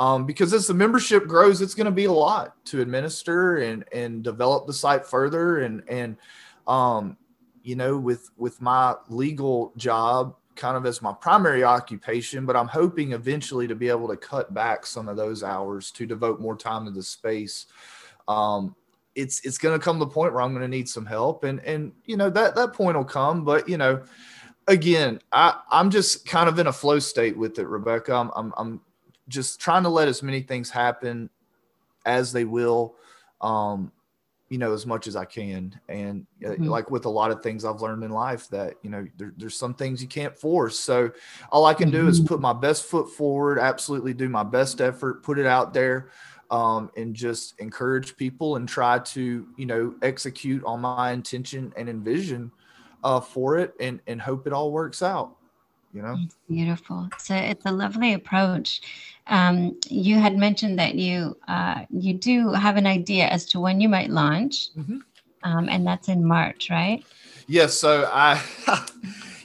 um, 0.03 0.27
because 0.27 0.53
as 0.53 0.67
the 0.67 0.75
membership 0.75 1.29
grows, 1.29 1.63
it's 1.63 1.77
going 1.77 1.85
to 1.85 1.93
be 1.93 2.07
a 2.07 2.13
lot 2.13 2.57
to 2.65 2.81
administer 2.81 3.59
and 3.59 3.85
and 3.93 4.25
develop 4.25 4.67
the 4.67 4.73
site 4.73 5.07
further. 5.07 5.61
And 5.61 5.81
and 5.89 6.17
um, 6.67 7.17
you 7.63 7.77
know, 7.77 7.97
with 7.97 8.31
with 8.37 8.61
my 8.61 8.97
legal 9.09 9.73
job 9.77 10.35
kind 10.57 10.77
of 10.77 10.87
as 10.87 11.03
my 11.03 11.13
primary 11.13 11.63
occupation, 11.63 12.45
but 12.47 12.57
I'm 12.57 12.67
hoping 12.67 13.13
eventually 13.13 13.69
to 13.69 13.77
be 13.77 13.89
able 13.89 14.09
to 14.09 14.17
cut 14.17 14.53
back 14.53 14.87
some 14.87 15.09
of 15.09 15.17
those 15.17 15.45
hours 15.45 15.93
to 15.93 16.05
devote 16.05 16.41
more 16.41 16.57
time 16.57 16.85
to 16.87 16.91
the 16.91 17.03
space. 17.05 17.67
Um, 18.27 18.75
it's 19.15 19.47
it's 19.47 19.57
going 19.57 19.79
to 19.79 19.85
come 19.85 20.01
to 20.01 20.05
the 20.05 20.11
point 20.11 20.33
where 20.33 20.43
I'm 20.43 20.51
going 20.51 20.63
to 20.63 20.69
need 20.69 20.89
some 20.89 21.07
help, 21.07 21.45
and 21.45 21.61
and 21.61 21.93
you 22.07 22.17
know 22.17 22.29
that 22.29 22.57
that 22.57 22.73
point 22.73 22.97
will 22.97 23.05
come. 23.05 23.45
But 23.45 23.69
you 23.69 23.79
know, 23.79 24.03
again, 24.67 25.21
I 25.31 25.61
I'm 25.71 25.91
just 25.91 26.27
kind 26.27 26.49
of 26.49 26.59
in 26.59 26.67
a 26.67 26.73
flow 26.73 26.99
state 26.99 27.37
with 27.39 27.57
it, 27.61 27.69
Rebecca. 27.69 28.13
I'm 28.17 28.33
I'm, 28.35 28.53
I'm 28.57 28.81
just 29.29 29.61
trying 29.61 29.83
to 29.83 29.89
let 29.89 30.09
as 30.09 30.23
many 30.23 30.41
things 30.41 30.71
happen 30.71 31.31
as 32.05 32.33
they 32.33 32.45
will 32.45 32.95
um 33.41 33.93
you 34.49 34.59
know 34.59 34.75
as 34.75 34.85
much 34.85 35.07
as 35.07 35.17
i 35.17 35.25
can 35.25 35.79
and 35.89 36.27
uh, 36.45 36.51
mm-hmm. 36.51 36.67
like 36.67 36.91
with 36.91 37.07
a 37.07 37.09
lot 37.09 37.31
of 37.31 37.43
things 37.43 37.65
i've 37.65 37.81
learned 37.81 38.05
in 38.05 38.11
life 38.11 38.49
that 38.49 38.75
you 38.83 38.91
know 38.91 39.07
there, 39.17 39.33
there's 39.39 39.57
some 39.57 39.73
things 39.73 40.03
you 40.03 40.09
can't 40.09 40.37
force 40.37 40.79
so 40.79 41.11
all 41.51 41.65
i 41.65 41.73
can 41.73 41.91
mm-hmm. 41.91 42.03
do 42.03 42.09
is 42.09 42.19
mm-hmm. 42.19 42.29
put 42.29 42.41
my 42.41 42.53
best 42.53 42.85
foot 42.85 43.09
forward 43.09 43.59
absolutely 43.59 44.13
do 44.13 44.29
my 44.29 44.43
best 44.43 44.81
effort 44.81 45.23
put 45.23 45.39
it 45.39 45.47
out 45.47 45.73
there 45.73 46.11
um, 46.51 46.91
and 46.99 47.17
just 47.17 47.59
encourage 47.61 48.15
people 48.19 48.57
and 48.57 48.69
try 48.69 48.99
to 48.99 49.49
you 49.57 49.67
know 49.67 49.95
execute 50.03 50.63
on 50.65 50.83
my 50.83 51.13
intention 51.13 51.73
and 51.79 51.89
envision 51.89 52.53
uh, 53.05 53.21
for 53.21 53.59
it 53.59 53.73
and 53.81 54.01
and 54.07 54.21
hope 54.21 54.47
it 54.47 54.53
all 54.53 54.71
works 54.71 55.03
out 55.03 55.37
you 55.93 56.03
know? 56.03 56.17
It's 56.25 56.37
beautiful. 56.49 57.09
So 57.19 57.35
it's 57.35 57.65
a 57.67 57.73
lovely 57.73 58.15
approach. 58.15 58.81
Um, 59.27 59.79
you 59.89 60.17
had 60.17 60.37
mentioned 60.37 60.79
that 60.79 60.95
you 60.97 61.37
uh, 61.49 61.85
you 61.91 62.15
do 62.15 62.53
have 62.53 62.77
an 62.77 62.87
idea 62.87 63.29
as 63.29 63.45
to 63.47 63.61
when 63.61 63.81
you 63.81 63.89
might 63.89 64.11
launch 64.11 64.75
mm-hmm. 64.75 64.99
um, 65.45 65.69
and 65.69 65.87
that's 65.87 66.09
in 66.09 66.25
march 66.25 66.71
right? 66.71 67.05
Yes 67.47 67.75
so 67.75 68.09
i 68.13 68.43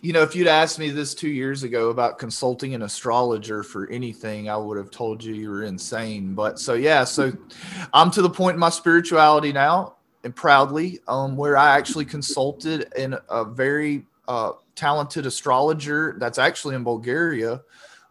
you 0.01 0.13
know 0.13 0.21
if 0.21 0.35
you'd 0.35 0.47
asked 0.47 0.79
me 0.79 0.89
this 0.89 1.13
two 1.13 1.29
years 1.29 1.63
ago 1.63 1.89
about 1.89 2.17
consulting 2.17 2.73
an 2.73 2.83
astrologer 2.83 3.63
for 3.63 3.87
anything 3.89 4.49
i 4.49 4.55
would 4.57 4.77
have 4.77 4.91
told 4.91 5.23
you 5.23 5.33
you 5.33 5.49
were 5.49 5.63
insane 5.63 6.33
but 6.33 6.59
so 6.59 6.73
yeah 6.73 7.03
so 7.03 7.33
i'm 7.93 8.11
to 8.11 8.21
the 8.21 8.29
point 8.29 8.53
in 8.53 8.59
my 8.59 8.69
spirituality 8.69 9.51
now 9.51 9.95
and 10.23 10.35
proudly 10.35 10.99
um, 11.07 11.35
where 11.35 11.57
i 11.57 11.75
actually 11.75 12.05
consulted 12.05 12.87
in 12.95 13.17
a 13.29 13.43
very 13.43 14.05
uh, 14.27 14.51
talented 14.77 15.25
astrologer 15.25 16.15
that's 16.19 16.37
actually 16.37 16.75
in 16.75 16.83
Bulgaria 16.83 17.61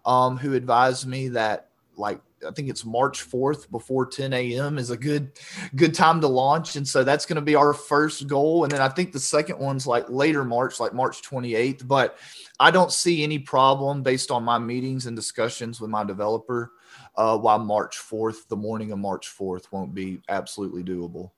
um, 0.04 0.36
who 0.36 0.54
advised 0.54 1.06
me 1.06 1.28
that 1.28 1.68
like 1.96 2.20
I 2.46 2.50
think 2.50 2.68
it's 2.68 2.84
March 2.84 3.28
4th 3.28 3.70
before 3.70 4.04
10 4.04 4.32
a.m. 4.34 4.76
is 4.76 4.90
a 4.90 4.96
good 4.96 5.32
good 5.74 5.94
time 5.94 6.20
to 6.20 6.28
launch. 6.28 6.76
And 6.76 6.86
so 6.86 7.02
that's 7.02 7.24
going 7.24 7.36
to 7.36 7.42
be 7.42 7.54
our 7.54 7.72
first 7.72 8.26
goal. 8.26 8.64
And 8.64 8.70
then 8.70 8.82
I 8.82 8.88
think 8.88 9.12
the 9.12 9.20
second 9.20 9.58
one's 9.58 9.86
like 9.86 10.04
later 10.10 10.44
March, 10.44 10.78
like 10.78 10.92
March 10.92 11.22
28th. 11.22 11.88
But 11.88 12.18
I 12.60 12.70
don't 12.70 12.92
see 12.92 13.22
any 13.22 13.38
problem 13.38 14.02
based 14.02 14.30
on 14.30 14.44
my 14.44 14.58
meetings 14.58 15.06
and 15.06 15.16
discussions 15.16 15.80
with 15.80 15.90
my 15.90 16.04
developer 16.04 16.72
uh, 17.16 17.38
why 17.38 17.56
March 17.56 17.96
4th, 17.96 18.48
the 18.48 18.56
morning 18.56 18.92
of 18.92 18.98
March 18.98 19.28
4th, 19.28 19.72
won't 19.72 19.94
be 19.94 20.20
absolutely 20.28 20.82
doable. 20.82 21.30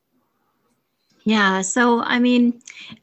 Yeah. 1.28 1.60
So, 1.60 2.00
I 2.00 2.18
mean, 2.18 2.58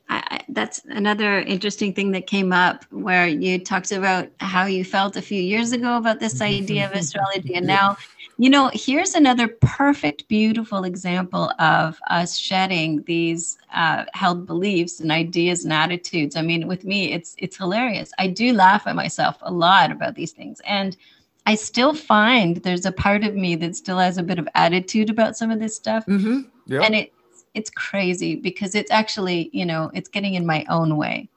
I, 0.10 0.40
that's 0.50 0.82
another 0.86 1.42
interesting 1.42 1.94
thing 1.94 2.10
that 2.14 2.26
came 2.26 2.52
up 2.52 2.84
where 2.90 3.28
you 3.28 3.64
talked 3.64 3.92
about 3.92 4.30
how 4.40 4.66
you 4.66 4.84
felt 4.84 5.16
a 5.16 5.22
few 5.22 5.40
years 5.40 5.74
ago 5.74 5.98
about 5.98 6.20
this 6.20 6.42
idea 6.42 6.88
of 6.88 6.94
astrology. 6.94 7.54
And 7.54 7.68
now, 7.68 7.98
you 8.40 8.50
know, 8.50 8.72
here's 8.74 9.14
another 9.14 9.48
perfect, 9.48 10.28
beautiful 10.28 10.86
example 10.86 11.52
of 11.60 12.00
us 12.10 12.36
shedding 12.36 13.04
these 13.04 13.60
uh, 13.76 14.06
held 14.16 14.48
beliefs 14.48 15.00
and 15.02 15.12
ideas 15.12 15.64
and 15.64 15.72
attitudes. 15.72 16.36
I 16.36 16.42
mean, 16.42 16.68
with 16.68 16.84
me, 16.84 17.14
it's 17.14 17.36
it's 17.38 17.58
hilarious. 17.58 18.12
I 18.18 18.26
do 18.26 18.54
laugh 18.54 18.88
at 18.88 18.96
myself 18.96 19.38
a 19.42 19.54
lot 19.54 19.92
about 19.92 20.16
these 20.16 20.32
things. 20.32 20.62
And 20.66 20.98
I 21.46 21.54
still 21.54 21.94
find 21.94 22.58
there's 22.58 22.88
a 22.88 22.92
part 22.92 23.24
of 23.24 23.36
me 23.36 23.56
that 23.58 23.76
still 23.76 24.00
has 24.00 24.18
a 24.18 24.24
bit 24.24 24.40
of 24.40 24.48
attitude 24.56 25.12
about 25.12 25.38
some 25.38 25.52
of 25.52 25.60
this 25.60 25.76
stuff. 25.76 26.08
Mm-hmm. 26.08 26.40
Yeah. 26.66 26.82
And 26.82 26.96
it 26.96 27.12
it's 27.56 27.70
crazy 27.70 28.36
because 28.36 28.76
it's 28.76 28.92
actually 28.92 29.50
you 29.54 29.66
know 29.66 29.90
it's 29.94 30.10
getting 30.10 30.36
in 30.36 30.46
my 30.46 30.66
own 30.70 30.98
way. 30.98 31.30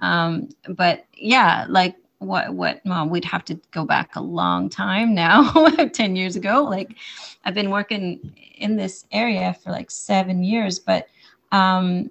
Um, 0.00 0.48
but 0.68 1.04
yeah 1.14 1.66
like 1.68 1.96
what 2.18 2.54
what 2.54 2.84
mom 2.84 3.10
we'd 3.10 3.24
have 3.24 3.44
to 3.44 3.60
go 3.70 3.84
back 3.84 4.16
a 4.16 4.20
long 4.20 4.68
time 4.68 5.14
now 5.14 5.52
10 5.92 6.16
years 6.16 6.36
ago. 6.36 6.64
Like 6.64 6.96
i've 7.44 7.54
been 7.54 7.70
working 7.70 8.34
in 8.56 8.76
this 8.76 9.04
area 9.12 9.54
for 9.62 9.70
like 9.70 9.90
seven 9.90 10.42
years 10.42 10.78
but 10.78 11.08
um 11.52 12.10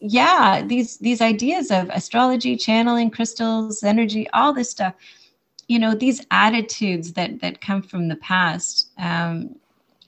yeah 0.00 0.62
these 0.66 0.96
these 0.98 1.20
ideas 1.20 1.70
of 1.70 1.90
astrology 1.90 2.56
channeling 2.56 3.10
crystals 3.10 3.82
energy 3.82 4.28
all 4.30 4.52
this 4.52 4.70
stuff 4.70 4.94
you 5.68 5.78
know 5.78 5.94
these 5.94 6.24
attitudes 6.30 7.12
that 7.12 7.40
that 7.40 7.60
come 7.60 7.82
from 7.82 8.08
the 8.08 8.16
past 8.16 8.90
um 8.98 9.54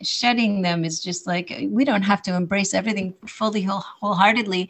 shedding 0.03 0.63
them 0.63 0.85
is 0.85 1.03
just 1.03 1.27
like 1.27 1.53
we 1.69 1.85
don't 1.85 2.03
have 2.03 2.23
to 2.23 2.35
embrace 2.35 2.75
everything 2.75 3.15
fully 3.27 3.63
whole, 3.63 3.85
wholeheartedly. 4.01 4.69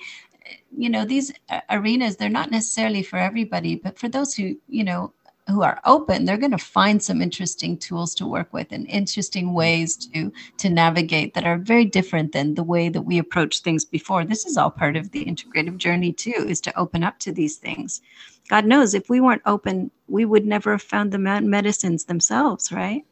You 0.77 0.91
know 0.91 1.05
these 1.05 1.33
arenas 1.71 2.17
they're 2.17 2.29
not 2.29 2.51
necessarily 2.51 3.03
for 3.03 3.19
everybody 3.19 3.77
but 3.77 3.99
for 3.99 4.09
those 4.09 4.35
who 4.35 4.57
you 4.69 4.85
know 4.85 5.13
who 5.49 5.63
are 5.63 5.81
open 5.85 6.25
they're 6.25 6.37
going 6.37 6.53
to 6.53 6.59
find 6.59 7.03
some 7.03 7.21
interesting 7.21 7.77
tools 7.77 8.15
to 8.15 8.27
work 8.27 8.53
with 8.53 8.69
and 8.71 8.87
interesting 8.89 9.55
ways 9.55 9.97
to 9.97 10.33
to 10.59 10.69
navigate 10.69 11.35
that 11.35 11.45
are 11.45 11.59
very 11.59 11.85
different 11.85 12.33
than 12.33 12.55
the 12.55 12.63
way 12.63 12.89
that 12.89 13.03
we 13.03 13.19
approach 13.19 13.61
things 13.61 13.85
before. 13.85 14.25
This 14.25 14.47
is 14.47 14.57
all 14.57 14.71
part 14.71 14.97
of 14.97 15.11
the 15.11 15.25
integrative 15.25 15.79
journey 15.79 16.13
too 16.13 16.47
is 16.49 16.61
to 16.63 16.79
open 16.79 17.03
up 17.03 17.19
to 17.21 17.33
these 17.33 17.57
things. 17.57 18.03
God 18.49 18.67
knows 18.67 18.95
if 18.95 19.09
we 19.09 19.21
weren't 19.21 19.43
open 19.47 19.91
we 20.09 20.25
would 20.25 20.47
never 20.47 20.73
have 20.73 20.83
found 20.83 21.13
the 21.13 21.19
medicines 21.19 22.05
themselves 22.05 22.73
right 22.73 23.05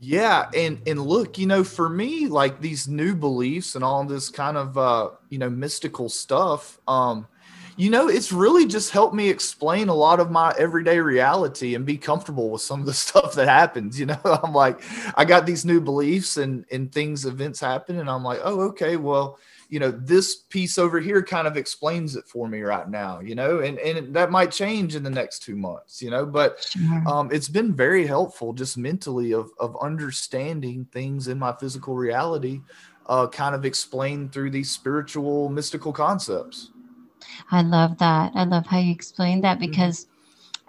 Yeah, 0.00 0.48
and 0.54 0.80
and 0.86 1.00
look, 1.00 1.38
you 1.38 1.46
know, 1.46 1.64
for 1.64 1.88
me, 1.88 2.28
like 2.28 2.60
these 2.60 2.86
new 2.86 3.16
beliefs 3.16 3.74
and 3.74 3.82
all 3.82 4.04
this 4.04 4.28
kind 4.28 4.56
of 4.56 4.78
uh, 4.78 5.10
you 5.28 5.38
know 5.38 5.50
mystical 5.50 6.08
stuff, 6.08 6.78
um, 6.86 7.26
you 7.76 7.90
know, 7.90 8.08
it's 8.08 8.30
really 8.30 8.64
just 8.66 8.90
helped 8.92 9.14
me 9.14 9.28
explain 9.28 9.88
a 9.88 9.94
lot 9.94 10.20
of 10.20 10.30
my 10.30 10.54
everyday 10.56 11.00
reality 11.00 11.74
and 11.74 11.84
be 11.84 11.96
comfortable 11.98 12.50
with 12.50 12.62
some 12.62 12.78
of 12.80 12.86
the 12.86 12.94
stuff 12.94 13.34
that 13.34 13.48
happens. 13.48 13.98
You 13.98 14.06
know, 14.06 14.20
I'm 14.44 14.52
like, 14.52 14.80
I 15.16 15.24
got 15.24 15.46
these 15.46 15.64
new 15.64 15.80
beliefs 15.80 16.36
and 16.36 16.64
and 16.70 16.92
things, 16.92 17.24
events 17.24 17.58
happen, 17.60 17.98
and 17.98 18.08
I'm 18.08 18.22
like, 18.22 18.38
oh, 18.44 18.60
okay, 18.68 18.96
well, 18.96 19.38
you 19.68 19.78
know, 19.78 19.90
this 19.90 20.36
piece 20.36 20.78
over 20.78 20.98
here 20.98 21.22
kind 21.22 21.46
of 21.46 21.56
explains 21.56 22.16
it 22.16 22.26
for 22.26 22.48
me 22.48 22.62
right 22.62 22.88
now. 22.88 23.20
You 23.20 23.34
know, 23.34 23.60
and 23.60 23.78
and 23.78 24.14
that 24.14 24.30
might 24.30 24.50
change 24.50 24.94
in 24.94 25.02
the 25.02 25.10
next 25.10 25.40
two 25.40 25.56
months. 25.56 26.00
You 26.02 26.10
know, 26.10 26.24
but 26.24 26.66
sure. 26.70 27.02
um, 27.06 27.30
it's 27.32 27.48
been 27.48 27.74
very 27.74 28.06
helpful 28.06 28.52
just 28.52 28.78
mentally 28.78 29.32
of 29.32 29.50
of 29.60 29.76
understanding 29.80 30.86
things 30.92 31.28
in 31.28 31.38
my 31.38 31.54
physical 31.60 31.94
reality, 31.94 32.60
uh, 33.06 33.26
kind 33.26 33.54
of 33.54 33.64
explained 33.64 34.32
through 34.32 34.50
these 34.50 34.70
spiritual 34.70 35.48
mystical 35.48 35.92
concepts. 35.92 36.70
I 37.50 37.62
love 37.62 37.98
that. 37.98 38.32
I 38.34 38.44
love 38.44 38.66
how 38.66 38.78
you 38.78 38.92
explained 38.92 39.44
that 39.44 39.58
mm-hmm. 39.58 39.70
because, 39.70 40.06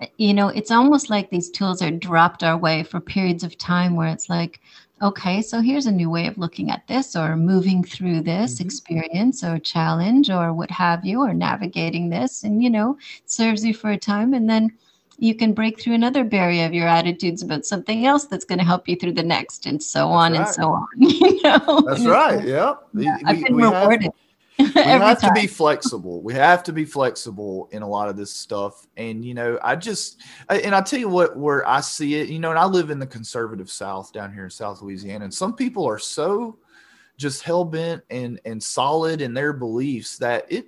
mm-hmm. 0.02 0.06
you 0.18 0.34
know, 0.34 0.50
it's 0.50 0.72
almost 0.72 1.10
like 1.10 1.30
these 1.30 1.50
tools 1.50 1.82
are 1.82 1.92
dropped 1.92 2.44
our 2.44 2.58
way 2.58 2.84
for 2.84 3.00
periods 3.00 3.44
of 3.44 3.58
time 3.58 3.96
where 3.96 4.08
it's 4.08 4.30
like, 4.30 4.62
okay, 5.02 5.42
so 5.42 5.62
here's 5.62 5.86
a 5.86 5.92
new 5.92 6.10
way 6.10 6.28
of 6.28 6.38
looking 6.38 6.72
at 6.72 6.88
this 6.88 7.16
or 7.16 7.36
moving 7.36 7.84
through 7.84 8.22
this 8.22 8.56
mm-hmm. 8.56 8.66
experience 8.66 9.44
or 9.44 9.60
challenge 9.60 10.30
or 10.30 10.54
what 10.54 10.72
have 10.72 11.06
you, 11.06 11.22
or 11.22 11.34
navigating 11.34 12.10
this. 12.10 12.44
And, 12.44 12.64
you 12.64 12.70
know, 12.70 12.98
serves 13.26 13.64
you 13.64 13.74
for 13.74 13.92
a 13.92 13.98
time. 13.98 14.34
And 14.34 14.50
then, 14.50 14.72
you 15.20 15.36
can 15.36 15.54
break 15.54 15.80
through 15.80 15.94
another 15.94 16.24
barrier 16.24 16.66
of 16.66 16.74
your 16.74 16.88
attitudes 16.88 17.42
about 17.42 17.66
something 17.66 18.06
else 18.06 18.26
that's 18.26 18.46
going 18.46 18.60
to 18.60 18.66
help 18.66 18.88
you 18.88 18.96
through 18.96 19.12
the 19.12 19.24
next 19.24 19.66
and 19.66 19.82
so 19.84 20.00
that's 20.00 20.12
on 20.12 20.32
right. 20.32 20.40
and 20.40 20.48
so 20.48 20.70
on 20.70 20.88
you 20.98 21.42
know 21.44 21.82
that's 21.86 22.06
right 22.06 22.48
yeah, 22.48 22.74
yeah 22.94 23.18
we, 23.18 23.24
i've 23.26 23.44
been 23.44 23.56
rewarded 23.56 24.04
have, 24.04 24.14
we 24.60 24.66
have 24.82 25.22
time. 25.22 25.34
to 25.34 25.42
be 25.42 25.48
flexible. 25.48 26.22
We 26.22 26.34
have 26.34 26.64
to 26.64 26.74
be 26.74 26.86
flexible 26.86 27.70
in 27.72 27.82
a 27.82 27.88
lot 27.88 28.10
of 28.10 28.18
this 28.18 28.34
stuff. 28.34 28.86
And, 28.98 29.24
you 29.24 29.34
know, 29.34 29.58
I 29.64 29.76
just, 29.76 30.22
and 30.50 30.76
I 30.76 30.82
tell 30.82 31.00
you 31.00 31.10
what, 31.10 31.38
where 31.38 31.68
I 31.68 31.82
see 31.82 32.16
it, 32.16 32.30
you 32.30 32.40
know, 32.40 32.50
and 32.50 32.60
I 32.60 32.66
live 32.66 32.90
in 32.90 33.00
the 33.00 33.08
conservative 33.08 33.72
South 33.72 34.12
down 34.12 34.34
here 34.34 34.44
in 34.44 34.50
South 34.50 34.82
Louisiana, 34.82 35.26
and 35.26 35.34
some 35.34 35.54
people 35.56 35.88
are 35.88 36.00
so 36.00 36.58
just 37.18 37.44
hell 37.44 37.66
bent 37.66 38.04
and, 38.10 38.40
and 38.46 38.62
solid 38.62 39.22
in 39.22 39.34
their 39.34 39.54
beliefs 39.54 40.18
that 40.18 40.46
it, 40.52 40.68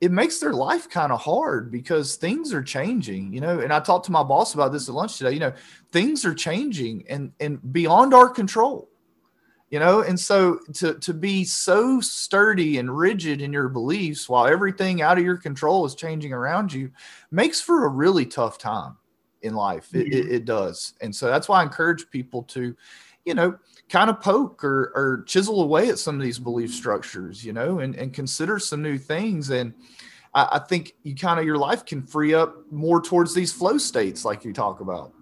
it 0.00 0.10
makes 0.10 0.38
their 0.38 0.54
life 0.54 0.88
kind 0.88 1.12
of 1.12 1.20
hard 1.20 1.70
because 1.70 2.16
things 2.16 2.54
are 2.54 2.62
changing, 2.62 3.32
you 3.34 3.40
know. 3.42 3.60
And 3.60 3.70
I 3.70 3.80
talked 3.80 4.06
to 4.06 4.12
my 4.12 4.22
boss 4.22 4.54
about 4.54 4.72
this 4.72 4.88
at 4.88 4.94
lunch 4.94 5.18
today. 5.18 5.32
You 5.32 5.40
know, 5.40 5.52
things 5.92 6.24
are 6.24 6.34
changing 6.34 7.04
and 7.10 7.32
and 7.38 7.60
beyond 7.70 8.14
our 8.14 8.30
control 8.30 8.88
you 9.70 9.78
know? 9.78 10.02
And 10.02 10.18
so 10.18 10.58
to 10.74 10.94
to 10.94 11.14
be 11.14 11.44
so 11.44 12.00
sturdy 12.00 12.78
and 12.78 12.96
rigid 12.96 13.40
in 13.40 13.52
your 13.52 13.68
beliefs 13.68 14.28
while 14.28 14.46
everything 14.46 15.00
out 15.00 15.18
of 15.18 15.24
your 15.24 15.36
control 15.36 15.86
is 15.86 15.94
changing 15.94 16.32
around 16.32 16.72
you 16.72 16.90
makes 17.30 17.60
for 17.60 17.86
a 17.86 17.88
really 17.88 18.26
tough 18.26 18.58
time 18.58 18.96
in 19.42 19.54
life. 19.54 19.94
It, 19.94 20.12
it, 20.12 20.32
it 20.32 20.44
does. 20.44 20.94
And 21.00 21.14
so 21.14 21.28
that's 21.28 21.48
why 21.48 21.60
i 21.60 21.62
encourage 21.62 22.10
people 22.10 22.42
to 22.44 22.76
you 23.24 23.34
know 23.34 23.56
kind 23.88 24.08
of 24.10 24.20
poke 24.20 24.64
or, 24.64 24.92
or 24.94 25.24
chisel 25.26 25.62
away 25.62 25.88
at 25.88 25.98
some 25.98 26.14
of 26.14 26.22
these 26.22 26.38
belief 26.38 26.72
structures 26.72 27.44
you 27.44 27.52
know 27.52 27.80
and, 27.80 27.94
and 27.94 28.12
consider 28.12 28.58
some 28.58 28.82
new 28.82 28.98
things. 28.98 29.50
And 29.50 29.72
I, 30.34 30.48
I 30.52 30.58
think 30.58 30.94
you 31.04 31.14
kind 31.14 31.38
of 31.38 31.46
your 31.46 31.58
life 31.58 31.84
can 31.84 32.02
free 32.02 32.34
up 32.34 32.56
more 32.72 33.00
towards 33.00 33.34
these 33.34 33.52
flow 33.52 33.78
states 33.78 34.24
like 34.24 34.44
you 34.44 34.52
talk 34.52 34.80
about. 34.80 35.12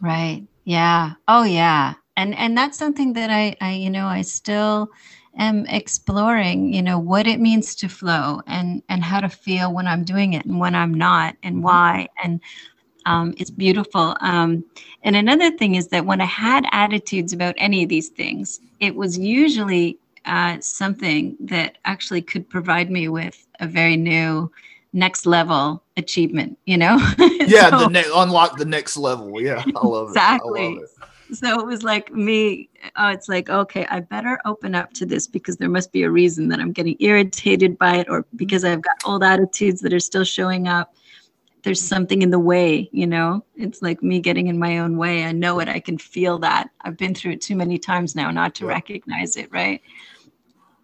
Right. 0.00 0.46
Yeah. 0.64 1.12
Oh 1.26 1.42
yeah 1.42 1.94
and 2.16 2.34
and 2.34 2.56
that's 2.56 2.78
something 2.78 3.12
that 3.14 3.30
I, 3.30 3.56
I 3.60 3.72
you 3.72 3.90
know 3.90 4.06
i 4.06 4.22
still 4.22 4.90
am 5.38 5.66
exploring 5.66 6.72
you 6.72 6.82
know 6.82 6.98
what 6.98 7.26
it 7.26 7.40
means 7.40 7.74
to 7.76 7.88
flow 7.88 8.42
and 8.46 8.82
and 8.88 9.02
how 9.02 9.20
to 9.20 9.28
feel 9.28 9.72
when 9.72 9.86
i'm 9.86 10.04
doing 10.04 10.34
it 10.34 10.44
and 10.44 10.58
when 10.58 10.74
i'm 10.74 10.94
not 10.94 11.36
and 11.42 11.56
mm-hmm. 11.56 11.64
why. 11.64 12.08
And 12.22 12.40
um, 13.04 13.34
it's 13.36 13.50
beautiful. 13.50 14.16
Um, 14.20 14.64
and 15.02 15.16
another 15.16 15.50
thing 15.50 15.74
is 15.74 15.88
that 15.88 16.06
when 16.06 16.20
i 16.20 16.24
had 16.24 16.64
attitudes 16.70 17.32
about 17.32 17.54
any 17.58 17.82
of 17.82 17.88
these 17.88 18.08
things 18.10 18.60
it 18.78 18.94
was 18.94 19.18
usually 19.18 19.98
uh, 20.24 20.56
something 20.60 21.36
that 21.40 21.78
actually 21.84 22.22
could 22.22 22.48
provide 22.48 22.90
me 22.92 23.08
with 23.08 23.44
a 23.58 23.66
very 23.66 23.96
new 23.96 24.48
next 24.92 25.26
level 25.26 25.82
achievement 25.96 26.56
you 26.66 26.76
know? 26.76 26.96
Yeah 27.40 27.70
so, 27.70 27.78
the 27.80 27.88
ne- 27.88 28.10
unlock 28.14 28.56
the 28.56 28.64
next 28.64 28.96
level. 28.96 29.40
Yeah 29.40 29.64
i 29.74 29.86
love 29.86 30.10
exactly. 30.10 30.74
it. 30.74 30.82
exactly 30.82 31.08
so 31.32 31.58
it 31.58 31.66
was 31.66 31.82
like 31.82 32.12
me 32.12 32.68
uh, 32.96 33.10
it's 33.14 33.28
like 33.28 33.48
okay 33.48 33.86
i 33.86 34.00
better 34.00 34.38
open 34.44 34.74
up 34.74 34.92
to 34.92 35.06
this 35.06 35.26
because 35.26 35.56
there 35.56 35.68
must 35.68 35.92
be 35.92 36.02
a 36.02 36.10
reason 36.10 36.48
that 36.48 36.60
i'm 36.60 36.72
getting 36.72 36.96
irritated 37.00 37.78
by 37.78 37.96
it 37.96 38.08
or 38.08 38.26
because 38.36 38.64
i've 38.64 38.82
got 38.82 38.96
old 39.04 39.22
attitudes 39.22 39.80
that 39.80 39.92
are 39.92 40.00
still 40.00 40.24
showing 40.24 40.68
up. 40.68 40.94
There's 41.62 41.80
something 41.80 42.22
in 42.22 42.30
the 42.30 42.40
way 42.40 42.88
you 42.92 43.06
know? 43.06 43.44
It's 43.56 43.82
like 43.82 44.02
me 44.02 44.20
getting 44.20 44.48
in 44.48 44.58
my 44.58 44.78
own 44.78 44.96
way. 44.96 45.24
I 45.24 45.32
know 45.32 45.60
it. 45.60 45.68
I 45.68 45.78
can 45.78 45.96
feel 45.96 46.38
that. 46.40 46.70
I've 46.80 46.96
been 46.96 47.14
through 47.14 47.32
it 47.32 47.40
too 47.40 47.54
many 47.54 47.78
times 47.78 48.16
now 48.16 48.30
not 48.30 48.54
to 48.56 48.64
yeah. 48.64 48.72
recognize 48.72 49.36
it 49.36 49.50
right? 49.52 49.80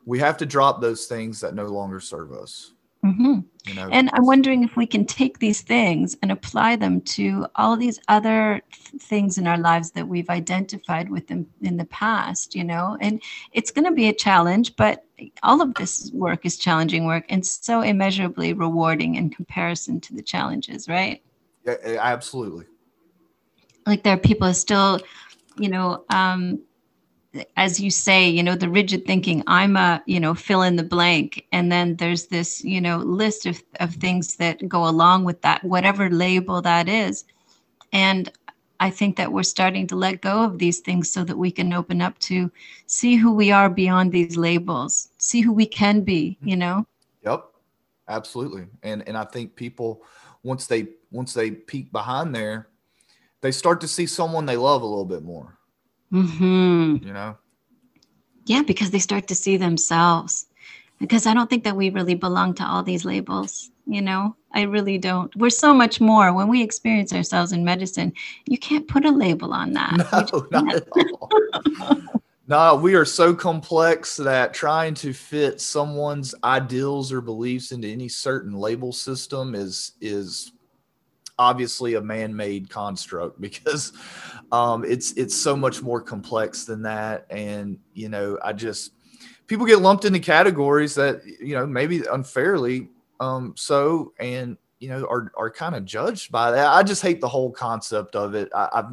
We 0.07 0.19
have 0.21 0.37
to 0.39 0.47
drop 0.47 0.81
those 0.81 1.07
things 1.07 1.41
that 1.41 1.55
no 1.55 1.67
longer 1.67 2.01
serve 2.01 2.33
us. 2.33 2.75
Mm-hmm. 3.05 3.41
You 3.69 3.75
know, 3.75 3.89
and 3.91 4.09
I'm 4.15 4.25
wondering 4.25 4.65
if 4.65 4.77
we 4.77 4.87
can 4.87 5.05
take 5.05 5.41
these 5.41 5.61
things 5.61 6.17
and 6.23 6.33
apply 6.33 6.77
them 6.77 7.03
to 7.03 7.47
all 7.57 7.77
these 7.77 8.01
other 8.09 8.63
things 8.99 9.37
in 9.37 9.47
our 9.47 9.59
lives 9.59 9.91
that 9.91 10.09
we've 10.09 10.31
identified 10.31 11.11
with 11.11 11.27
them 11.27 11.47
in 11.61 11.77
the 11.77 11.85
past, 11.85 12.55
you 12.55 12.65
know, 12.65 12.97
and 13.01 13.23
it's 13.53 13.71
going 13.71 13.85
to 13.85 13.93
be 13.93 14.09
a 14.09 14.15
challenge, 14.15 14.75
but 14.77 15.05
all 15.43 15.61
of 15.61 15.75
this 15.75 16.11
work 16.15 16.47
is 16.47 16.57
challenging 16.57 17.05
work 17.05 17.27
and 17.29 17.45
so 17.45 17.83
immeasurably 17.83 18.55
rewarding 18.55 19.17
in 19.17 19.29
comparison 19.29 20.01
to 20.01 20.15
the 20.15 20.23
challenges, 20.23 20.89
right? 20.89 21.23
Yeah, 21.67 21.77
absolutely. 22.01 22.65
Like 23.87 24.03
there 24.03 24.15
are 24.15 24.19
people 24.19 24.53
still, 24.55 25.01
you 25.59 25.69
know, 25.69 26.05
um, 26.09 26.63
as 27.57 27.79
you 27.79 27.91
say, 27.91 28.29
you 28.29 28.43
know, 28.43 28.55
the 28.55 28.69
rigid 28.69 29.07
thinking, 29.07 29.43
I'm 29.47 29.77
a, 29.77 30.03
you 30.07 30.19
know, 30.19 30.35
fill 30.35 30.63
in 30.63 30.77
the 30.77 30.83
blank. 30.83 31.47
And 31.53 31.71
then 31.71 31.97
there's 31.97 32.27
this, 32.27 32.65
you 32.65 32.81
know, 32.81 32.99
list 32.99 33.47
of, 33.47 33.63
of 33.81 33.95
things 33.95 34.37
that 34.37 34.67
go 34.69 34.89
along 34.89 35.25
with 35.25 35.43
that, 35.43 35.63
whatever 35.63 36.09
label 36.09 36.63
that 36.63 36.89
is. 36.89 37.25
And 37.93 38.31
I 38.81 38.91
think 38.91 39.17
that 39.17 39.33
we're 39.33 39.43
starting 39.43 39.87
to 39.89 39.97
let 39.97 40.23
go 40.23 40.43
of 40.43 40.59
these 40.59 40.79
things 40.79 41.11
so 41.11 41.25
that 41.25 41.37
we 41.37 41.51
can 41.51 41.73
open 41.73 42.01
up 42.01 42.19
to 42.21 42.51
see 42.87 43.17
who 43.17 43.33
we 43.33 43.51
are 43.51 43.69
beyond 43.69 44.13
these 44.13 44.37
labels, 44.37 45.11
see 45.19 45.41
who 45.41 45.53
we 45.53 45.67
can 45.67 46.03
be, 46.03 46.39
you 46.43 46.57
know? 46.57 46.87
Yep. 47.25 47.45
Absolutely. 48.09 48.67
And 48.83 49.07
and 49.07 49.19
I 49.19 49.25
think 49.25 49.55
people 49.55 50.03
once 50.43 50.67
they 50.67 50.89
once 51.11 51.35
they 51.35 51.51
peek 51.51 51.93
behind 51.93 52.35
there, 52.35 52.69
they 53.43 53.53
start 53.53 53.83
to 53.83 53.89
see 53.89 54.07
someone 54.07 54.47
they 54.47 54.57
love 54.57 54.81
a 54.81 54.87
little 54.87 55.05
bit 55.05 55.23
more 55.23 55.58
Mm-hmm. 56.13 57.07
You 57.07 57.13
know? 57.13 57.37
Yeah, 58.45 58.63
because 58.63 58.91
they 58.91 58.99
start 58.99 59.29
to 59.29 59.35
see 59.35 59.57
themselves. 59.57 60.47
Because 60.99 61.27
I 61.27 61.35
don't 61.35 61.49
think 61.49 61.65
that 61.65 61.77
we 61.77 61.91
really 61.91 62.15
belong 62.15 62.55
to 62.55 62.65
all 62.65 62.83
these 62.83 63.05
labels. 63.05 63.71
You 63.87 64.03
know, 64.03 64.37
I 64.53 64.63
really 64.63 64.99
don't. 64.99 65.35
We're 65.37 65.51
so 65.51 65.73
much 65.73 66.01
more. 66.01 66.33
When 66.33 66.49
we 66.49 66.63
experience 66.63 67.13
ourselves 67.13 67.53
in 67.53 67.65
medicine, 67.65 68.13
you 68.47 68.59
can't 68.59 68.89
put 68.89 69.05
a 69.05 69.11
label 69.11 69.53
on 69.53 69.73
that. 69.75 69.97
No, 70.33 70.47
not 70.51 70.75
at 70.75 70.89
all. 70.93 71.31
no, 72.49 72.75
we 72.77 72.95
are 72.95 73.05
so 73.05 73.35
complex 73.35 74.17
that 74.17 74.53
trying 74.53 74.95
to 74.95 75.13
fit 75.13 75.61
someone's 75.61 76.35
ideals 76.45 77.13
or 77.13 77.21
beliefs 77.21 77.73
into 77.73 77.89
any 77.89 78.09
certain 78.09 78.53
label 78.53 78.93
system 78.93 79.55
is 79.55 79.93
is 80.01 80.53
obviously 81.39 81.95
a 81.95 82.01
man-made 82.01 82.69
construct 82.69 83.41
because 83.41 83.93
um, 84.53 84.85
it's 84.85 85.13
it's 85.13 85.35
so 85.35 85.57
much 85.57 85.83
more 85.83 86.01
complex 86.01 86.65
than 86.65 86.83
that. 86.83 87.27
And 87.31 87.79
you 87.95 88.09
know 88.09 88.39
i 88.43 88.53
just 88.53 88.93
people 89.47 89.67
get 89.67 89.81
lumped 89.81 90.05
into 90.05 90.21
categories 90.21 90.95
that 90.95 91.23
you 91.41 91.55
know 91.55 91.67
maybe 91.67 92.03
unfairly 92.13 92.89
um, 93.21 93.55
so 93.57 94.13
and 94.21 94.57
you 94.79 94.89
know 94.89 95.07
are 95.07 95.33
are 95.37 95.51
kind 95.51 95.75
of 95.75 95.85
judged 95.85 96.31
by 96.31 96.51
that. 96.51 96.69
I 96.69 96.83
just 96.83 97.03
hate 97.03 97.21
the 97.21 97.29
whole 97.29 97.51
concept 97.51 98.15
of 98.17 98.35
it. 98.35 98.49
I 98.55 98.85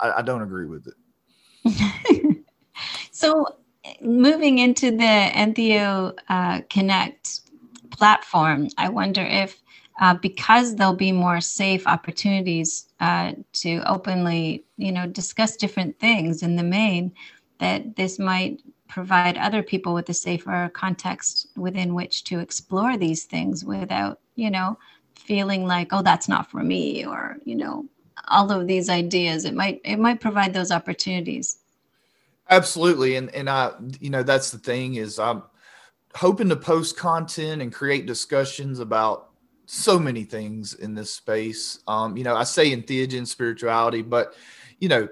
i, 0.00 0.10
I 0.18 0.22
don't 0.22 0.42
agree 0.42 0.66
with 0.66 0.86
it. 0.86 0.94
So 3.20 3.58
moving 4.00 4.58
into 4.58 4.90
the 4.90 5.30
entheo 5.34 6.16
uh, 6.30 6.62
connect 6.70 7.40
platform 7.90 8.68
i 8.78 8.88
wonder 8.88 9.20
if 9.20 9.60
uh, 10.00 10.14
because 10.14 10.74
there'll 10.74 10.94
be 10.94 11.12
more 11.12 11.40
safe 11.40 11.86
opportunities 11.86 12.88
uh, 13.00 13.32
to 13.52 13.82
openly, 13.86 14.64
you 14.78 14.90
know, 14.90 15.06
discuss 15.06 15.56
different 15.56 15.98
things 15.98 16.42
in 16.42 16.56
the 16.56 16.62
main, 16.62 17.12
that 17.58 17.94
this 17.96 18.18
might 18.18 18.62
provide 18.88 19.36
other 19.36 19.62
people 19.62 19.92
with 19.92 20.08
a 20.08 20.14
safer 20.14 20.70
context 20.72 21.48
within 21.56 21.94
which 21.94 22.24
to 22.24 22.40
explore 22.40 22.96
these 22.96 23.24
things 23.24 23.64
without, 23.64 24.18
you 24.34 24.50
know, 24.50 24.76
feeling 25.14 25.66
like, 25.66 25.88
oh, 25.92 26.02
that's 26.02 26.28
not 26.28 26.50
for 26.50 26.62
me, 26.62 27.04
or 27.04 27.36
you 27.44 27.54
know, 27.54 27.86
all 28.28 28.50
of 28.50 28.66
these 28.66 28.88
ideas. 28.88 29.44
It 29.44 29.54
might 29.54 29.82
it 29.84 29.98
might 29.98 30.20
provide 30.20 30.54
those 30.54 30.72
opportunities. 30.72 31.58
Absolutely, 32.48 33.16
and 33.16 33.32
and 33.34 33.50
I, 33.50 33.72
you 34.00 34.08
know, 34.08 34.22
that's 34.22 34.50
the 34.50 34.58
thing 34.58 34.94
is 34.94 35.18
I'm 35.18 35.42
hoping 36.14 36.48
to 36.48 36.56
post 36.56 36.96
content 36.96 37.60
and 37.60 37.72
create 37.72 38.06
discussions 38.06 38.80
about 38.80 39.29
so 39.70 40.00
many 40.00 40.24
things 40.24 40.74
in 40.74 40.94
this 40.94 41.14
space. 41.14 41.78
Um, 41.86 42.16
you 42.16 42.24
know, 42.24 42.34
I 42.34 42.42
say 42.42 42.74
entheogen 42.74 43.26
spirituality, 43.26 44.02
but 44.02 44.34
you 44.80 44.88
know, 44.88 45.08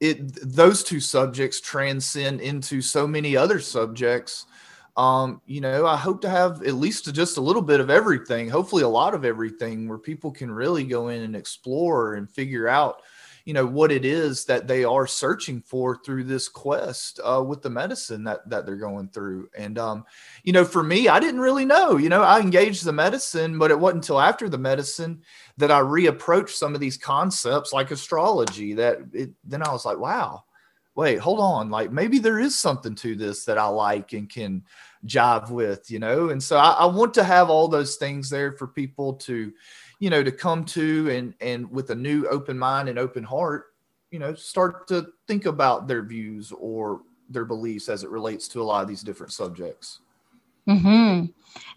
it 0.00 0.34
those 0.42 0.82
two 0.82 0.98
subjects 0.98 1.60
transcend 1.60 2.40
into 2.40 2.82
so 2.82 3.06
many 3.06 3.36
other 3.36 3.60
subjects. 3.60 4.46
Um, 4.96 5.40
you 5.46 5.60
know, 5.60 5.86
I 5.86 5.96
hope 5.96 6.20
to 6.22 6.28
have 6.28 6.64
at 6.64 6.74
least 6.74 7.14
just 7.14 7.36
a 7.36 7.40
little 7.40 7.62
bit 7.62 7.78
of 7.78 7.90
everything, 7.90 8.48
hopefully 8.48 8.82
a 8.82 8.88
lot 8.88 9.14
of 9.14 9.24
everything 9.24 9.88
where 9.88 9.98
people 9.98 10.32
can 10.32 10.50
really 10.50 10.84
go 10.84 11.08
in 11.08 11.22
and 11.22 11.36
explore 11.36 12.14
and 12.14 12.28
figure 12.28 12.66
out 12.66 13.02
you 13.44 13.54
know 13.54 13.66
what 13.66 13.92
it 13.92 14.04
is 14.04 14.44
that 14.44 14.66
they 14.66 14.84
are 14.84 15.06
searching 15.06 15.60
for 15.60 15.96
through 15.96 16.24
this 16.24 16.48
quest 16.48 17.20
uh, 17.24 17.42
with 17.46 17.62
the 17.62 17.70
medicine 17.70 18.24
that 18.24 18.48
that 18.48 18.66
they're 18.66 18.76
going 18.76 19.08
through. 19.08 19.48
And 19.56 19.78
um, 19.78 20.04
you 20.42 20.52
know 20.52 20.64
for 20.64 20.82
me 20.82 21.08
i 21.08 21.20
didn't 21.20 21.40
really 21.40 21.64
know 21.64 21.96
you 21.96 22.08
know 22.08 22.22
i 22.22 22.40
engaged 22.40 22.84
the 22.84 22.92
medicine 22.92 23.58
but 23.58 23.70
it 23.70 23.78
wasn't 23.78 24.02
until 24.02 24.20
after 24.20 24.48
the 24.48 24.58
medicine 24.58 25.20
that 25.56 25.70
i 25.70 25.80
reapproached 25.80 26.50
some 26.50 26.74
of 26.74 26.80
these 26.80 26.96
concepts 26.96 27.72
like 27.72 27.90
astrology 27.90 28.74
that 28.74 28.98
it, 29.12 29.30
then 29.44 29.62
i 29.62 29.70
was 29.70 29.84
like 29.84 29.98
wow 29.98 30.42
wait 30.94 31.18
hold 31.18 31.40
on 31.40 31.70
like 31.70 31.92
maybe 31.92 32.18
there 32.18 32.38
is 32.38 32.58
something 32.58 32.94
to 32.94 33.14
this 33.14 33.44
that 33.44 33.58
i 33.58 33.66
like 33.66 34.12
and 34.12 34.28
can 34.28 34.62
jive 35.06 35.50
with 35.50 35.90
you 35.90 35.98
know? 35.98 36.30
And 36.30 36.42
so 36.42 36.56
I, 36.56 36.70
I 36.70 36.86
want 36.86 37.14
to 37.14 37.24
have 37.24 37.50
all 37.50 37.68
those 37.68 37.96
things 37.96 38.30
there 38.30 38.52
for 38.52 38.66
people 38.66 39.14
to 39.14 39.52
you 40.02 40.10
know, 40.10 40.24
to 40.24 40.32
come 40.32 40.64
to 40.64 41.08
and 41.10 41.32
and 41.40 41.70
with 41.70 41.90
a 41.90 41.94
new 41.94 42.26
open 42.26 42.58
mind 42.58 42.88
and 42.88 42.98
open 42.98 43.22
heart, 43.22 43.66
you 44.10 44.18
know, 44.18 44.34
start 44.34 44.88
to 44.88 45.06
think 45.28 45.46
about 45.46 45.86
their 45.86 46.02
views 46.02 46.50
or 46.58 47.02
their 47.30 47.44
beliefs 47.44 47.88
as 47.88 48.02
it 48.02 48.10
relates 48.10 48.48
to 48.48 48.60
a 48.60 48.64
lot 48.64 48.82
of 48.82 48.88
these 48.88 49.04
different 49.04 49.32
subjects. 49.32 50.00
Hmm. 50.66 51.26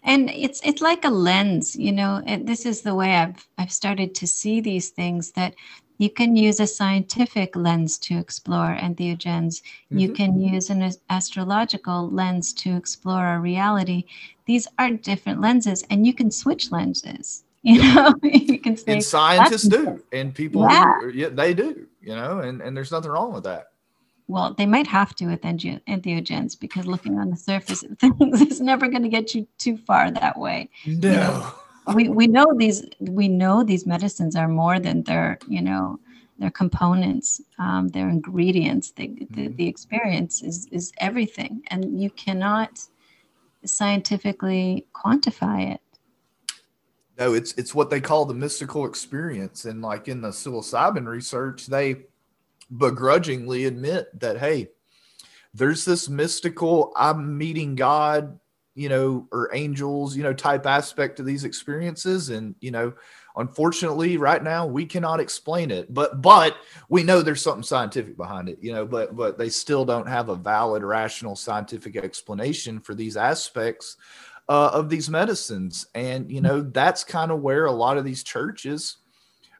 And 0.02 0.28
it's 0.30 0.60
it's 0.64 0.82
like 0.82 1.04
a 1.04 1.08
lens, 1.08 1.76
you 1.76 1.92
know. 1.92 2.20
And 2.26 2.48
this 2.48 2.66
is 2.66 2.82
the 2.82 2.96
way 2.96 3.14
I've 3.14 3.46
I've 3.58 3.70
started 3.70 4.12
to 4.16 4.26
see 4.26 4.60
these 4.60 4.90
things 4.90 5.30
that 5.32 5.54
you 5.98 6.10
can 6.10 6.34
use 6.34 6.58
a 6.58 6.66
scientific 6.66 7.54
lens 7.54 7.96
to 7.98 8.18
explore 8.18 8.76
entheogens. 8.76 9.62
Mm-hmm. 9.62 9.98
You 9.98 10.12
can 10.12 10.40
use 10.40 10.68
an 10.70 10.90
astrological 11.10 12.10
lens 12.10 12.52
to 12.54 12.76
explore 12.76 13.24
our 13.24 13.40
reality. 13.40 14.06
These 14.46 14.66
are 14.80 14.90
different 14.90 15.40
lenses, 15.40 15.84
and 15.90 16.04
you 16.04 16.12
can 16.12 16.32
switch 16.32 16.72
lenses. 16.72 17.44
You 17.72 17.82
know, 17.82 18.14
you 18.22 18.60
can 18.60 18.76
say 18.76 18.92
and 18.92 19.02
scientists 19.04 19.66
do, 19.66 20.00
and 20.12 20.32
people 20.32 20.62
yeah. 20.62 20.84
do, 21.00 21.08
yeah, 21.08 21.28
they 21.30 21.52
do. 21.52 21.88
You 22.00 22.14
know, 22.14 22.38
and 22.38 22.62
and 22.62 22.76
there's 22.76 22.92
nothing 22.92 23.10
wrong 23.10 23.32
with 23.32 23.42
that. 23.42 23.72
Well, 24.28 24.54
they 24.54 24.66
might 24.66 24.86
have 24.86 25.16
to 25.16 25.26
with 25.26 25.42
entheogens 25.42 26.58
because 26.58 26.86
looking 26.86 27.18
on 27.18 27.30
the 27.30 27.36
surface 27.36 27.82
of 27.82 27.98
things 27.98 28.40
is 28.40 28.60
never 28.60 28.86
going 28.86 29.02
to 29.02 29.08
get 29.08 29.34
you 29.34 29.48
too 29.58 29.76
far 29.78 30.12
that 30.12 30.38
way. 30.38 30.68
No. 30.86 30.94
You 30.94 31.16
know, 31.16 31.52
we, 31.94 32.08
we 32.08 32.26
know 32.26 32.52
these 32.56 32.84
we 33.00 33.28
know 33.28 33.62
these 33.62 33.84
medicines 33.84 34.36
are 34.36 34.48
more 34.48 34.78
than 34.78 35.02
their 35.04 35.38
you 35.48 35.62
know 35.62 35.98
their 36.38 36.50
components 36.50 37.40
um, 37.58 37.88
their 37.88 38.08
ingredients 38.08 38.90
the, 38.92 39.08
the, 39.08 39.24
mm-hmm. 39.24 39.56
the 39.56 39.66
experience 39.68 40.42
is 40.42 40.66
is 40.72 40.92
everything 40.98 41.62
and 41.68 42.00
you 42.00 42.10
cannot 42.10 42.80
scientifically 43.64 44.86
quantify 44.94 45.74
it 45.74 45.80
no, 47.18 47.32
it's 47.32 47.52
it's 47.54 47.74
what 47.74 47.90
they 47.90 48.00
call 48.00 48.26
the 48.26 48.34
mystical 48.34 48.86
experience, 48.86 49.64
and 49.64 49.80
like 49.80 50.08
in 50.08 50.20
the 50.20 50.28
psilocybin 50.28 51.06
research, 51.06 51.66
they 51.66 52.02
begrudgingly 52.76 53.64
admit 53.64 54.18
that 54.20 54.38
hey, 54.38 54.68
there's 55.54 55.84
this 55.84 56.08
mystical 56.08 56.92
I'm 56.94 57.38
meeting 57.38 57.74
God, 57.74 58.38
you 58.74 58.90
know, 58.90 59.26
or 59.32 59.50
angels, 59.54 60.16
you 60.16 60.22
know, 60.22 60.34
type 60.34 60.66
aspect 60.66 61.16
to 61.16 61.22
these 61.22 61.44
experiences, 61.44 62.28
and 62.28 62.54
you 62.60 62.70
know, 62.70 62.92
unfortunately, 63.36 64.18
right 64.18 64.42
now 64.42 64.66
we 64.66 64.84
cannot 64.84 65.18
explain 65.18 65.70
it, 65.70 65.92
but 65.94 66.20
but 66.20 66.56
we 66.90 67.02
know 67.02 67.22
there's 67.22 67.40
something 67.40 67.62
scientific 67.62 68.18
behind 68.18 68.50
it, 68.50 68.58
you 68.60 68.74
know, 68.74 68.84
but 68.84 69.16
but 69.16 69.38
they 69.38 69.48
still 69.48 69.86
don't 69.86 70.08
have 70.08 70.28
a 70.28 70.36
valid, 70.36 70.82
rational, 70.82 71.34
scientific 71.34 71.96
explanation 71.96 72.78
for 72.78 72.94
these 72.94 73.16
aspects 73.16 73.96
uh, 74.48 74.70
of 74.72 74.88
these 74.88 75.10
medicines. 75.10 75.86
And, 75.94 76.30
you 76.30 76.40
know, 76.40 76.60
that's 76.60 77.04
kind 77.04 77.30
of 77.30 77.40
where 77.40 77.66
a 77.66 77.72
lot 77.72 77.98
of 77.98 78.04
these 78.04 78.22
churches 78.22 78.98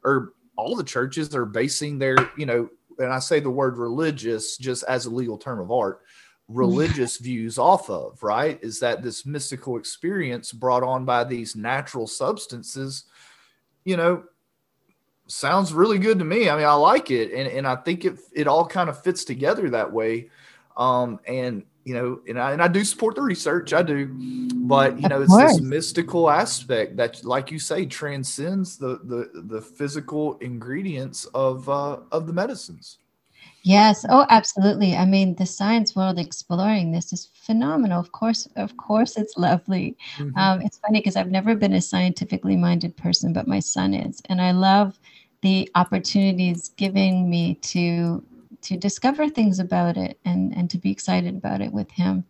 or 0.04 0.32
all 0.56 0.76
the 0.76 0.84
churches 0.84 1.34
are 1.34 1.44
basing 1.46 1.98
their, 1.98 2.16
you 2.36 2.46
know, 2.46 2.68
and 2.98 3.12
I 3.12 3.18
say 3.18 3.40
the 3.40 3.50
word 3.50 3.76
religious 3.76 4.56
just 4.56 4.84
as 4.84 5.06
a 5.06 5.10
legal 5.10 5.36
term 5.36 5.60
of 5.60 5.70
art, 5.70 6.02
religious 6.48 7.18
views 7.18 7.58
off 7.58 7.90
of, 7.90 8.22
right? 8.22 8.58
Is 8.62 8.80
that 8.80 9.02
this 9.02 9.26
mystical 9.26 9.76
experience 9.76 10.52
brought 10.52 10.82
on 10.82 11.04
by 11.04 11.24
these 11.24 11.56
natural 11.56 12.06
substances, 12.06 13.04
you 13.84 13.96
know, 13.96 14.24
sounds 15.26 15.72
really 15.72 15.98
good 15.98 16.20
to 16.20 16.24
me. 16.24 16.48
I 16.48 16.56
mean, 16.56 16.66
I 16.66 16.74
like 16.74 17.10
it. 17.10 17.32
And, 17.32 17.48
and 17.48 17.66
I 17.66 17.76
think 17.76 18.04
it, 18.04 18.18
it 18.32 18.46
all 18.46 18.66
kind 18.66 18.88
of 18.88 19.02
fits 19.02 19.24
together 19.24 19.68
that 19.70 19.92
way. 19.92 20.30
Um, 20.76 21.18
and 21.26 21.64
you 21.86 21.94
know, 21.94 22.20
and 22.26 22.36
I, 22.36 22.50
and 22.50 22.60
I 22.60 22.66
do 22.66 22.84
support 22.84 23.14
the 23.14 23.22
research, 23.22 23.72
I 23.72 23.80
do, 23.80 24.10
but 24.66 25.00
you 25.00 25.08
know, 25.08 25.22
it's 25.22 25.36
this 25.36 25.60
mystical 25.60 26.28
aspect 26.28 26.96
that, 26.96 27.24
like 27.24 27.52
you 27.52 27.60
say, 27.60 27.86
transcends 27.86 28.76
the 28.76 28.98
the 29.04 29.30
the 29.42 29.62
physical 29.62 30.36
ingredients 30.38 31.26
of 31.26 31.68
uh, 31.68 31.98
of 32.10 32.26
the 32.26 32.32
medicines. 32.32 32.98
Yes. 33.62 34.04
Oh, 34.08 34.26
absolutely. 34.30 34.96
I 34.96 35.04
mean, 35.04 35.36
the 35.36 35.46
science 35.46 35.94
world 35.94 36.18
exploring 36.18 36.90
this 36.90 37.12
is 37.12 37.30
phenomenal. 37.34 38.00
Of 38.00 38.10
course, 38.10 38.48
of 38.56 38.76
course, 38.76 39.16
it's 39.16 39.36
lovely. 39.36 39.96
Mm-hmm. 40.16 40.36
Um, 40.36 40.62
it's 40.62 40.78
funny 40.78 40.98
because 40.98 41.14
I've 41.14 41.30
never 41.30 41.54
been 41.54 41.72
a 41.72 41.80
scientifically 41.80 42.56
minded 42.56 42.96
person, 42.96 43.32
but 43.32 43.46
my 43.46 43.60
son 43.60 43.94
is, 43.94 44.20
and 44.28 44.42
I 44.42 44.50
love 44.50 44.98
the 45.42 45.70
opportunities 45.76 46.70
giving 46.70 47.30
me 47.30 47.54
to 47.54 48.24
to 48.66 48.76
discover 48.76 49.28
things 49.28 49.58
about 49.58 49.96
it 49.96 50.18
and, 50.24 50.56
and 50.56 50.68
to 50.70 50.78
be 50.78 50.90
excited 50.90 51.36
about 51.36 51.60
it 51.60 51.72
with 51.72 51.90
him. 51.90 52.24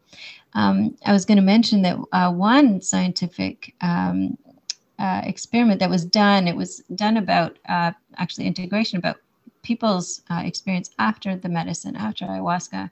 Um, 0.53 0.97
I 1.05 1.13
was 1.13 1.25
going 1.25 1.37
to 1.37 1.43
mention 1.43 1.83
that 1.83 1.99
uh, 2.13 2.31
one 2.33 2.81
scientific 2.81 3.75
um, 3.81 4.37
uh, 4.99 5.23
experiment 5.25 5.81
that 5.81 5.91
was 5.91 6.05
done, 6.05 6.47
it 6.47 6.57
was 6.57 6.83
done 6.95 7.17
about 7.17 7.59
uh, 7.69 7.93
actually 8.19 8.47
integration, 8.47 8.99
about 8.99 9.17
people's 9.63 10.23
uh, 10.31 10.43
experience 10.45 10.91
after 10.99 11.37
the 11.37 11.49
medicine, 11.49 11.97
after 11.97 12.27
ayahuasca 12.27 12.91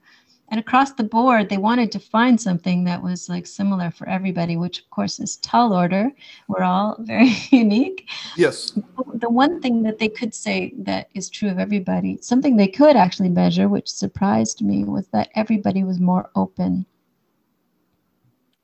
and 0.49 0.59
across 0.59 0.93
the 0.93 1.03
board 1.03 1.49
they 1.49 1.57
wanted 1.57 1.91
to 1.91 1.99
find 1.99 2.39
something 2.39 2.83
that 2.83 3.01
was 3.01 3.29
like 3.29 3.47
similar 3.47 3.91
for 3.91 4.07
everybody 4.07 4.57
which 4.57 4.79
of 4.79 4.89
course 4.89 5.19
is 5.19 5.37
tall 5.37 5.73
order. 5.73 6.11
We're 6.47 6.63
all 6.63 6.95
very 6.99 7.35
unique. 7.49 8.09
Yes. 8.35 8.77
The 9.15 9.29
one 9.29 9.61
thing 9.61 9.83
that 9.83 9.99
they 9.99 10.09
could 10.09 10.33
say 10.33 10.73
that 10.79 11.09
is 11.13 11.29
true 11.29 11.49
of 11.49 11.59
everybody 11.59 12.17
something 12.21 12.55
they 12.55 12.67
could 12.67 12.95
actually 12.95 13.29
measure 13.29 13.69
which 13.69 13.89
surprised 13.89 14.61
me 14.61 14.83
was 14.83 15.07
that 15.07 15.29
everybody 15.35 15.83
was 15.83 15.99
more 15.99 16.29
open. 16.35 16.85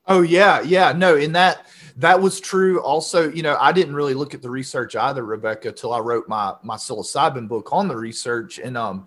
Oh 0.06 0.22
yeah 0.22 0.60
yeah 0.62 0.92
no 0.92 1.16
in 1.16 1.32
that 1.32 1.66
that 1.96 2.20
was 2.20 2.40
true 2.40 2.80
also 2.82 3.30
you 3.30 3.42
know 3.42 3.56
i 3.60 3.70
didn't 3.70 3.94
really 3.94 4.14
look 4.14 4.34
at 4.34 4.42
the 4.42 4.50
research 4.50 4.96
either 4.96 5.24
rebecca 5.24 5.70
till 5.70 5.92
i 5.92 5.98
wrote 5.98 6.28
my 6.28 6.54
my 6.62 6.76
psilocybin 6.76 7.46
book 7.46 7.72
on 7.72 7.86
the 7.86 7.96
research 7.96 8.58
and 8.58 8.76
um 8.76 9.06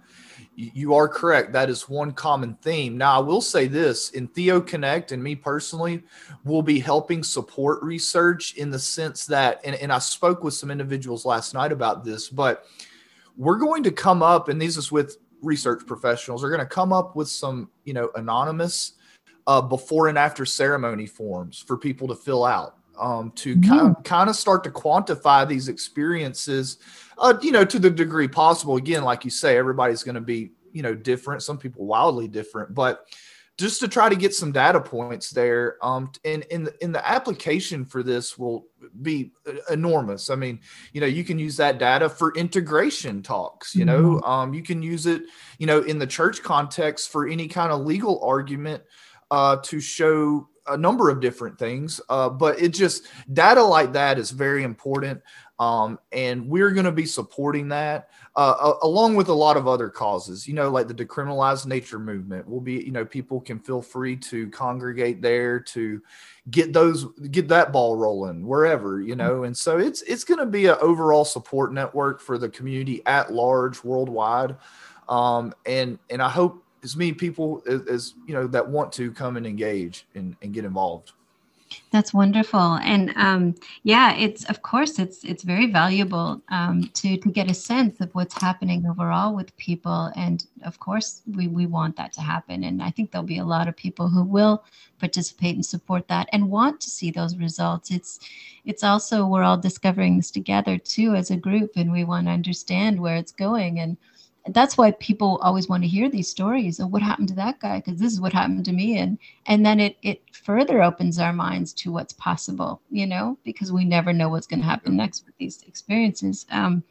you 0.55 0.93
are 0.93 1.07
correct. 1.07 1.51
That 1.51 1.69
is 1.69 1.89
one 1.89 2.11
common 2.11 2.55
theme. 2.55 2.97
Now, 2.97 3.17
I 3.17 3.23
will 3.23 3.41
say 3.41 3.67
this 3.67 4.11
Entheo 4.11 4.65
Connect 4.65 5.11
and 5.11 5.21
me 5.21 5.35
personally, 5.35 6.03
will 6.43 6.61
be 6.61 6.79
helping 6.79 7.23
support 7.23 7.83
research 7.83 8.55
in 8.55 8.71
the 8.71 8.79
sense 8.79 9.25
that, 9.25 9.59
and, 9.63 9.75
and 9.75 9.91
I 9.91 9.99
spoke 9.99 10.43
with 10.43 10.53
some 10.53 10.71
individuals 10.71 11.25
last 11.25 11.53
night 11.53 11.71
about 11.71 12.03
this, 12.03 12.29
but 12.29 12.65
we're 13.37 13.57
going 13.57 13.83
to 13.83 13.91
come 13.91 14.23
up, 14.23 14.47
and 14.47 14.61
these 14.61 14.77
is 14.77 14.91
with 14.91 15.17
research 15.41 15.85
professionals, 15.85 16.43
are 16.43 16.49
going 16.49 16.59
to 16.59 16.65
come 16.65 16.93
up 16.93 17.15
with 17.15 17.27
some, 17.27 17.69
you 17.83 17.93
know, 17.93 18.09
anonymous 18.15 18.93
uh, 19.47 19.61
before 19.61 20.07
and 20.07 20.17
after 20.17 20.45
ceremony 20.45 21.05
forms 21.05 21.59
for 21.59 21.77
people 21.77 22.07
to 22.07 22.15
fill 22.15 22.45
out 22.45 22.77
um, 22.99 23.31
to 23.31 23.55
mm. 23.55 23.67
kind, 23.67 23.95
kind 24.03 24.29
of 24.29 24.35
start 24.35 24.63
to 24.63 24.69
quantify 24.69 25.47
these 25.47 25.67
experiences, 25.67 26.77
uh, 27.18 27.38
you 27.41 27.51
know, 27.51 27.66
to 27.66 27.80
the 27.80 27.89
degree 27.89 28.28
possible. 28.28 28.76
Again, 28.78 29.03
like 29.03 29.26
you 29.26 29.32
say, 29.32 29.57
everybody's 29.57 30.03
going 30.03 30.16
to 30.16 30.22
be, 30.22 30.51
you 30.72 30.82
know, 30.82 30.95
different. 30.95 31.43
Some 31.43 31.57
people 31.57 31.86
wildly 31.86 32.28
different, 32.28 32.74
but 32.74 33.05
just 33.57 33.80
to 33.80 33.88
try 33.88 34.09
to 34.09 34.16
get 34.16 34.34
some 34.34 34.51
data 34.51 34.82
points 34.82 35.30
there. 35.30 35.78
Um, 35.82 36.11
and 36.26 36.43
in 36.51 36.66
the, 36.66 36.84
in 36.84 36.91
the 36.91 37.07
application 37.07 37.86
for 37.86 38.03
this 38.03 38.38
will 38.38 38.68
be 39.01 39.32
enormous. 39.70 40.30
I 40.30 40.36
mean, 40.36 40.59
you 40.91 40.99
know, 40.99 41.07
you 41.07 41.24
can 41.24 41.39
use 41.39 41.55
that 41.57 41.78
data 41.78 42.09
for 42.09 42.34
integration 42.36 43.24
talks. 43.24 43.74
You 43.74 43.86
know, 43.86 44.01
mm-hmm. 44.01 44.30
um, 44.30 44.53
you 44.53 44.61
can 44.61 44.84
use 44.84 45.05
it, 45.05 45.24
you 45.57 45.68
know, 45.68 45.82
in 45.82 45.99
the 45.99 46.07
church 46.07 46.43
context 46.43 47.09
for 47.11 47.28
any 47.28 47.47
kind 47.47 47.72
of 47.72 47.82
legal 47.82 48.22
argument 48.24 48.84
uh, 49.32 49.57
to 49.63 49.80
show 49.80 50.49
a 50.68 50.78
number 50.78 51.09
of 51.09 51.20
different 51.20 51.57
things, 51.57 52.01
uh, 52.09 52.30
but 52.30 52.59
it 52.61 52.70
just 52.70 53.07
data 53.34 53.63
like 53.63 53.93
that 53.93 54.18
is 54.18 54.32
very 54.32 54.63
important. 54.63 55.22
Um, 55.57 55.99
and 56.11 56.49
we're 56.49 56.72
going 56.72 56.86
to 56.86 56.91
be 56.91 57.05
supporting 57.05 57.70
that 57.70 58.09
uh, 58.36 58.74
along 58.82 59.16
with 59.16 59.30
a 59.30 59.34
lot 59.34 59.55
of 59.55 59.68
other 59.68 59.89
causes. 59.89 60.47
You 60.47 60.53
know, 60.53 60.70
like 60.70 60.88
the 60.88 60.93
decriminalized 60.93 61.66
nature 61.66 61.99
movement 61.99 62.47
will 62.47 62.59
be. 62.59 62.74
You 62.74 62.91
know, 62.91 63.05
people 63.05 63.39
can 63.39 63.59
feel 63.59 63.82
free 63.82 64.18
to 64.18 64.49
congregate 64.49 65.22
there 65.22 65.59
to 65.61 66.01
get 66.51 66.74
those 66.74 67.05
get 67.32 67.47
that 67.47 67.72
ball 67.72 67.95
rolling 67.95 68.45
wherever. 68.45 69.01
You 69.01 69.16
know, 69.16 69.43
and 69.43 69.55
so 69.55 69.78
it's 69.78 70.01
it's 70.01 70.26
going 70.26 70.39
to 70.39 70.45
be 70.45 70.66
an 70.66 70.76
overall 70.82 71.24
support 71.24 71.74
network 71.74 72.20
for 72.20 72.38
the 72.38 72.49
community 72.49 73.01
at 73.05 73.32
large 73.32 73.84
worldwide. 73.84 74.57
Um, 75.07 75.53
and 75.66 75.97
and 76.09 76.22
I 76.22 76.30
hope 76.30 76.64
as 76.86 76.95
many 76.95 77.11
people 77.11 77.61
as, 77.67 77.81
as 77.88 78.13
you 78.27 78.33
know 78.33 78.47
that 78.47 78.65
want 78.65 78.93
to 78.93 79.11
come 79.11 79.36
and 79.36 79.45
engage 79.45 80.05
and, 80.15 80.38
and 80.41 80.53
get 80.53 80.63
involved. 80.63 81.11
That's 81.91 82.13
wonderful, 82.13 82.75
and 82.75 83.11
um, 83.17 83.55
yeah, 83.83 84.15
it's 84.15 84.45
of 84.45 84.61
course 84.61 84.99
it's 84.99 85.23
it's 85.23 85.43
very 85.43 85.71
valuable 85.71 86.41
um, 86.49 86.89
to 86.93 87.17
to 87.17 87.29
get 87.29 87.49
a 87.49 87.55
sense 87.55 87.99
of 88.01 88.13
what's 88.13 88.39
happening 88.39 88.86
overall 88.86 89.36
with 89.36 89.57
people, 89.57 90.11
and 90.15 90.45
of 90.63 90.79
course 90.79 91.23
we 91.36 91.47
we 91.47 91.65
want 91.65 91.95
that 91.97 92.13
to 92.13 92.21
happen, 92.21 92.63
and 92.63 92.83
I 92.83 92.91
think 92.91 93.11
there'll 93.11 93.25
be 93.25 93.39
a 93.39 93.45
lot 93.55 93.67
of 93.67 93.75
people 93.75 94.07
who 94.07 94.23
will 94.23 94.63
participate 94.99 95.55
and 95.55 95.65
support 95.65 96.07
that 96.07 96.29
and 96.31 96.49
want 96.49 96.79
to 96.81 96.89
see 96.89 97.09
those 97.11 97.36
results. 97.36 97.89
It's 97.89 98.19
it's 98.63 98.83
also 98.83 99.25
we're 99.25 99.43
all 99.43 99.57
discovering 99.57 100.17
this 100.17 100.31
together 100.31 100.77
too 100.77 101.15
as 101.15 101.31
a 101.31 101.36
group, 101.47 101.71
and 101.75 101.91
we 101.91 102.03
want 102.03 102.27
to 102.27 102.31
understand 102.31 103.01
where 103.01 103.17
it's 103.17 103.33
going. 103.33 103.79
And 103.79 103.97
that's 104.49 104.77
why 104.77 104.91
people 104.91 105.39
always 105.41 105.67
want 105.67 105.83
to 105.83 105.89
hear 105.89 106.07
these 106.07 106.29
stories 106.29 106.79
of 106.79 106.91
what 106.91 107.01
happened 107.01 107.27
to 107.29 107.35
that 107.35 107.59
guy 107.59 107.77
because 107.77 107.99
this 107.99 108.13
is 108.13 108.21
what 108.21 108.33
happened 108.33 108.65
to 108.65 108.71
me. 108.71 108.97
And 108.97 109.17
and 109.47 109.65
then 109.65 109.79
it 109.79 109.97
it 110.03 110.21
further 110.31 110.83
opens 110.83 111.17
our 111.17 111.33
minds 111.33 111.73
to 111.73 111.91
what's 111.91 112.13
possible 112.13 112.81
you 112.91 113.07
know 113.07 113.37
because 113.43 113.71
we 113.71 113.85
never 113.85 114.13
know 114.13 114.29
what's 114.29 114.45
going 114.45 114.59
to 114.59 114.65
happen 114.65 114.95
next 114.95 115.25
with 115.25 115.35
these 115.37 115.63
experiences. 115.63 116.45
Um, 116.51 116.83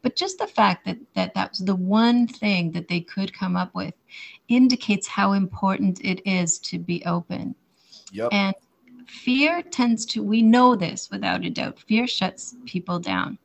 but 0.00 0.16
just 0.16 0.38
the 0.38 0.46
fact 0.46 0.86
that 0.86 0.98
that 1.14 1.34
that 1.34 1.50
was 1.50 1.58
the 1.58 1.76
one 1.76 2.26
thing 2.26 2.72
that 2.72 2.88
they 2.88 3.00
could 3.00 3.34
come 3.34 3.56
up 3.56 3.74
with 3.74 3.94
indicates 4.48 5.06
how 5.06 5.32
important 5.32 6.00
it 6.04 6.22
is 6.26 6.58
to 6.60 6.78
be 6.78 7.04
open. 7.04 7.54
Yep. 8.14 8.28
and 8.30 8.54
fear 9.06 9.62
tends 9.62 10.04
to 10.04 10.22
we 10.22 10.42
know 10.42 10.76
this 10.76 11.10
without 11.10 11.46
a 11.46 11.50
doubt 11.50 11.78
fear 11.78 12.06
shuts 12.06 12.54
people 12.66 12.98
down. 12.98 13.38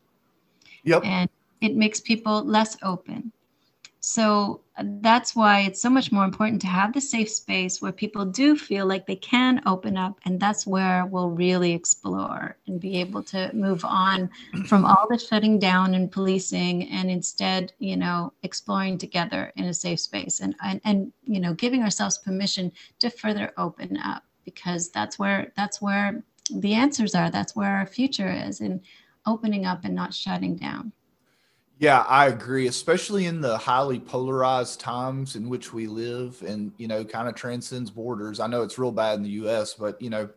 Yep. 0.83 1.03
And 1.05 1.29
it 1.61 1.75
makes 1.75 1.99
people 1.99 2.43
less 2.43 2.77
open 2.83 3.31
so 4.09 4.61
uh, 4.77 4.85
that's 5.01 5.35
why 5.35 5.59
it's 5.59 5.81
so 5.81 5.89
much 5.89 6.13
more 6.13 6.23
important 6.23 6.61
to 6.61 6.67
have 6.67 6.93
the 6.93 7.01
safe 7.01 7.29
space 7.29 7.81
where 7.81 7.91
people 7.91 8.23
do 8.23 8.55
feel 8.55 8.85
like 8.85 9.05
they 9.05 9.17
can 9.17 9.61
open 9.65 9.97
up. 9.97 10.17
And 10.23 10.39
that's 10.39 10.65
where 10.65 11.05
we'll 11.05 11.29
really 11.29 11.73
explore 11.73 12.55
and 12.67 12.79
be 12.79 13.01
able 13.01 13.21
to 13.23 13.53
move 13.53 13.83
on 13.83 14.29
from 14.65 14.85
all 14.85 15.07
the 15.09 15.19
shutting 15.19 15.59
down 15.59 15.93
and 15.93 16.09
policing 16.09 16.87
and 16.87 17.11
instead, 17.11 17.73
you 17.79 17.97
know, 17.97 18.31
exploring 18.43 18.97
together 18.97 19.51
in 19.57 19.65
a 19.65 19.73
safe 19.73 19.99
space 19.99 20.39
and, 20.39 20.55
and, 20.63 20.79
and 20.85 21.11
you 21.25 21.41
know, 21.41 21.53
giving 21.53 21.83
ourselves 21.83 22.17
permission 22.17 22.71
to 22.99 23.09
further 23.09 23.51
open 23.57 23.97
up 23.97 24.23
because 24.45 24.89
that's 24.89 25.19
where 25.19 25.51
that's 25.57 25.81
where 25.81 26.23
the 26.49 26.73
answers 26.73 27.13
are. 27.13 27.29
That's 27.29 27.57
where 27.57 27.75
our 27.75 27.85
future 27.85 28.31
is 28.31 28.61
in 28.61 28.79
opening 29.25 29.65
up 29.65 29.83
and 29.83 29.93
not 29.93 30.13
shutting 30.13 30.55
down. 30.55 30.93
Yeah, 31.79 32.01
I 32.01 32.27
agree, 32.27 32.67
especially 32.67 33.25
in 33.25 33.39
the 33.39 33.57
highly 33.57 33.99
polarized 33.99 34.79
times 34.79 35.35
in 35.35 35.47
which 35.47 35.73
we 35.73 35.85
live 35.85 36.41
and, 36.41 36.71
you 36.77 36.87
know, 36.87 37.05
kind 37.05 37.27
of 37.27 37.35
transcends 37.35 37.91
borders. 37.91 38.39
I 38.39 38.47
know 38.47 38.63
it's 38.63 38.79
real 38.79 38.91
bad 38.91 39.17
in 39.17 39.23
the 39.23 39.29
US, 39.29 39.75
but, 39.75 40.01
you 40.01 40.09
know, 40.09 40.27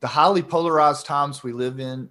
the 0.00 0.08
highly 0.08 0.42
polarized 0.42 1.06
times 1.06 1.44
we 1.44 1.52
live 1.52 1.78
in, 1.78 2.08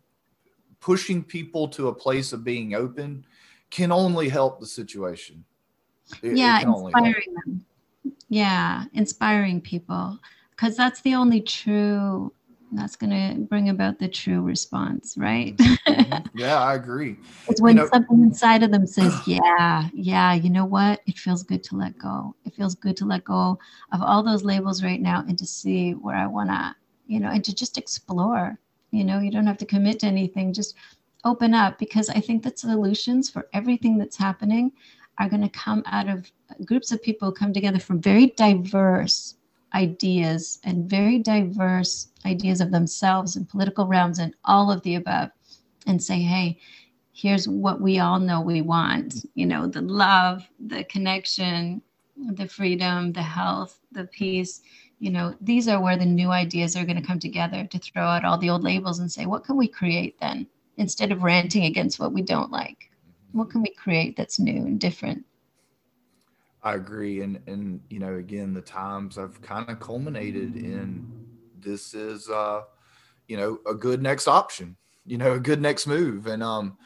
pushing 0.79 1.21
people 1.21 1.67
to 1.69 1.89
a 1.89 1.93
place 1.93 2.31
of 2.31 2.45
being 2.45 2.73
open 2.73 3.25
can 3.69 3.91
only 3.91 4.29
help 4.29 4.59
the 4.59 4.65
situation. 4.65 5.43
It, 6.21 6.37
yeah, 6.37 6.61
it 6.61 6.67
inspiring 6.67 7.35
them. 7.45 7.65
Yeah, 8.29 8.85
inspiring 8.93 9.59
people 9.59 10.17
because 10.51 10.77
that's 10.77 11.01
the 11.01 11.15
only 11.15 11.41
true 11.41 12.31
that's 12.71 12.95
going 12.95 13.09
to 13.09 13.41
bring 13.41 13.69
about 13.69 13.99
the 13.99 14.07
true 14.07 14.41
response, 14.41 15.15
right? 15.17 15.57
Mm-hmm. 15.57 16.25
yeah, 16.39 16.61
I 16.61 16.75
agree. 16.75 17.17
It's 17.47 17.61
when 17.61 17.77
you 17.77 17.83
know, 17.83 17.89
something 17.89 18.21
inside 18.21 18.63
of 18.63 18.71
them 18.71 18.87
says, 18.87 19.13
Yeah, 19.27 19.89
yeah, 19.93 20.33
you 20.33 20.49
know 20.49 20.65
what? 20.65 21.01
It 21.05 21.17
feels 21.17 21.43
good 21.43 21.63
to 21.65 21.75
let 21.75 21.97
go. 21.97 22.35
It 22.45 22.55
feels 22.55 22.75
good 22.75 22.95
to 22.97 23.05
let 23.05 23.23
go 23.23 23.59
of 23.91 24.01
all 24.01 24.23
those 24.23 24.43
labels 24.43 24.83
right 24.83 25.01
now 25.01 25.23
and 25.27 25.37
to 25.37 25.45
see 25.45 25.91
where 25.91 26.15
I 26.15 26.27
want 26.27 26.49
to, 26.49 26.75
you 27.07 27.19
know, 27.19 27.29
and 27.29 27.43
to 27.43 27.53
just 27.53 27.77
explore. 27.77 28.57
You 28.91 29.03
know, 29.03 29.19
you 29.19 29.31
don't 29.31 29.47
have 29.47 29.57
to 29.59 29.65
commit 29.65 29.99
to 29.99 30.07
anything, 30.07 30.53
just 30.53 30.75
open 31.23 31.53
up 31.53 31.77
because 31.77 32.09
I 32.09 32.19
think 32.19 32.43
that 32.43 32.59
solutions 32.59 33.29
for 33.29 33.47
everything 33.53 33.97
that's 33.97 34.17
happening 34.17 34.71
are 35.17 35.29
going 35.29 35.41
to 35.41 35.49
come 35.49 35.83
out 35.85 36.09
of 36.09 36.31
groups 36.65 36.91
of 36.91 37.01
people 37.01 37.31
come 37.31 37.53
together 37.53 37.79
from 37.79 38.01
very 38.01 38.27
diverse 38.27 39.35
ideas 39.73 40.59
and 40.63 40.89
very 40.89 41.19
diverse 41.19 42.09
ideas 42.25 42.61
of 42.61 42.71
themselves 42.71 43.35
and 43.35 43.47
political 43.47 43.87
realms 43.87 44.19
and 44.19 44.35
all 44.45 44.71
of 44.71 44.81
the 44.83 44.95
above 44.95 45.29
and 45.87 46.01
say, 46.01 46.19
hey, 46.19 46.59
here's 47.13 47.47
what 47.47 47.81
we 47.81 47.99
all 47.99 48.19
know 48.19 48.41
we 48.41 48.61
want 48.61 49.25
you 49.35 49.45
know, 49.45 49.67
the 49.67 49.81
love, 49.81 50.47
the 50.67 50.83
connection, 50.85 51.81
the 52.17 52.47
freedom, 52.47 53.11
the 53.11 53.21
health, 53.21 53.79
the 53.91 54.05
peace. 54.05 54.61
You 54.99 55.11
know, 55.11 55.35
these 55.41 55.67
are 55.67 55.81
where 55.81 55.97
the 55.97 56.05
new 56.05 56.29
ideas 56.29 56.75
are 56.75 56.85
going 56.85 57.01
to 57.01 57.07
come 57.07 57.19
together 57.19 57.65
to 57.65 57.79
throw 57.79 58.03
out 58.03 58.23
all 58.23 58.37
the 58.37 58.49
old 58.49 58.63
labels 58.63 58.99
and 58.99 59.11
say, 59.11 59.25
what 59.25 59.43
can 59.43 59.57
we 59.57 59.67
create 59.67 60.19
then? 60.19 60.47
Instead 60.77 61.11
of 61.11 61.23
ranting 61.23 61.65
against 61.65 61.99
what 61.99 62.13
we 62.13 62.21
don't 62.21 62.51
like, 62.51 62.91
what 63.31 63.49
can 63.49 63.61
we 63.61 63.71
create 63.71 64.15
that's 64.15 64.39
new 64.39 64.65
and 64.65 64.79
different? 64.79 65.25
I 66.63 66.75
agree, 66.75 67.21
and 67.21 67.39
and 67.47 67.81
you 67.89 67.99
know, 67.99 68.15
again, 68.15 68.53
the 68.53 68.61
times 68.61 69.15
have 69.15 69.41
kind 69.41 69.69
of 69.69 69.79
culminated 69.79 70.55
in 70.55 71.07
this 71.59 71.93
is, 71.93 72.29
uh, 72.29 72.61
you 73.27 73.37
know, 73.37 73.59
a 73.67 73.73
good 73.75 74.01
next 74.01 74.27
option, 74.27 74.77
you 75.05 75.17
know, 75.17 75.33
a 75.33 75.39
good 75.39 75.61
next 75.61 75.87
move, 75.87 76.27
and 76.27 76.43
um, 76.43 76.77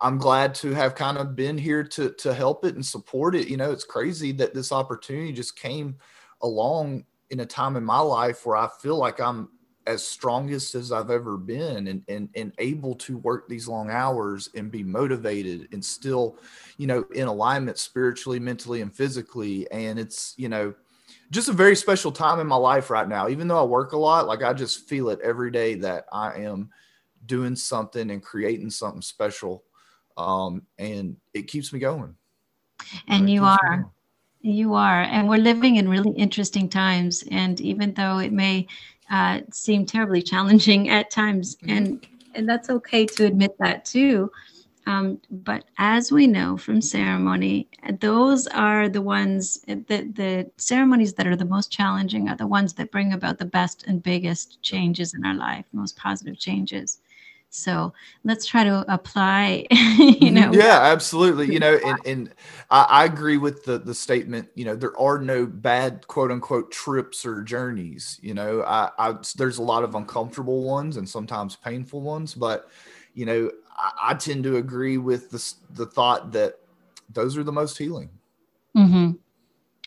I'm 0.00 0.18
glad 0.18 0.54
to 0.56 0.72
have 0.74 0.94
kind 0.94 1.18
of 1.18 1.36
been 1.36 1.58
here 1.58 1.84
to 1.84 2.10
to 2.12 2.34
help 2.34 2.64
it 2.64 2.74
and 2.76 2.84
support 2.86 3.34
it. 3.36 3.48
You 3.48 3.56
know, 3.58 3.72
it's 3.72 3.84
crazy 3.84 4.32
that 4.32 4.54
this 4.54 4.72
opportunity 4.72 5.32
just 5.32 5.58
came 5.58 5.96
along 6.42 7.04
in 7.30 7.40
a 7.40 7.46
time 7.46 7.76
in 7.76 7.84
my 7.84 8.00
life 8.00 8.46
where 8.46 8.56
I 8.56 8.68
feel 8.82 8.96
like 8.98 9.20
I'm 9.20 9.50
as 9.86 10.04
strongest 10.04 10.74
as 10.74 10.92
I've 10.92 11.10
ever 11.10 11.36
been 11.36 11.88
and, 11.88 12.02
and, 12.08 12.28
and 12.34 12.52
able 12.58 12.94
to 12.96 13.18
work 13.18 13.48
these 13.48 13.68
long 13.68 13.90
hours 13.90 14.48
and 14.54 14.70
be 14.70 14.82
motivated 14.82 15.68
and 15.72 15.84
still, 15.84 16.38
you 16.78 16.86
know, 16.86 17.04
in 17.14 17.28
alignment 17.28 17.78
spiritually, 17.78 18.40
mentally, 18.40 18.80
and 18.80 18.94
physically. 18.94 19.70
And 19.70 19.98
it's, 19.98 20.34
you 20.36 20.48
know, 20.48 20.74
just 21.30 21.48
a 21.48 21.52
very 21.52 21.76
special 21.76 22.12
time 22.12 22.40
in 22.40 22.46
my 22.46 22.56
life 22.56 22.90
right 22.90 23.08
now. 23.08 23.28
Even 23.28 23.48
though 23.48 23.60
I 23.60 23.64
work 23.64 23.92
a 23.92 23.98
lot, 23.98 24.26
like 24.26 24.42
I 24.42 24.52
just 24.52 24.88
feel 24.88 25.10
it 25.10 25.20
every 25.22 25.50
day 25.50 25.74
that 25.76 26.06
I 26.12 26.40
am 26.40 26.70
doing 27.26 27.56
something 27.56 28.10
and 28.10 28.22
creating 28.22 28.70
something 28.70 29.02
special. 29.02 29.64
Um, 30.16 30.62
and 30.78 31.16
it 31.34 31.48
keeps 31.48 31.72
me 31.72 31.78
going. 31.78 32.14
And 33.08 33.28
you 33.28 33.44
are. 33.44 33.90
You 34.40 34.74
are. 34.74 35.02
And 35.02 35.28
we're 35.28 35.38
living 35.38 35.76
in 35.76 35.88
really 35.88 36.10
interesting 36.12 36.68
times. 36.68 37.24
And 37.30 37.60
even 37.60 37.94
though 37.94 38.18
it 38.18 38.32
may 38.32 38.66
uh, 39.10 39.40
seem 39.52 39.86
terribly 39.86 40.22
challenging 40.22 40.88
at 40.98 41.10
times, 41.10 41.56
mm-hmm. 41.56 41.70
and 41.70 42.06
and 42.34 42.48
that's 42.48 42.70
okay 42.70 43.06
to 43.06 43.26
admit 43.26 43.56
that 43.58 43.84
too. 43.84 44.30
Um, 44.86 45.18
but 45.30 45.64
as 45.78 46.12
we 46.12 46.26
know 46.26 46.58
from 46.58 46.82
ceremony, 46.82 47.68
those 48.00 48.46
are 48.48 48.88
the 48.88 49.00
ones 49.00 49.60
the 49.66 49.84
the 49.86 50.50
ceremonies 50.58 51.14
that 51.14 51.26
are 51.26 51.36
the 51.36 51.44
most 51.44 51.72
challenging 51.72 52.28
are 52.28 52.36
the 52.36 52.46
ones 52.46 52.74
that 52.74 52.90
bring 52.90 53.14
about 53.14 53.38
the 53.38 53.46
best 53.46 53.84
and 53.86 54.02
biggest 54.02 54.60
changes 54.62 55.14
in 55.14 55.24
our 55.24 55.34
life, 55.34 55.64
most 55.72 55.96
positive 55.96 56.38
changes. 56.38 56.98
So 57.54 57.92
let's 58.24 58.46
try 58.46 58.64
to 58.64 58.84
apply, 58.92 59.64
you 59.70 60.32
know. 60.32 60.52
Yeah, 60.52 60.80
absolutely. 60.82 61.52
You 61.52 61.60
know, 61.60 61.78
and, 61.86 61.98
and 62.04 62.34
I, 62.68 62.82
I, 62.82 63.04
agree 63.04 63.36
with 63.36 63.64
the, 63.64 63.78
the 63.78 63.94
statement, 63.94 64.48
you 64.56 64.64
know, 64.64 64.74
there 64.74 64.98
are 64.98 65.20
no 65.20 65.46
bad 65.46 66.04
quote 66.08 66.32
unquote 66.32 66.72
trips 66.72 67.24
or 67.24 67.42
journeys. 67.42 68.18
You 68.22 68.34
know, 68.34 68.62
I, 68.62 68.90
I 68.98 69.14
there's 69.36 69.58
a 69.58 69.62
lot 69.62 69.84
of 69.84 69.94
uncomfortable 69.94 70.64
ones 70.64 70.96
and 70.96 71.08
sometimes 71.08 71.54
painful 71.54 72.00
ones, 72.00 72.34
but, 72.34 72.68
you 73.14 73.24
know, 73.24 73.52
I, 73.76 74.10
I 74.10 74.14
tend 74.14 74.42
to 74.44 74.56
agree 74.56 74.98
with 74.98 75.30
the, 75.30 75.54
the 75.74 75.86
thought 75.86 76.32
that 76.32 76.58
those 77.12 77.36
are 77.38 77.44
the 77.44 77.52
most 77.52 77.78
healing. 77.78 78.10
Mm-hmm. 78.76 79.12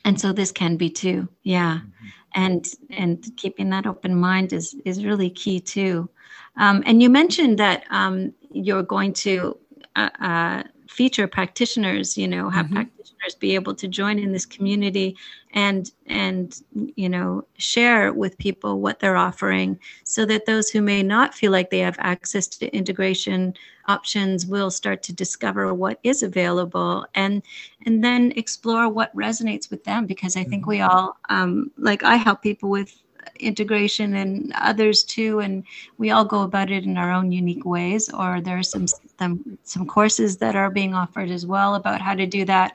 And 0.06 0.22
so 0.22 0.32
this 0.32 0.54
can 0.54 0.78
be 0.78 0.90
too. 0.90 1.28
Yeah. 1.44 1.80
Mm-hmm. 1.80 2.08
And, 2.34 2.74
and 2.92 3.32
keeping 3.36 3.70
that 3.72 3.86
open 3.86 4.16
mind 4.16 4.54
is, 4.54 4.74
is 4.86 5.04
really 5.04 5.30
key 5.30 5.60
too. 5.60 6.10
Um, 6.58 6.84
and 6.86 7.02
you 7.02 7.10
mentioned 7.10 7.60
that 7.60 7.84
um, 7.90 8.34
you're 8.52 8.84
going 8.84 9.14
to 9.14 9.58
uh, 9.96 10.10
uh, 10.20 10.64
feature 10.90 11.28
practitioners 11.28 12.18
you 12.18 12.28
know 12.28 12.50
have 12.50 12.66
mm-hmm. 12.68 12.76
practitioners 12.76 13.36
be 13.36 13.56
able 13.56 13.76
to 13.76 13.88
join 13.88 14.18
in 14.18 14.32
this 14.32 14.46
community 14.46 15.16
and 15.54 15.92
and 16.08 16.62
you 16.96 17.10
know 17.10 17.46
share 17.58 18.14
with 18.14 18.38
people 18.38 18.82
what 18.82 19.00
they're 19.00 19.18
offering 19.18 19.78
so 20.04 20.26
that 20.26 20.46
those 20.46 20.70
who 20.70 20.82
may 20.82 21.04
not 21.04 21.34
feel 21.34 21.52
like 21.52 21.70
they 21.70 21.80
have 21.80 21.98
access 22.00 22.48
to 22.48 22.74
integration 22.76 23.54
options 23.88 24.46
will 24.46 24.72
start 24.72 25.02
to 25.04 25.14
discover 25.14 25.74
what 25.74 26.00
is 26.04 26.24
available 26.24 27.06
and 27.16 27.42
and 27.86 28.04
then 28.04 28.32
explore 28.36 28.90
what 28.90 29.16
resonates 29.16 29.70
with 29.70 29.84
them 29.84 30.06
because 30.06 30.36
i 30.36 30.44
think 30.44 30.64
mm-hmm. 30.64 30.72
we 30.72 30.82
all 30.82 31.18
um, 31.30 31.72
like 31.78 32.04
i 32.04 32.16
help 32.16 32.42
people 32.42 32.70
with 32.70 33.02
integration 33.40 34.16
and 34.16 34.54
others 34.56 35.04
too 35.04 35.40
and 35.40 35.64
we 35.98 36.12
all 36.12 36.26
go 36.26 36.42
about 36.42 36.72
it 36.72 36.84
in 36.84 36.98
our 36.98 37.12
own 37.12 37.32
unique 37.32 37.66
ways 37.66 38.10
or 38.14 38.42
there 38.42 38.58
are 38.58 38.64
some 38.64 38.88
some, 38.88 39.58
some 39.64 39.86
courses 39.86 40.38
that 40.38 40.56
are 40.56 40.70
being 40.70 40.94
offered 40.94 41.30
as 41.30 41.46
well 41.46 41.76
about 41.76 42.02
how 42.02 42.14
to 42.14 42.26
do 42.26 42.46
that. 42.46 42.74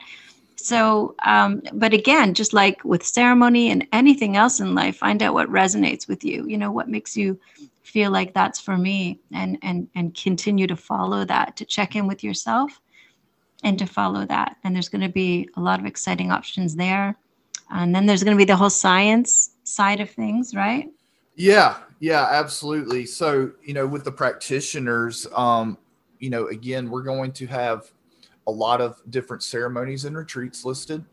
So 0.57 1.15
um, 1.25 1.63
but 1.73 1.93
again 1.93 2.35
just 2.35 2.53
like 2.53 2.85
with 2.85 3.05
ceremony 3.05 3.71
and 3.71 3.87
anything 3.93 4.37
else 4.37 4.61
in 4.61 4.75
life 4.75 4.97
find 4.97 5.23
out 5.23 5.35
what 5.35 5.49
resonates 5.49 6.07
with 6.07 6.25
you 6.25 6.47
you 6.47 6.59
know 6.59 6.71
what 6.71 6.89
makes 6.89 7.17
you 7.17 7.39
feel 7.83 8.11
like 8.11 8.33
that's 8.33 8.61
for 8.61 8.77
me 8.77 9.19
and 9.33 9.59
and 9.63 9.89
and 9.95 10.15
continue 10.15 10.67
to 10.67 10.77
follow 10.77 11.25
that 11.25 11.57
to 11.57 11.65
check 11.65 11.97
in 11.97 12.07
with 12.07 12.23
yourself 12.23 12.81
and 13.63 13.79
to 13.79 13.87
follow 13.87 14.25
that. 14.27 14.57
And 14.65 14.75
there's 14.75 14.89
going 14.89 15.03
to 15.03 15.09
be 15.09 15.49
a 15.57 15.61
lot 15.61 15.81
of 15.81 15.87
exciting 15.87 16.31
options 16.31 16.75
there 16.75 17.17
and 17.73 17.95
then 17.95 18.07
there's 18.07 18.23
going 18.23 18.37
to 18.37 18.41
be 18.41 18.45
the 18.45 18.57
whole 18.57 18.71
science 18.71 19.51
side 19.65 20.01
of 20.01 20.11
things, 20.11 20.55
right? 20.55 20.89
Yeah, 21.37 21.79
yeah, 22.01 22.29
absolutely. 22.31 23.07
So, 23.07 23.53
you 23.65 23.75
know, 23.75 23.87
with 23.87 24.05
the 24.05 24.13
practitioners, 24.13 25.27
um, 25.35 25.79
you 26.19 26.31
know, 26.31 26.49
again, 26.49 26.91
we're 26.91 27.03
going 27.03 27.33
to 27.33 27.47
have 27.47 27.91
a 28.47 28.51
lot 28.51 28.81
of 28.81 29.01
different 29.11 29.43
ceremonies 29.43 30.05
and 30.05 30.17
retreats 30.17 30.65
listed. 30.65 31.05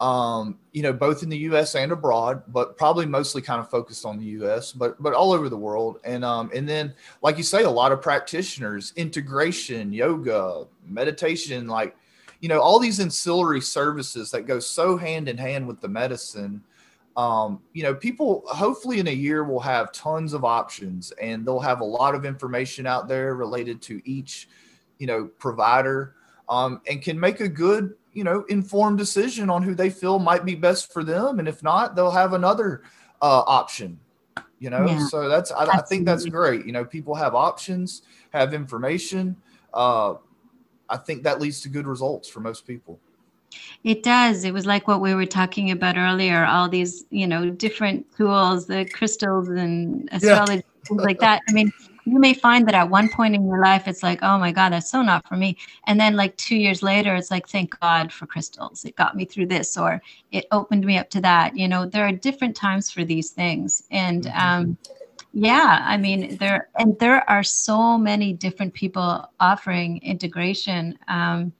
Um, 0.00 0.58
you 0.72 0.82
know, 0.82 0.94
both 0.94 1.22
in 1.22 1.28
the 1.28 1.36
U.S. 1.38 1.74
and 1.74 1.92
abroad, 1.92 2.42
but 2.48 2.78
probably 2.78 3.04
mostly 3.04 3.42
kind 3.42 3.60
of 3.60 3.68
focused 3.68 4.06
on 4.06 4.18
the 4.18 4.24
U.S., 4.24 4.72
but 4.72 5.00
but 5.02 5.12
all 5.12 5.30
over 5.30 5.50
the 5.50 5.58
world. 5.58 5.98
And 6.04 6.24
um, 6.24 6.50
and 6.54 6.66
then, 6.66 6.94
like 7.20 7.36
you 7.36 7.42
say, 7.42 7.64
a 7.64 7.70
lot 7.70 7.92
of 7.92 8.00
practitioners, 8.00 8.94
integration, 8.96 9.92
yoga, 9.92 10.66
meditation, 10.86 11.66
like 11.66 11.94
you 12.40 12.48
know, 12.48 12.60
all 12.60 12.78
these 12.78 13.00
ancillary 13.00 13.60
services 13.60 14.30
that 14.30 14.46
go 14.46 14.58
so 14.58 14.96
hand 14.96 15.28
in 15.28 15.36
hand 15.36 15.66
with 15.66 15.80
the 15.80 15.88
medicine 15.88 16.62
um, 17.16 17.60
you 17.72 17.82
know, 17.82 17.94
people 17.94 18.44
hopefully 18.46 19.00
in 19.00 19.08
a 19.08 19.12
year 19.12 19.44
will 19.44 19.60
have 19.60 19.92
tons 19.92 20.32
of 20.32 20.44
options 20.44 21.10
and 21.20 21.44
they'll 21.44 21.60
have 21.60 21.80
a 21.80 21.84
lot 21.84 22.14
of 22.14 22.24
information 22.24 22.86
out 22.86 23.08
there 23.08 23.34
related 23.34 23.82
to 23.82 24.00
each, 24.08 24.48
you 24.98 25.06
know, 25.06 25.26
provider 25.38 26.14
um, 26.48 26.80
and 26.88 27.02
can 27.02 27.18
make 27.18 27.40
a 27.40 27.48
good, 27.48 27.94
you 28.12 28.24
know, 28.24 28.44
informed 28.48 28.96
decision 28.96 29.50
on 29.50 29.62
who 29.62 29.74
they 29.74 29.90
feel 29.90 30.18
might 30.18 30.44
be 30.44 30.54
best 30.54 30.92
for 30.92 31.02
them. 31.02 31.40
And 31.40 31.48
if 31.48 31.62
not, 31.62 31.94
they'll 31.96 32.10
have 32.10 32.32
another 32.32 32.82
uh, 33.20 33.42
option, 33.46 33.98
you 34.58 34.70
know? 34.70 34.86
Yeah, 34.86 35.06
so 35.08 35.28
that's, 35.28 35.50
I, 35.50 35.64
I, 35.64 35.80
think 35.82 36.06
that's 36.06 36.24
great. 36.24 36.64
You 36.64 36.72
know, 36.72 36.84
people 36.84 37.14
have 37.16 37.34
options, 37.34 38.02
have 38.32 38.54
information. 38.54 39.36
Uh, 39.74 40.14
I 40.90 40.96
think 40.96 41.22
that 41.22 41.40
leads 41.40 41.60
to 41.62 41.68
good 41.68 41.86
results 41.86 42.28
for 42.28 42.40
most 42.40 42.66
people. 42.66 42.98
It 43.82 44.02
does. 44.02 44.44
It 44.44 44.52
was 44.52 44.66
like 44.66 44.86
what 44.86 45.00
we 45.00 45.14
were 45.14 45.26
talking 45.26 45.70
about 45.70 45.96
earlier, 45.96 46.44
all 46.44 46.68
these, 46.68 47.04
you 47.10 47.26
know, 47.26 47.50
different 47.50 48.06
tools, 48.16 48.66
the 48.66 48.84
crystals 48.84 49.48
and 49.48 50.08
astrology, 50.12 50.56
yeah. 50.56 50.84
things 50.84 51.02
like 51.02 51.18
that. 51.20 51.42
I 51.48 51.52
mean, 51.52 51.72
you 52.04 52.18
may 52.18 52.34
find 52.34 52.66
that 52.66 52.74
at 52.74 52.88
one 52.88 53.08
point 53.08 53.34
in 53.34 53.46
your 53.46 53.60
life, 53.60 53.88
it's 53.88 54.02
like, 54.02 54.22
oh 54.22 54.38
my 54.38 54.52
God, 54.52 54.72
that's 54.72 54.90
so 54.90 55.02
not 55.02 55.26
for 55.26 55.36
me. 55.36 55.56
And 55.86 55.98
then, 55.98 56.16
like 56.16 56.36
two 56.36 56.56
years 56.56 56.82
later, 56.82 57.14
it's 57.14 57.30
like, 57.30 57.48
thank 57.48 57.78
God 57.80 58.12
for 58.12 58.26
crystals. 58.26 58.84
It 58.84 58.96
got 58.96 59.16
me 59.16 59.24
through 59.24 59.46
this, 59.46 59.76
or 59.76 60.02
it 60.32 60.46
opened 60.52 60.84
me 60.84 60.98
up 60.98 61.10
to 61.10 61.20
that. 61.22 61.56
You 61.56 61.68
know, 61.68 61.86
there 61.86 62.06
are 62.06 62.12
different 62.12 62.56
times 62.56 62.90
for 62.90 63.04
these 63.04 63.30
things. 63.30 63.82
And, 63.90 64.24
mm-hmm. 64.24 64.38
um, 64.38 64.78
yeah, 65.32 65.84
I 65.86 65.96
mean, 65.96 66.36
there, 66.38 66.68
and 66.76 66.98
there 66.98 67.28
are 67.30 67.42
so 67.42 67.96
many 67.96 68.32
different 68.32 68.74
people 68.74 69.28
offering 69.38 69.98
integration. 70.02 70.98
Um, 71.08 71.52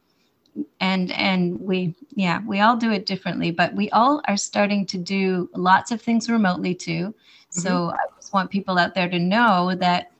and 0.81 1.13
and 1.13 1.61
we 1.61 1.95
yeah 2.15 2.41
we 2.47 2.61
all 2.61 2.77
do 2.77 2.91
it 2.91 3.07
differently 3.07 3.51
but 3.51 3.73
we 3.75 3.89
all 3.91 4.21
are 4.27 4.37
starting 4.37 4.85
to 4.85 4.99
do 4.99 5.49
lots 5.55 5.91
of 5.91 6.01
things 6.01 6.29
remotely 6.29 6.75
too 6.75 7.15
mm-hmm. 7.15 7.61
so 7.61 7.91
i 7.91 7.99
just 8.17 8.33
want 8.33 8.51
people 8.51 8.79
out 8.79 8.95
there 8.95 9.09
to 9.09 9.19
know 9.19 9.75
that 9.77 10.11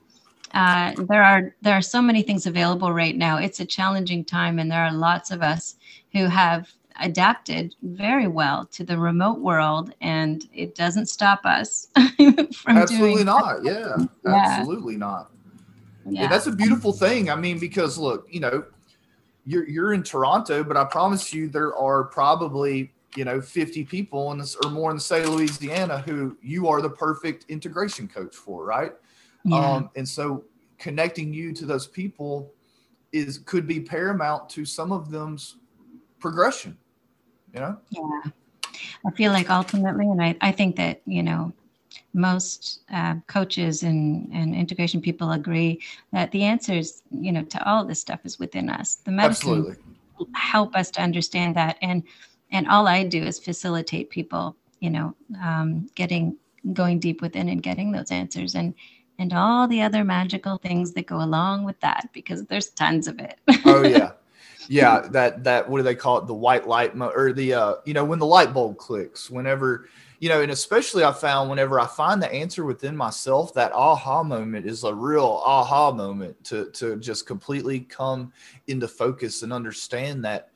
uh, 0.53 0.93
there 1.09 1.23
are 1.23 1.55
there 1.63 1.75
are 1.75 1.83
so 1.83 2.03
many 2.03 2.23
things 2.23 2.47
available 2.47 2.93
right 2.93 3.17
now 3.17 3.39
it's 3.39 3.61
a 3.61 3.65
challenging 3.65 4.25
time 4.25 4.59
and 4.59 4.71
there 4.71 4.85
are 4.85 4.93
lots 4.93 5.31
of 5.31 5.43
us 5.43 5.77
who 6.13 6.27
have 6.27 6.73
adapted 7.01 7.75
very 7.83 8.27
well 8.27 8.67
to 8.67 8.85
the 8.85 8.97
remote 8.97 9.41
world 9.41 9.95
and 10.01 10.45
it 10.53 10.75
doesn't 10.75 11.07
stop 11.07 11.41
us 11.45 11.89
from 12.55 12.77
absolutely 12.77 13.25
not 13.25 13.63
yeah, 13.65 13.97
yeah, 14.25 14.35
absolutely 14.35 14.97
not 14.97 15.31
yeah. 16.07 16.23
yeah 16.23 16.29
that's 16.29 16.47
a 16.47 16.53
beautiful 16.53 16.93
thing 16.93 17.31
i 17.31 17.35
mean 17.35 17.59
because 17.59 17.97
look 17.99 18.27
you 18.31 18.41
know 18.41 18.65
you're 19.45 19.69
you're 19.69 19.93
in 19.93 20.03
Toronto, 20.03 20.63
but 20.63 20.77
I 20.77 20.85
promise 20.85 21.33
you 21.33 21.49
there 21.49 21.75
are 21.77 22.05
probably 22.05 22.93
you 23.17 23.25
know 23.25 23.41
50 23.41 23.85
people 23.85 24.31
in 24.33 24.39
this 24.39 24.57
or 24.65 24.71
more 24.71 24.91
in 24.91 24.97
the 24.97 25.03
state 25.03 25.25
of 25.25 25.31
Louisiana 25.31 25.99
who 25.99 26.37
you 26.43 26.69
are 26.69 26.81
the 26.81 26.91
perfect 26.91 27.47
integration 27.49 28.07
coach 28.07 28.35
for, 28.35 28.65
right? 28.65 28.93
Yeah. 29.45 29.57
Um, 29.57 29.91
and 29.97 30.09
so 30.09 30.45
connecting 30.79 31.33
you 31.33 31.53
to 31.55 31.67
those 31.67 31.87
people 31.87 32.53
is 33.13 33.39
could 33.39 33.67
be 33.67 33.81
paramount 33.81 34.49
to 34.51 34.65
some 34.65 34.93
of 34.93 35.11
them's 35.11 35.57
progression. 36.19 36.77
You 37.55 37.61
know? 37.61 37.79
Yeah. 37.91 38.31
I 39.07 39.11
feel 39.13 39.33
like 39.33 39.51
ultimately, 39.51 40.07
and 40.07 40.23
I, 40.23 40.37
I 40.41 40.53
think 40.53 40.77
that, 40.77 41.01
you 41.07 41.23
know, 41.23 41.53
most 42.13 42.81
uh, 42.93 43.15
coaches 43.27 43.83
and, 43.83 44.31
and 44.33 44.55
integration 44.55 45.01
people 45.01 45.33
agree 45.33 45.81
that 46.13 46.31
the 46.33 46.43
answers, 46.43 47.03
you 47.11 47.33
know, 47.33 47.43
to 47.45 47.69
all 47.69 47.85
this 47.85 48.01
stuff 48.01 48.21
is 48.25 48.39
within 48.39 48.69
us. 48.69 48.97
The 48.97 49.13
medicine 49.13 49.51
Absolutely. 49.51 49.77
help 50.35 50.75
us 50.75 50.91
to 50.93 51.03
understand 51.03 51.57
that, 51.57 51.77
and 51.83 52.03
and 52.53 52.67
all 52.69 52.89
I 52.89 53.05
do 53.05 53.23
is 53.23 53.39
facilitate 53.39 54.11
people, 54.11 54.57
you 54.81 54.91
know, 54.91 55.15
um, 55.41 55.89
getting 55.95 56.37
going 56.73 56.99
deep 56.99 57.23
within 57.23 57.49
and 57.49 57.63
getting 57.63 57.93
those 57.93 58.11
answers, 58.11 58.55
and 58.55 58.75
and 59.19 59.33
all 59.33 59.69
the 59.69 59.83
other 59.83 60.05
magical 60.05 60.59
things 60.59 60.93
that 60.95 61.07
go 61.07 61.23
along 61.23 61.65
with 61.65 61.79
that, 61.81 62.09
because 62.13 62.45
there's 62.47 62.71
tons 62.71 63.07
of 63.07 63.19
it. 63.21 63.39
oh 63.65 63.85
yeah. 63.85 64.13
Yeah, 64.71 65.01
that 65.11 65.43
that 65.43 65.69
what 65.69 65.79
do 65.79 65.83
they 65.83 65.97
call 65.97 66.19
it? 66.19 66.29
The 66.29 66.35
white 66.35 66.69
light 66.69 66.95
mo- 66.95 67.13
or 67.13 67.33
the 67.33 67.55
uh, 67.55 67.75
you 67.85 67.93
know 67.93 68.05
when 68.05 68.21
the 68.21 68.27
light 68.27 68.55
bulb 68.55 68.77
clicks. 68.77 69.29
Whenever 69.29 69.89
you 70.21 70.29
know, 70.29 70.43
and 70.43 70.53
especially 70.53 71.03
I 71.03 71.13
found 71.13 71.51
whenever 71.51 71.81
I 71.81 71.89
find 71.89 72.23
the 72.23 72.33
answer 72.33 72.65
within 72.65 72.97
myself, 72.97 73.53
that 73.55 73.73
aha 73.73 74.23
moment 74.23 74.67
is 74.67 74.85
a 74.85 74.95
real 74.95 75.43
aha 75.45 75.91
moment 75.91 76.45
to 76.45 76.71
to 76.71 76.97
just 76.99 77.27
completely 77.27 77.81
come 77.81 78.33
into 78.69 78.87
focus 78.87 79.43
and 79.43 79.53
understand 79.53 80.25
that 80.25 80.51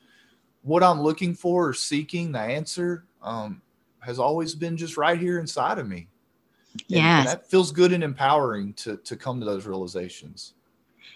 what 0.61 0.81
I'm 0.81 1.01
looking 1.01 1.33
for 1.33 1.67
or 1.67 1.73
seeking 1.73 2.31
the 2.31 2.39
answer 2.39 3.03
um, 3.21 3.61
has 3.99 4.17
always 4.17 4.55
been 4.55 4.77
just 4.77 4.95
right 4.95 5.19
here 5.19 5.39
inside 5.39 5.77
of 5.77 5.89
me. 5.89 6.07
Yeah, 6.87 7.25
that 7.25 7.49
feels 7.49 7.73
good 7.73 7.91
and 7.91 8.01
empowering 8.03 8.71
to 8.75 8.95
to 8.95 9.17
come 9.17 9.41
to 9.41 9.45
those 9.45 9.65
realizations. 9.65 10.53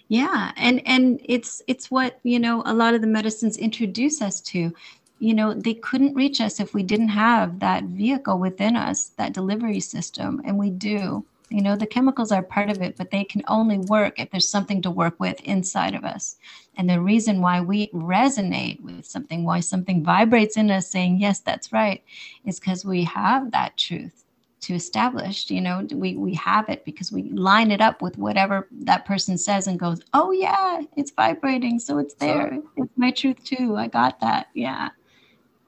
Yeah, 0.10 0.52
and 0.58 0.86
and 0.88 1.22
it's 1.24 1.62
it's 1.68 1.90
what 1.92 2.20
you 2.24 2.40
know 2.40 2.64
a 2.66 2.74
lot 2.74 2.96
of 2.96 3.02
the 3.02 3.08
medicines 3.08 3.58
introduce 3.58 4.22
us 4.22 4.42
to 4.42 4.74
you 5.20 5.34
know, 5.34 5.54
they 5.54 5.74
couldn't 5.74 6.16
reach 6.16 6.40
us 6.42 6.60
if 6.60 6.74
we 6.74 6.82
didn't 6.82 7.10
have 7.10 7.60
that 7.60 7.84
vehicle 7.84 8.40
within 8.40 8.76
us, 8.76 9.12
that 9.18 9.34
delivery 9.34 9.82
system. 9.82 10.42
And 10.46 10.58
we 10.58 10.70
do. 10.72 11.26
You 11.50 11.62
know, 11.62 11.76
the 11.76 11.88
chemicals 11.88 12.32
are 12.32 12.44
part 12.44 12.70
of 12.70 12.82
it, 12.82 12.96
but 12.96 13.12
they 13.12 13.24
can 13.24 13.44
only 13.48 13.80
work 13.80 14.20
if 14.20 14.30
there's 14.30 14.48
something 14.48 14.82
to 14.84 14.92
work 14.92 15.20
with 15.20 15.42
inside 15.42 15.96
of 15.96 16.06
us. 16.06 16.38
And 16.78 16.90
the 16.90 17.02
reason 17.02 17.42
why 17.42 17.60
we 17.60 17.88
resonate 17.88 18.82
with 18.82 19.06
something, 19.06 19.44
why 19.44 19.60
something 19.60 20.04
vibrates 20.04 20.58
in 20.58 20.72
us 20.72 20.90
saying, 20.90 21.20
yes, 21.20 21.40
that's 21.40 21.74
right, 21.74 22.04
is 22.46 22.60
because 22.60 22.86
we 22.86 23.04
have 23.04 23.52
that 23.52 23.76
truth 23.78 24.24
to 24.62 24.74
establish 24.74 25.50
you 25.50 25.62
know 25.62 25.86
we 25.94 26.16
we 26.16 26.34
have 26.34 26.68
it 26.70 26.84
because 26.86 27.12
we 27.12 27.24
line 27.32 27.72
it 27.72 27.82
up 27.82 28.02
with 28.02 28.18
whatever 28.18 28.68
that 28.72 29.06
person 29.06 29.38
says 29.38 29.68
and 29.68 29.80
goes 29.80 30.02
oh 30.14 30.32
yeah 30.32 30.82
it's 30.98 31.12
vibrating 31.12 31.80
so 31.80 31.98
it's 31.98 32.16
there. 32.16 32.60
It's 32.78 32.98
my 32.98 33.12
truth 33.12 33.44
too. 33.44 33.76
I 33.78 33.88
got 33.88 34.20
that. 34.20 34.48
Yeah. 34.54 34.90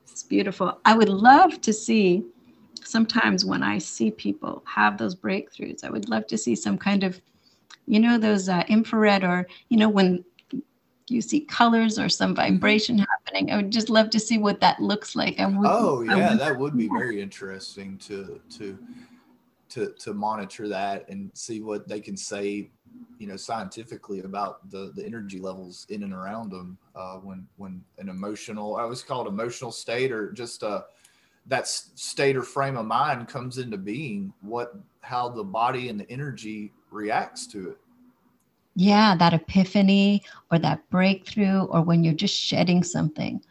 It's 0.03 0.23
beautiful. 0.23 0.79
I 0.85 0.95
would 0.95 1.09
love 1.09 1.61
to 1.61 1.73
see 1.73 2.23
sometimes 2.83 3.45
when 3.45 3.63
I 3.63 3.77
see 3.77 4.11
people 4.11 4.63
have 4.65 4.97
those 4.97 5.15
breakthroughs, 5.15 5.83
I 5.83 5.89
would 5.89 6.09
love 6.09 6.27
to 6.27 6.37
see 6.37 6.55
some 6.55 6.77
kind 6.77 7.03
of, 7.03 7.21
you 7.85 7.99
know, 7.99 8.17
those 8.17 8.49
uh, 8.49 8.63
infrared 8.67 9.23
or, 9.23 9.47
you 9.69 9.77
know, 9.77 9.89
when 9.89 10.23
you 11.11 11.21
see 11.21 11.41
colors 11.41 11.99
or 11.99 12.09
some 12.09 12.35
mm-hmm. 12.35 12.53
vibration 12.53 12.97
happening. 12.97 13.51
I 13.51 13.57
would 13.57 13.71
just 13.71 13.89
love 13.89 14.09
to 14.11 14.19
see 14.19 14.37
what 14.37 14.59
that 14.61 14.79
looks 14.79 15.15
like. 15.15 15.39
And 15.39 15.57
oh 15.65 16.01
yeah, 16.01 16.35
that 16.35 16.57
would 16.57 16.77
be 16.77 16.87
very 16.87 17.21
interesting 17.21 17.97
to 17.99 18.39
to 18.57 18.77
to 19.69 19.93
to 19.99 20.13
monitor 20.13 20.67
that 20.67 21.07
and 21.09 21.31
see 21.33 21.61
what 21.61 21.87
they 21.87 21.99
can 21.99 22.17
say 22.17 22.69
you 23.17 23.27
know, 23.27 23.35
scientifically 23.35 24.21
about 24.21 24.69
the 24.71 24.91
the 24.95 25.05
energy 25.05 25.39
levels 25.39 25.85
in 25.89 26.03
and 26.03 26.13
around 26.13 26.51
them 26.51 26.77
uh, 26.95 27.17
when 27.17 27.47
when 27.57 27.83
an 27.99 28.09
emotional, 28.09 28.75
I 28.77 28.81
always 28.81 29.03
call 29.03 29.25
it 29.25 29.29
emotional 29.29 29.71
state 29.71 30.11
or 30.11 30.31
just 30.31 30.63
uh, 30.63 30.81
that 31.47 31.67
state 31.67 32.35
or 32.35 32.41
frame 32.41 32.77
of 32.77 32.85
mind 32.85 33.27
comes 33.27 33.57
into 33.57 33.77
being. 33.77 34.33
What 34.41 34.73
how 35.01 35.29
the 35.29 35.43
body 35.43 35.89
and 35.89 35.99
the 35.99 36.09
energy 36.09 36.71
reacts 36.89 37.47
to 37.47 37.71
it. 37.71 37.77
Yeah, 38.75 39.15
that 39.15 39.33
epiphany 39.33 40.23
or 40.49 40.59
that 40.59 40.89
breakthrough, 40.89 41.63
or 41.63 41.81
when 41.81 42.03
you're 42.03 42.13
just 42.13 42.35
shedding 42.35 42.83
something. 42.83 43.41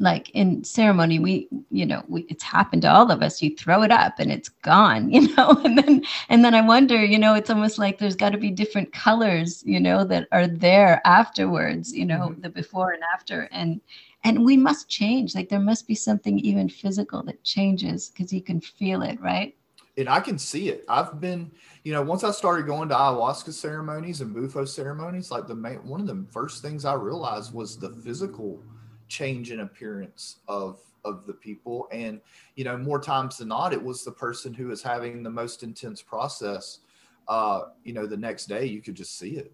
Like 0.00 0.30
in 0.30 0.62
ceremony 0.62 1.18
we 1.18 1.48
you 1.70 1.84
know 1.84 2.04
we, 2.06 2.22
it's 2.28 2.44
happened 2.44 2.82
to 2.82 2.92
all 2.92 3.10
of 3.10 3.20
us. 3.20 3.42
You 3.42 3.56
throw 3.56 3.82
it 3.82 3.90
up 3.90 4.20
and 4.20 4.30
it's 4.30 4.48
gone 4.48 5.10
you 5.12 5.34
know 5.34 5.60
and 5.64 5.76
then 5.76 6.04
and 6.28 6.44
then 6.44 6.54
i 6.54 6.60
wonder 6.60 7.04
you 7.04 7.18
know 7.18 7.34
it's 7.34 7.50
almost 7.50 7.78
like 7.80 7.98
there's 7.98 8.14
got 8.14 8.30
to 8.30 8.38
be 8.38 8.50
different 8.52 8.92
colors 8.92 9.64
you 9.66 9.80
know 9.80 10.04
that 10.04 10.28
are 10.30 10.46
there 10.46 11.02
afterwards 11.04 11.92
you 11.92 12.06
know 12.06 12.28
mm-hmm. 12.28 12.40
the 12.42 12.48
before 12.48 12.92
and 12.92 13.02
after. 13.12 13.48
And 13.50 13.80
and 14.24 14.44
we 14.44 14.56
must 14.56 14.88
change. 14.88 15.34
Like 15.34 15.48
there 15.48 15.60
must 15.60 15.86
be 15.86 15.94
something 15.94 16.38
even 16.40 16.68
physical 16.68 17.22
that 17.24 17.42
changes 17.44 18.10
because 18.10 18.32
you 18.32 18.42
can 18.42 18.60
feel 18.60 19.02
it 19.02 19.20
right 19.20 19.54
and 19.98 20.08
i 20.08 20.20
can 20.20 20.38
see 20.38 20.68
it. 20.70 20.84
I've 20.88 21.20
been 21.20 21.50
you 21.84 21.92
know 21.92 22.02
once 22.02 22.24
i 22.24 22.30
started 22.30 22.66
going 22.66 22.88
to 22.88 22.94
ayahuasca 22.94 23.52
ceremonies 23.52 24.20
and 24.20 24.32
bufo 24.32 24.64
ceremonies 24.64 25.30
like 25.30 25.46
the 25.46 25.54
main 25.54 25.86
one 25.86 26.00
of 26.00 26.06
the 26.06 26.24
first 26.30 26.62
things 26.62 26.84
i 26.84 26.94
realized 26.94 27.52
was 27.52 27.78
the 27.78 27.90
physical 27.90 28.62
change 29.08 29.50
in 29.50 29.60
appearance 29.60 30.36
of 30.48 30.78
of 31.04 31.26
the 31.26 31.32
people. 31.32 31.88
And 31.90 32.20
you 32.54 32.64
know 32.64 32.76
more 32.76 33.00
times 33.00 33.38
than 33.38 33.48
not 33.48 33.72
it 33.72 33.82
was 33.82 34.04
the 34.04 34.12
person 34.12 34.54
who 34.54 34.68
was 34.68 34.82
having 34.82 35.22
the 35.22 35.30
most 35.30 35.62
intense 35.62 36.02
process 36.02 36.80
uh 37.28 37.62
you 37.84 37.92
know 37.92 38.06
the 38.06 38.16
next 38.16 38.46
day 38.46 38.64
you 38.64 38.80
could 38.80 38.94
just 38.94 39.18
see 39.18 39.36
it. 39.36 39.52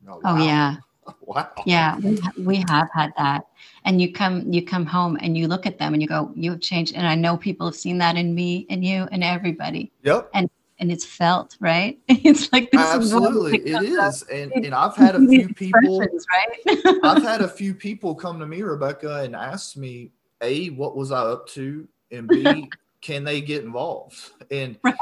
You 0.00 0.08
know, 0.08 0.20
oh 0.24 0.34
wow. 0.34 0.42
yeah 0.42 0.76
wow. 1.20 1.50
Yeah 1.66 1.98
we, 1.98 2.20
we 2.38 2.64
have 2.68 2.88
had 2.92 3.12
that. 3.16 3.46
And 3.84 4.00
you 4.00 4.12
come 4.12 4.52
you 4.52 4.64
come 4.64 4.86
home 4.86 5.18
and 5.20 5.36
you 5.36 5.48
look 5.48 5.66
at 5.66 5.78
them 5.78 5.92
and 5.92 6.02
you 6.02 6.08
go 6.08 6.32
you 6.34 6.52
have 6.52 6.60
changed 6.60 6.94
and 6.94 7.06
i 7.06 7.14
know 7.14 7.36
people 7.36 7.66
have 7.66 7.76
seen 7.76 7.98
that 7.98 8.16
in 8.16 8.34
me 8.34 8.66
and 8.70 8.84
you 8.84 9.08
and 9.12 9.24
everybody. 9.24 9.92
Yep. 10.02 10.30
And 10.34 10.50
and 10.78 10.90
it's 10.90 11.04
felt 11.04 11.56
right? 11.60 11.98
It's 12.08 12.52
like 12.52 12.70
absolutely. 12.74 13.58
it 13.58 13.82
is. 13.82 14.22
and, 14.24 14.52
and 14.52 14.74
i've 14.74 14.96
had 14.96 15.14
a 15.14 15.26
few 15.26 15.48
people 15.54 16.00
right? 16.00 16.98
I've 17.02 17.22
had 17.22 17.42
a 17.42 17.48
few 17.48 17.74
people 17.74 18.14
come 18.14 18.38
to 18.40 18.46
me 18.46 18.62
rebecca 18.62 19.22
and 19.22 19.34
ask 19.34 19.76
me 19.76 20.12
a 20.42 20.68
what 20.70 20.96
was 20.96 21.12
i 21.12 21.20
up 21.20 21.46
to? 21.48 21.86
And 22.10 22.28
b 22.28 22.68
can 23.00 23.24
they 23.24 23.40
get 23.40 23.64
involved? 23.64 24.32
And 24.50 24.78
right. 24.82 24.96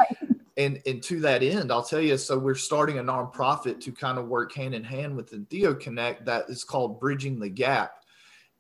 And 0.59 0.83
and 0.87 1.03
to 1.03 1.21
that 1.21 1.43
end 1.43 1.73
i'll 1.73 1.83
tell 1.83 2.01
you 2.01 2.19
so 2.19 2.37
we're 2.37 2.55
starting 2.55 2.99
a 2.99 3.03
nonprofit 3.03 3.81
to 3.81 3.93
kind 3.93 4.19
of 4.19 4.27
work 4.29 4.53
hand 4.53 4.75
in 4.75 4.85
hand 4.85 5.17
with 5.17 5.31
the 5.31 5.47
theo 5.49 5.73
connect 5.73 6.27
that 6.27 6.45
is 6.49 6.65
called 6.65 7.01
bridging 7.01 7.39
the 7.39 7.49
gap. 7.49 8.05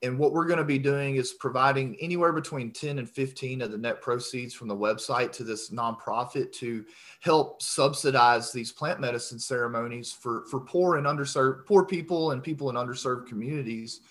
And 0.00 0.16
what 0.16 0.32
we're 0.32 0.46
going 0.46 0.60
to 0.60 0.64
be 0.64 0.78
doing 0.78 1.16
is 1.16 1.32
providing 1.32 1.96
anywhere 2.00 2.32
between 2.32 2.70
10 2.70 3.00
and 3.00 3.10
15 3.10 3.62
of 3.62 3.72
the 3.72 3.78
net 3.78 4.00
proceeds 4.00 4.54
from 4.54 4.68
the 4.68 4.76
website 4.76 5.32
to 5.32 5.44
this 5.44 5.70
nonprofit 5.70 6.52
to 6.52 6.84
help 7.18 7.60
subsidize 7.60 8.52
these 8.52 8.70
plant 8.70 9.00
medicine 9.00 9.40
ceremonies 9.40 10.12
for 10.12 10.44
for 10.48 10.60
poor 10.60 10.98
and 10.98 11.06
underserved 11.06 11.66
poor 11.66 11.84
people 11.84 12.30
and 12.30 12.44
people 12.44 12.70
in 12.70 12.76
underserved 12.76 13.26
communities. 13.26 14.02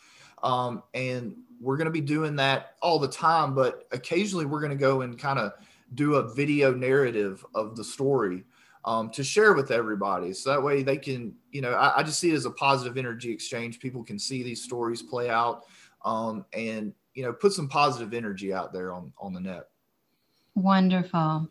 Um, 0.44 0.84
and 0.94 1.38
we're 1.62 1.78
going 1.78 1.86
to 1.86 1.92
be 1.92 2.02
doing 2.02 2.36
that 2.36 2.76
all 2.84 3.00
the 3.00 3.08
time 3.08 3.56
but 3.56 3.88
occasionally 3.92 4.46
we're 4.46 4.60
going 4.60 4.70
to 4.70 4.78
go 4.78 5.02
and 5.02 5.18
kind 5.18 5.40
of 5.40 5.54
do 5.94 6.16
a 6.16 6.34
video 6.34 6.74
narrative 6.74 7.46
of 7.56 7.76
the 7.76 7.84
story 7.84 8.44
um, 8.86 9.10
to 9.12 9.24
share 9.24 9.54
with 9.54 9.72
everybody. 9.72 10.34
So 10.34 10.50
that 10.52 10.64
way 10.64 10.84
they 10.84 10.98
can 10.98 11.36
you 11.52 11.62
know 11.62 11.72
I, 11.72 12.00
I 12.00 12.04
just 12.04 12.20
see 12.20 12.32
it 12.32 12.36
as 12.36 12.46
a 12.46 12.52
positive 12.52 12.98
energy 12.98 13.32
exchange. 13.32 13.80
People 13.80 14.04
can 14.04 14.18
see 14.18 14.44
these 14.44 14.64
stories 14.64 15.02
play 15.02 15.30
out 15.30 15.66
um, 16.06 16.46
and 16.54 16.94
you 17.14 17.24
know 17.24 17.34
put 17.34 17.54
some 17.54 17.68
positive 17.68 18.14
energy 18.14 18.54
out 18.54 18.74
there 18.74 18.92
on 18.94 19.12
on 19.20 19.34
the 19.34 19.42
net. 19.42 19.68
Wonderful. 20.56 21.50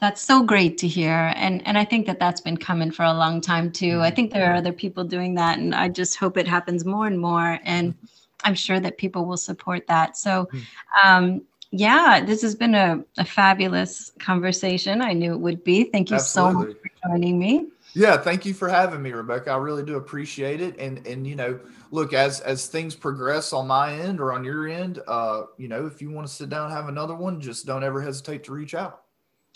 That's 0.00 0.20
so 0.20 0.42
great 0.42 0.78
to 0.78 0.88
hear. 0.88 1.32
And 1.36 1.64
and 1.66 1.78
i 1.78 1.84
think 1.84 2.06
that 2.06 2.18
that's 2.18 2.40
been 2.40 2.56
coming 2.56 2.90
for 2.90 3.04
a 3.04 3.14
long 3.14 3.40
time 3.40 3.70
too. 3.70 4.00
I 4.00 4.10
think 4.10 4.32
there 4.32 4.50
are 4.50 4.56
other 4.56 4.72
people 4.72 5.04
doing 5.04 5.34
that 5.36 5.58
and 5.58 5.74
i 5.74 5.88
just 5.88 6.16
hope 6.16 6.36
it 6.36 6.48
happens 6.48 6.84
more 6.84 7.06
and 7.06 7.18
more 7.18 7.60
and 7.62 7.94
i'm 8.42 8.56
sure 8.56 8.80
that 8.80 8.98
people 8.98 9.24
will 9.24 9.36
support 9.36 9.86
that. 9.86 10.16
So 10.16 10.48
hmm. 10.50 10.60
um, 11.04 11.42
yeah 11.72 12.22
this 12.24 12.42
has 12.42 12.54
been 12.54 12.74
a, 12.74 13.02
a, 13.18 13.24
fabulous 13.24 14.12
conversation 14.18 15.02
i 15.02 15.12
knew 15.12 15.32
it 15.32 15.40
would 15.40 15.64
be 15.64 15.84
thank 15.84 16.10
you 16.10 16.16
Absolutely. 16.16 16.52
so 16.52 16.68
much 16.68 16.76
for 16.76 17.08
joining 17.08 17.38
me 17.38 17.66
yeah 17.94 18.16
thank 18.16 18.46
you 18.46 18.54
for 18.54 18.68
having 18.68 19.02
me 19.02 19.10
rebecca 19.10 19.50
i 19.50 19.56
really 19.56 19.82
do 19.82 19.96
appreciate 19.96 20.60
it 20.60 20.78
and 20.78 21.04
and 21.06 21.26
you 21.26 21.34
know 21.34 21.58
look 21.90 22.12
as 22.12 22.40
as 22.40 22.66
things 22.66 22.94
progress 22.94 23.52
on 23.52 23.66
my 23.66 23.92
end 23.92 24.20
or 24.20 24.32
on 24.32 24.44
your 24.44 24.68
end 24.68 25.00
uh 25.08 25.44
you 25.56 25.66
know 25.66 25.86
if 25.86 26.00
you 26.00 26.10
want 26.10 26.26
to 26.26 26.32
sit 26.32 26.50
down 26.50 26.66
and 26.66 26.74
have 26.74 26.88
another 26.88 27.14
one 27.14 27.40
just 27.40 27.66
don't 27.66 27.82
ever 27.82 28.00
hesitate 28.00 28.44
to 28.44 28.52
reach 28.52 28.74
out 28.74 29.02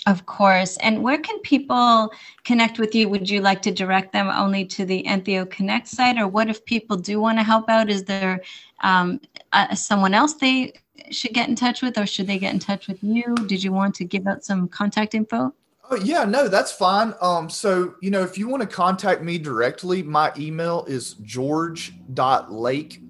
of 0.06 0.24
course. 0.24 0.76
And 0.76 1.02
where 1.02 1.18
can 1.18 1.40
people 1.40 2.12
connect 2.44 2.78
with 2.78 2.94
you? 2.94 3.08
Would 3.08 3.28
you 3.28 3.40
like 3.40 3.60
to 3.62 3.72
direct 3.72 4.12
them 4.12 4.28
only 4.28 4.64
to 4.66 4.84
the 4.84 5.02
Entheo 5.02 5.50
Connect 5.50 5.88
site? 5.88 6.16
Or 6.16 6.28
what 6.28 6.48
if 6.48 6.64
people 6.64 6.96
do 6.96 7.20
want 7.20 7.38
to 7.38 7.42
help 7.42 7.68
out? 7.68 7.90
Is 7.90 8.04
there 8.04 8.40
um, 8.82 9.20
uh, 9.52 9.74
someone 9.74 10.14
else 10.14 10.34
they 10.34 10.74
should 11.10 11.32
get 11.32 11.48
in 11.48 11.56
touch 11.56 11.82
with, 11.82 11.98
or 11.98 12.06
should 12.06 12.26
they 12.26 12.38
get 12.38 12.52
in 12.52 12.60
touch 12.60 12.88
with 12.88 13.02
you? 13.02 13.34
Did 13.46 13.62
you 13.62 13.72
want 13.72 13.94
to 13.96 14.04
give 14.04 14.26
out 14.26 14.44
some 14.44 14.68
contact 14.68 15.14
info? 15.14 15.54
Oh, 15.88 15.96
yeah, 15.96 16.24
no, 16.24 16.48
that's 16.48 16.72
fine. 16.72 17.14
Um, 17.20 17.48
so, 17.48 17.94
you 18.00 18.10
know, 18.10 18.22
if 18.22 18.36
you 18.36 18.48
want 18.48 18.62
to 18.62 18.66
contact 18.68 19.22
me 19.22 19.38
directly, 19.38 20.02
my 20.02 20.32
email 20.36 20.84
is 20.86 21.14
george.lake 21.14 23.00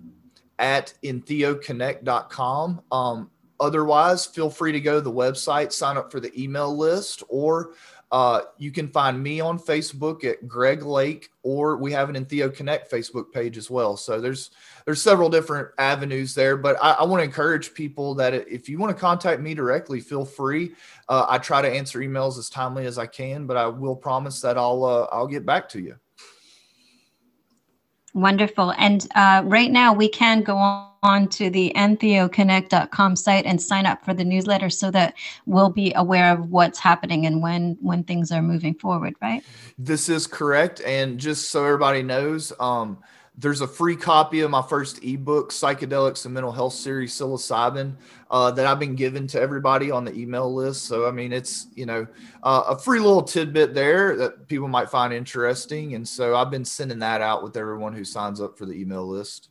at 0.58 0.94
entheoconnect.com. 1.02 2.82
Um, 2.92 3.30
otherwise, 3.60 4.26
feel 4.26 4.50
free 4.50 4.72
to 4.72 4.80
go 4.80 4.96
to 4.96 5.00
the 5.00 5.12
website, 5.12 5.72
sign 5.72 5.96
up 5.96 6.12
for 6.12 6.20
the 6.20 6.38
email 6.40 6.76
list, 6.76 7.22
or 7.28 7.72
uh, 8.12 8.42
you 8.58 8.70
can 8.70 8.88
find 8.88 9.22
me 9.22 9.40
on 9.40 9.58
Facebook 9.58 10.24
at 10.24 10.46
Greg 10.46 10.82
Lake, 10.82 11.30
or 11.42 11.76
we 11.76 11.92
have 11.92 12.08
an 12.08 12.14
Entheo 12.22 12.54
Connect 12.54 12.90
Facebook 12.90 13.32
page 13.32 13.56
as 13.56 13.70
well. 13.70 13.96
So 13.96 14.20
there's 14.20 14.50
there's 14.86 15.02
several 15.02 15.28
different 15.28 15.68
avenues 15.78 16.32
there, 16.32 16.56
but 16.56 16.76
I, 16.80 16.92
I 16.92 17.04
want 17.04 17.20
to 17.20 17.24
encourage 17.24 17.74
people 17.74 18.14
that 18.14 18.32
if 18.32 18.68
you 18.68 18.78
want 18.78 18.96
to 18.96 19.00
contact 19.00 19.42
me 19.42 19.52
directly, 19.52 20.00
feel 20.00 20.24
free. 20.24 20.74
Uh, 21.08 21.26
I 21.28 21.38
try 21.38 21.60
to 21.60 21.68
answer 21.68 21.98
emails 21.98 22.38
as 22.38 22.48
timely 22.48 22.86
as 22.86 22.96
I 22.96 23.06
can, 23.06 23.46
but 23.46 23.56
I 23.56 23.66
will 23.66 23.96
promise 23.96 24.40
that 24.42 24.56
I'll 24.56 24.84
uh, 24.84 25.08
I'll 25.10 25.26
get 25.26 25.44
back 25.44 25.68
to 25.70 25.80
you. 25.80 25.96
Wonderful. 28.14 28.72
And 28.78 29.06
uh, 29.14 29.42
right 29.44 29.70
now 29.70 29.92
we 29.92 30.08
can 30.08 30.42
go 30.42 30.56
on 30.56 31.28
to 31.28 31.50
the 31.50 31.72
entheoconnect.com 31.76 33.16
site 33.16 33.44
and 33.44 33.60
sign 33.60 33.86
up 33.86 34.04
for 34.04 34.14
the 34.14 34.24
newsletter 34.24 34.70
so 34.70 34.90
that 34.92 35.14
we'll 35.44 35.68
be 35.68 35.92
aware 35.96 36.32
of 36.32 36.48
what's 36.50 36.78
happening 36.78 37.26
and 37.26 37.42
when 37.42 37.76
when 37.82 38.04
things 38.04 38.30
are 38.30 38.40
moving 38.40 38.74
forward, 38.74 39.14
right? 39.20 39.42
This 39.78 40.08
is 40.08 40.26
correct. 40.28 40.80
And 40.86 41.18
just 41.18 41.50
so 41.50 41.64
everybody 41.64 42.02
knows, 42.02 42.52
um, 42.58 42.98
there's 43.38 43.60
a 43.60 43.66
free 43.66 43.96
copy 43.96 44.40
of 44.40 44.50
my 44.50 44.62
first 44.62 45.04
ebook, 45.04 45.50
Psychedelics 45.50 46.24
and 46.24 46.32
Mental 46.32 46.52
Health 46.52 46.72
Series, 46.72 47.12
Psilocybin, 47.12 47.94
uh, 48.30 48.50
that 48.52 48.66
I've 48.66 48.78
been 48.78 48.94
given 48.94 49.26
to 49.28 49.40
everybody 49.40 49.90
on 49.90 50.04
the 50.04 50.14
email 50.14 50.52
list. 50.52 50.86
So, 50.86 51.06
I 51.06 51.10
mean, 51.10 51.32
it's, 51.32 51.66
you 51.74 51.84
know, 51.84 52.06
uh, 52.42 52.64
a 52.68 52.78
free 52.78 52.98
little 52.98 53.22
tidbit 53.22 53.74
there 53.74 54.16
that 54.16 54.48
people 54.48 54.68
might 54.68 54.88
find 54.88 55.12
interesting. 55.12 55.94
And 55.94 56.08
so 56.08 56.34
I've 56.34 56.50
been 56.50 56.64
sending 56.64 56.98
that 57.00 57.20
out 57.20 57.42
with 57.42 57.56
everyone 57.56 57.92
who 57.92 58.04
signs 58.04 58.40
up 58.40 58.56
for 58.56 58.64
the 58.64 58.72
email 58.72 59.06
list. 59.06 59.50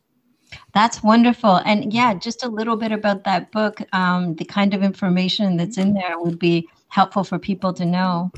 That's 0.74 1.02
wonderful. 1.02 1.56
And 1.64 1.92
yeah, 1.92 2.14
just 2.14 2.44
a 2.44 2.48
little 2.48 2.76
bit 2.76 2.92
about 2.92 3.24
that 3.24 3.52
book, 3.52 3.80
um, 3.92 4.34
the 4.34 4.44
kind 4.44 4.74
of 4.74 4.82
information 4.82 5.56
that's 5.56 5.78
in 5.78 5.94
there 5.94 6.18
would 6.18 6.38
be 6.38 6.68
helpful 6.88 7.24
for 7.24 7.38
people 7.38 7.72
to 7.74 7.84
know. 7.84 8.30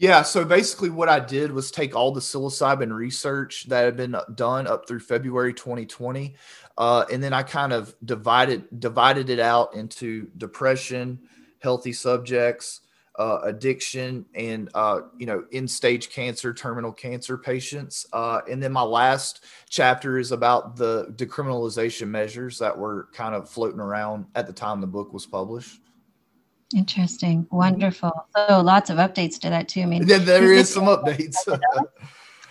Yeah, 0.00 0.22
so 0.22 0.46
basically, 0.46 0.88
what 0.88 1.10
I 1.10 1.20
did 1.20 1.52
was 1.52 1.70
take 1.70 1.94
all 1.94 2.10
the 2.10 2.22
psilocybin 2.22 2.90
research 2.90 3.66
that 3.68 3.84
had 3.84 3.98
been 3.98 4.16
done 4.34 4.66
up 4.66 4.88
through 4.88 5.00
February 5.00 5.52
2020, 5.52 6.34
uh, 6.78 7.04
and 7.12 7.22
then 7.22 7.34
I 7.34 7.42
kind 7.42 7.70
of 7.70 7.94
divided 8.06 8.80
divided 8.80 9.28
it 9.28 9.38
out 9.38 9.74
into 9.74 10.30
depression, 10.38 11.18
healthy 11.58 11.92
subjects, 11.92 12.80
uh, 13.18 13.40
addiction, 13.42 14.24
and 14.34 14.70
uh, 14.72 15.00
you 15.18 15.26
know, 15.26 15.44
in 15.50 15.68
stage 15.68 16.08
cancer, 16.08 16.54
terminal 16.54 16.92
cancer 16.92 17.36
patients. 17.36 18.06
Uh, 18.14 18.40
and 18.50 18.62
then 18.62 18.72
my 18.72 18.80
last 18.80 19.44
chapter 19.68 20.18
is 20.18 20.32
about 20.32 20.76
the 20.76 21.12
decriminalization 21.16 22.08
measures 22.08 22.58
that 22.58 22.76
were 22.76 23.10
kind 23.12 23.34
of 23.34 23.50
floating 23.50 23.80
around 23.80 24.24
at 24.34 24.46
the 24.46 24.52
time 24.54 24.80
the 24.80 24.86
book 24.86 25.12
was 25.12 25.26
published. 25.26 25.78
Interesting. 26.74 27.46
Wonderful. 27.50 28.12
So 28.36 28.60
lots 28.60 28.90
of 28.90 28.98
updates 28.98 29.38
to 29.40 29.50
that 29.50 29.68
too. 29.68 29.82
I 29.82 29.86
mean, 29.86 30.06
yeah, 30.06 30.18
there 30.18 30.52
is 30.52 30.72
some 30.72 30.84
updates. 30.84 31.36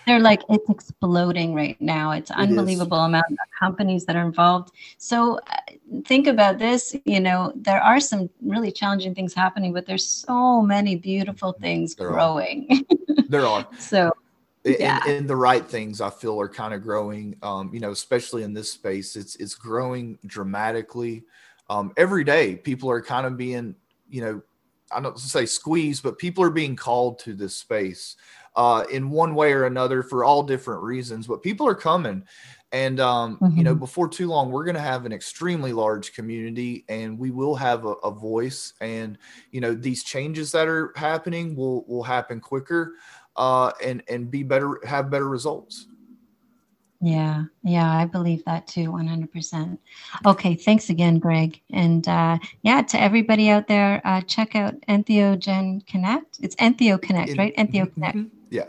they're 0.06 0.20
like 0.20 0.42
it's 0.50 0.70
exploding 0.70 1.54
right 1.54 1.80
now. 1.80 2.12
It's 2.12 2.32
unbelievable 2.32 3.02
it 3.04 3.08
amount 3.08 3.32
of 3.32 3.38
companies 3.58 4.06
that 4.06 4.16
are 4.16 4.26
involved. 4.26 4.72
So 4.98 5.38
uh, 5.48 5.58
think 6.06 6.28
about 6.28 6.58
this. 6.58 6.96
You 7.06 7.22
know, 7.22 7.54
there 7.56 7.82
are 7.82 8.00
some 8.00 8.30
really 8.42 8.72
challenging 8.72 9.16
things 9.16 9.34
happening, 9.34 9.72
but 9.72 9.86
there's 9.86 10.06
so 10.06 10.62
many 10.62 10.96
beautiful 10.96 11.54
things 11.54 11.96
there 11.96 12.10
growing. 12.10 12.68
Are. 12.72 12.96
There 13.30 13.46
are. 13.46 13.68
so 13.78 14.12
Yeah. 14.64 15.02
and, 15.06 15.18
and 15.18 15.30
the 15.30 15.36
right 15.36 15.64
things 15.64 16.02
I 16.02 16.10
feel 16.10 16.42
are 16.42 16.50
kind 16.50 16.74
of 16.74 16.82
growing. 16.82 17.36
Um, 17.44 17.70
you 17.72 17.80
know, 17.80 17.92
especially 17.92 18.42
in 18.42 18.54
this 18.54 18.72
space, 18.72 19.16
it's 19.16 19.36
it's 19.36 19.54
growing 19.54 20.18
dramatically. 20.26 21.26
Um, 21.70 21.94
every 21.96 22.24
day, 22.24 22.56
people 22.56 22.90
are 22.90 23.02
kind 23.02 23.28
of 23.28 23.38
being, 23.38 23.76
you 24.10 24.22
know, 24.22 24.42
I 24.92 25.00
don't 25.02 25.20
say 25.20 25.46
squeeze, 25.46 26.02
but 26.02 26.18
people 26.18 26.44
are 26.44 26.50
being 26.50 26.76
called 26.76 27.20
to 27.20 27.34
this 27.36 27.56
space 27.56 28.16
uh, 28.56 28.86
in 28.92 29.12
one 29.12 29.36
way 29.36 29.54
or 29.54 29.66
another 29.66 30.02
for 30.04 30.24
all 30.24 30.42
different 30.44 30.82
reasons. 30.84 31.28
But 31.28 31.44
people 31.44 31.68
are 31.68 31.76
coming, 31.76 32.26
and 32.72 33.00
um, 33.00 33.44
you 33.54 33.64
know, 33.64 33.76
Mhm. 33.76 33.80
before 33.80 34.08
too 34.10 34.28
long, 34.28 34.52
we're 34.52 34.64
going 34.66 34.76
to 34.76 34.82
have 34.82 35.06
an 35.06 35.12
extremely 35.12 35.74
large 35.74 36.14
community, 36.14 36.86
and 36.90 37.20
we 37.20 37.32
will 37.32 37.56
have 37.56 37.86
a, 37.86 37.94
a 38.04 38.12
voice. 38.12 38.74
And 38.82 39.18
you 39.52 39.62
know, 39.62 39.74
these 39.76 40.04
changes 40.04 40.52
that 40.54 40.68
are 40.68 40.92
happening 40.96 41.56
will 41.56 41.86
will 41.88 42.04
happen 42.04 42.40
quicker, 42.40 42.96
uh, 43.36 43.72
and 43.84 44.04
and 44.10 44.32
be 44.32 44.44
better, 44.44 44.80
have 44.86 45.10
better 45.12 45.30
results. 45.30 45.89
Yeah, 47.02 47.46
yeah, 47.64 47.90
I 47.98 48.06
believe 48.06 48.44
that 48.44 48.68
too, 48.68 48.92
100%. 48.92 49.78
Okay, 50.26 50.54
thanks 50.56 50.90
again, 50.90 51.18
Greg. 51.18 51.62
And 51.72 52.06
uh, 52.08 52.38
yeah, 52.64 52.82
to 52.82 53.00
everybody 53.02 53.50
out 53.50 53.68
there, 53.68 54.02
uh, 54.04 54.20
check 54.22 54.56
out 54.56 54.80
Entheogen 54.82 55.86
Connect. 55.88 56.40
It's 56.42 56.56
Entheo 56.58 57.02
Connect, 57.02 57.30
In- 57.30 57.38
right? 57.38 57.56
EntheoConnect.com. 57.56 58.26
Mhm. 58.26 58.30
Yeah. 58.50 58.66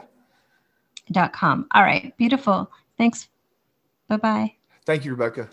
Dot 1.11 1.33
com. 1.33 1.67
All 1.73 1.83
right, 1.83 2.17
beautiful. 2.19 2.71
Thanks. 2.97 3.29
Bye 4.07 4.17
bye. 4.19 4.55
Thank 4.87 5.05
you, 5.05 5.11
Rebecca. 5.13 5.49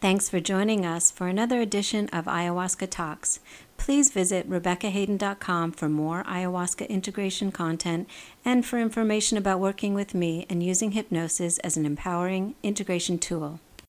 Thanks 0.00 0.28
for 0.30 0.40
joining 0.40 0.86
us 0.86 1.10
for 1.10 1.26
another 1.26 1.60
edition 1.60 2.08
of 2.10 2.24
Ayahuasca 2.26 2.88
Talks. 2.90 3.40
Please 3.76 4.10
visit 4.10 4.48
RebeccaHayden.com 4.50 5.72
for 5.72 5.88
more 5.88 6.24
ayahuasca 6.24 6.88
integration 6.88 7.52
content 7.52 8.08
and 8.44 8.64
for 8.64 8.78
information 8.78 9.38
about 9.38 9.60
working 9.60 9.94
with 9.94 10.14
me 10.14 10.46
and 10.48 10.62
using 10.62 10.92
hypnosis 10.92 11.58
as 11.58 11.76
an 11.76 11.86
empowering 11.86 12.54
integration 12.62 13.18
tool. 13.18 13.60